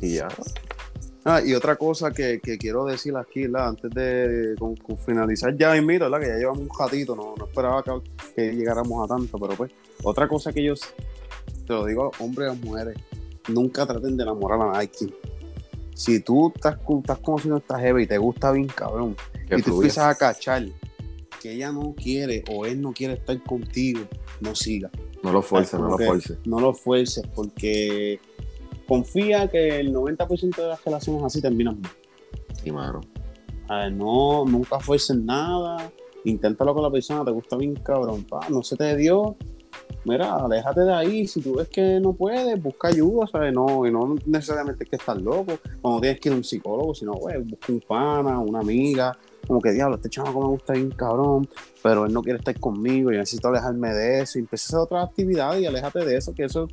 [0.00, 0.28] Y ya.
[1.24, 3.68] Ah, y otra cosa que, que quiero decir aquí, ¿verdad?
[3.68, 6.20] antes de con- con finalizar ya mismo, ¿verdad?
[6.20, 7.92] que ya llevamos un ratito, no, no esperaba que,
[8.34, 9.70] que llegáramos a tanto, pero pues,
[10.04, 10.80] otra cosa que ellos,
[11.66, 12.96] te lo digo a los hombres y a las mujeres,
[13.48, 15.12] nunca traten de enamorar a alguien.
[15.98, 19.16] Si tú estás, estás conociendo a esta jeva y te gusta bien cabrón,
[19.48, 20.64] Que y tú empiezas a cachar
[21.42, 24.02] que ella no quiere o él no quiere estar contigo,
[24.40, 24.92] no siga.
[25.24, 26.38] No lo fuerces, no lo fuerces.
[26.44, 28.20] No lo fuerces porque
[28.86, 31.90] confía que el 90% de las relaciones así terminan mal.
[32.62, 33.00] Sí, mano.
[33.66, 35.90] A ver, no, nunca fuercen nada.
[36.24, 39.36] inténtalo con la persona, te gusta bien cabrón, pa, no se te dio,
[40.08, 43.52] mira, aléjate de ahí, si tú ves que no puedes, busca ayuda, ¿sabes?
[43.52, 46.94] No, y no necesariamente es que estás loco, cuando tienes que ir a un psicólogo,
[46.94, 49.16] sino, güey, busca un pana, una amiga,
[49.46, 51.48] como que diablo, este chamaco me gusta bien cabrón,
[51.82, 54.78] pero él no quiere estar conmigo, yo necesito alejarme de eso, y empieza a hacer
[54.80, 56.68] otra actividad y aléjate de eso, que eso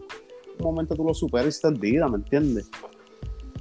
[0.59, 2.69] un momento tú lo superas y te olvidas, ¿me entiendes?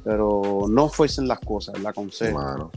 [0.02, 2.38] Pero no fuesen las cosas, la consejo.
[2.38, 2.70] Mano.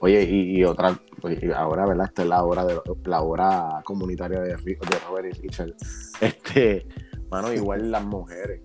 [0.00, 0.98] Oye, y, y otra,
[1.40, 2.06] y ahora, ¿verdad?
[2.06, 5.72] Esta es la hora de la hora comunitaria de, Robert y Richard.
[6.20, 6.86] Este,
[7.30, 8.60] mano, igual las mujeres.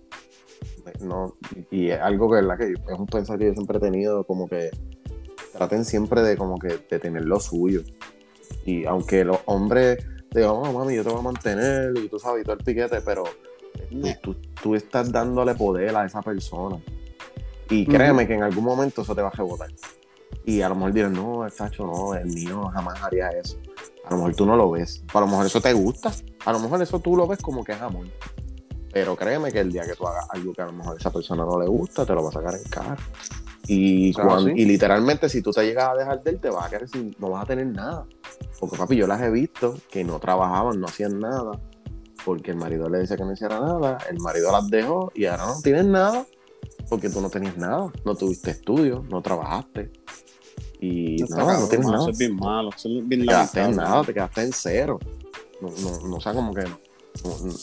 [1.01, 1.35] No,
[1.71, 2.57] y es algo que, ¿verdad?
[2.57, 4.69] que es un pensamiento que yo siempre he tenido, como que
[5.53, 7.83] traten siempre de como que de tener lo suyo.
[8.65, 9.97] Y aunque los hombres
[10.31, 13.01] digan, oh, mami, yo te voy a mantener, y tú sabes, y todo el piquete,
[13.01, 13.23] pero
[13.89, 16.77] tú, tú- tú estás dándole poder a esa persona.
[17.69, 19.69] Y créeme que en algún momento eso te va a rebotar.
[20.49, 23.57] Y a lo mejor dirás, no, el Sacho no, el mío jamás haría eso.
[24.05, 25.03] A lo mejor tú no lo ves.
[25.13, 26.11] A lo mejor eso te gusta.
[26.45, 28.07] A lo mejor eso tú lo ves como que es amor.
[28.91, 31.11] Pero créeme que el día que tú hagas algo que a lo mejor a esa
[31.11, 32.97] persona no le gusta, te lo va a sacar en cara.
[33.67, 34.51] Y, Claro, cuan- sí.
[34.55, 37.15] y literalmente, si tú te llegas a dejar de él, te vas a quedar sin,
[37.19, 38.07] no vas a tener nada.
[38.59, 41.51] Porque, papi, yo las he visto que no trabajaban, no hacían nada.
[42.25, 43.99] Porque el marido le decía que no hiciera nada.
[44.09, 46.25] El marido las dejó y ahora no tienes nada.
[46.89, 47.91] Porque tú no tenías nada.
[48.03, 49.91] No tuviste estudios, no trabajaste.
[50.79, 51.97] Y no, no tienes nada.
[52.01, 54.99] Eso es bien malo, eso es bien Te quedaste en nada, te quedaste en cero.
[55.61, 56.63] No, no, no o sea, como que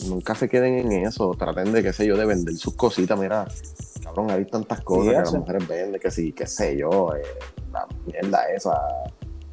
[0.07, 1.31] nunca se queden en eso.
[1.39, 3.19] Traten de, qué sé yo, de vender sus cositas.
[3.19, 3.47] Mira,
[4.03, 7.23] cabrón, hay tantas cosas que las mujeres venden, que sí, qué sé yo, eh,
[7.73, 8.79] la mierda esa,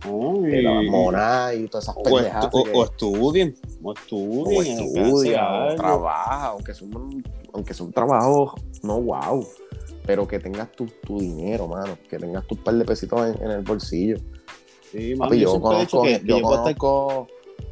[0.06, 2.52] No, eh, la mona y todas esas o, pendejadas.
[2.54, 7.24] estu- o- que- o estudien, o estudien, o estudia, o trabaja, aunque un,
[7.54, 9.48] aunque sea un trabajo, no wow,
[10.06, 13.52] pero que tengas tu, tu dinero, mano, que tengas tus par de pesitos en, en
[13.52, 14.18] el bolsillo.
[14.92, 17.28] Sí, Papi, yo conozco, que, que yo, yo puedo estar- conozco,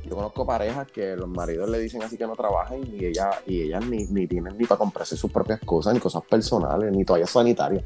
[0.09, 3.61] yo conozco parejas que los maridos le dicen así que no trabajen y ella, y
[3.61, 7.29] ellas ni, ni tienen ni para comprarse sus propias cosas, ni cosas personales, ni toallas
[7.29, 7.83] sanitarias.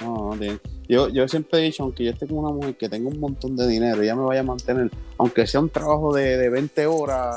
[0.00, 0.58] No, no
[0.88, 3.56] Yo, yo siempre he dicho, aunque yo esté con una mujer que tenga un montón
[3.56, 7.36] de dinero, ella me vaya a mantener, aunque sea un trabajo de, de 20 horas,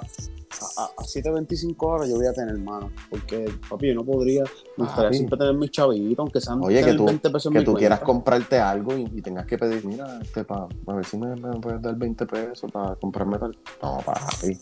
[0.62, 2.92] a, a, a 7.25 horas yo voy a tener mano.
[3.10, 4.44] Porque, papi, yo no podría,
[4.78, 5.16] me gustaría Papi.
[5.18, 8.00] siempre tener mis chavitos, aunque sean Oye, que tener tú- 20 pesos Que tú quieras
[8.02, 11.60] comprarte algo y, y tengas que pedir, mira, este pa, a ver si me, me
[11.60, 13.58] puedes dar 20 pesos para comprarme tal.
[13.82, 14.58] No, papi.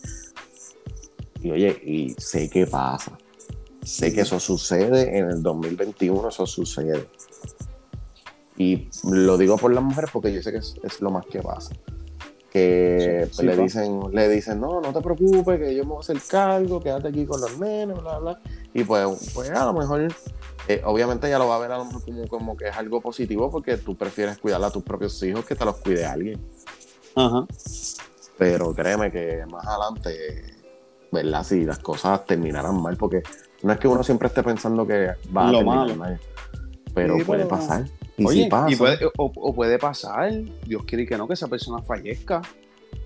[1.42, 3.16] Y oye, y sé que pasa.
[3.82, 7.06] Sé que eso sucede en el 2021, eso sucede.
[8.56, 11.42] Y lo digo por las mujeres porque yo sé que es, es lo más que
[11.42, 11.74] pasa.
[12.54, 15.96] Que Sí, sí, le dicen, le dicen, no, no te preocupes, que yo me voy
[15.96, 18.40] a hacer cargo, quédate aquí con los nenes, bla, bla.
[18.72, 20.06] Y pues, pues a lo mejor,
[20.68, 23.00] eh, obviamente ella lo va a ver a lo mejor como, como que es algo
[23.00, 26.40] positivo porque tú prefieres cuidar a tus propios hijos que te los cuide alguien.
[27.16, 27.44] Ajá.
[28.38, 30.44] Pero créeme que más adelante,
[31.10, 31.42] ¿verdad?
[31.42, 33.24] Si las cosas terminarán mal, porque
[33.64, 36.20] no es que uno siempre esté pensando que va a terminar mal,
[36.94, 37.84] pero Sí, puede pero- pasar.
[38.16, 40.32] Y Oye, si pasa, y puede, o, o puede pasar,
[40.66, 42.40] Dios quiere que no, que esa persona fallezca.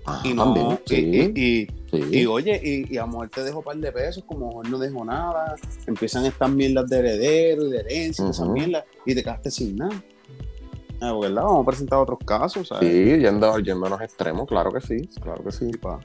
[0.05, 0.95] ah, Y no, también, y, sí,
[1.35, 2.19] y- y- sí.
[2.19, 4.77] Y oye, y, y a lo mejor te dejo un par de pesos, como no
[4.77, 5.55] dejo nada,
[5.87, 9.75] empiezan estas mierdas de heredero y de herencia, y esas mierdas, y te quedaste sin
[9.77, 10.03] nada.
[11.01, 11.43] Ah, ¿verdad?
[11.43, 12.87] Vamos a presentar otros casos, ¿sabes?
[12.91, 15.71] Sí, yendo, yendo a los extremos, claro que sí, claro que sí.
[15.81, 15.99] Pa.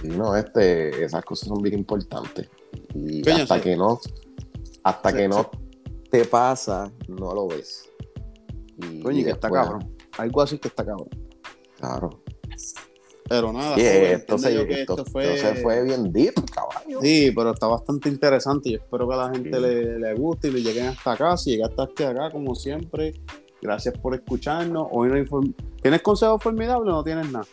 [0.00, 2.48] Sí, no, este, esas cosas son bien importantes.
[2.94, 3.60] Y hasta sí.
[3.62, 3.98] que no,
[4.84, 5.50] hasta que no
[6.10, 7.88] te pasa, no lo ves.
[8.78, 9.96] Y, Coño, y que está cabrón.
[10.18, 11.08] Algo así que está cabrón.
[11.78, 12.10] Claro.
[13.28, 15.34] Pero nada, Oye, joven, se, yo que esto, esto fue...
[15.34, 17.00] esto se fue bien deep, caballo.
[17.00, 18.70] Sí, pero está bastante interesante.
[18.70, 19.60] Yo espero que a la gente Sí.
[19.62, 21.36] le, le guste y le lleguen hasta acá.
[21.36, 23.14] Si llegaste hasta acá, como siempre,
[23.62, 24.86] gracias por escucharnos.
[24.90, 27.46] Hoy no inform- ¿Tienes consejos formidables o no tienes nada?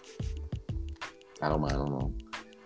[1.38, 2.14] Claro, mano, no.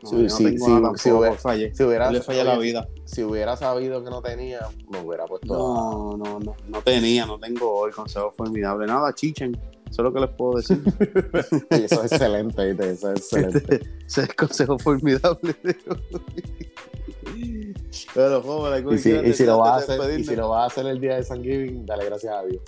[0.04, 1.74] No, Sí, yo no sí, tengo sí, nada tampoco, si hubiera- fallé.
[1.76, 2.88] Si hubiera, Le falla la vida.
[3.06, 4.60] Si hubiera sabido que no tenía,
[4.92, 5.48] me hubiera puesto.
[5.58, 8.86] No, no, no, no tenía, no tengo hoy consejo formidable.
[8.86, 9.54] Nada, chichen.
[9.90, 10.82] Eso es lo que les puedo decir.
[11.70, 12.72] Eso es excelente.
[12.72, 13.76] Eso es excelente.
[13.76, 17.74] Ese es el consejo formidable de hoy.
[18.14, 20.66] Pero, joven, Y si, y si lo vas a hacer, y si lo vas a
[20.66, 22.62] hacer el día de San Giving, dale gracias a Dios.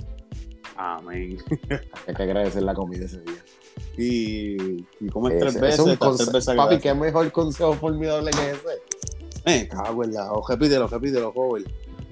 [0.78, 1.38] Amén.
[2.08, 3.44] Hay que agradecer la comida ese día.
[3.98, 5.98] Y, y comes tres veces,
[6.32, 8.82] tres Papi, qué mejor consejo formidable que ese.
[9.46, 10.32] Me cago en la.
[10.34, 11.64] O repítelo, repítelo, joven.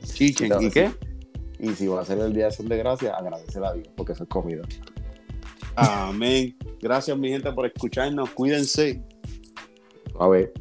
[0.04, 0.52] Chichen.
[0.62, 0.92] ¿Y qué?
[1.60, 4.14] Y si va a ser el día de Acción de Gracias, agradecer a Dios, porque
[4.14, 4.62] eso es comida.
[5.76, 6.56] Amén.
[6.82, 8.30] Gracias, mi gente, por escucharnos.
[8.32, 9.02] Cuídense.
[10.20, 10.54] A ver.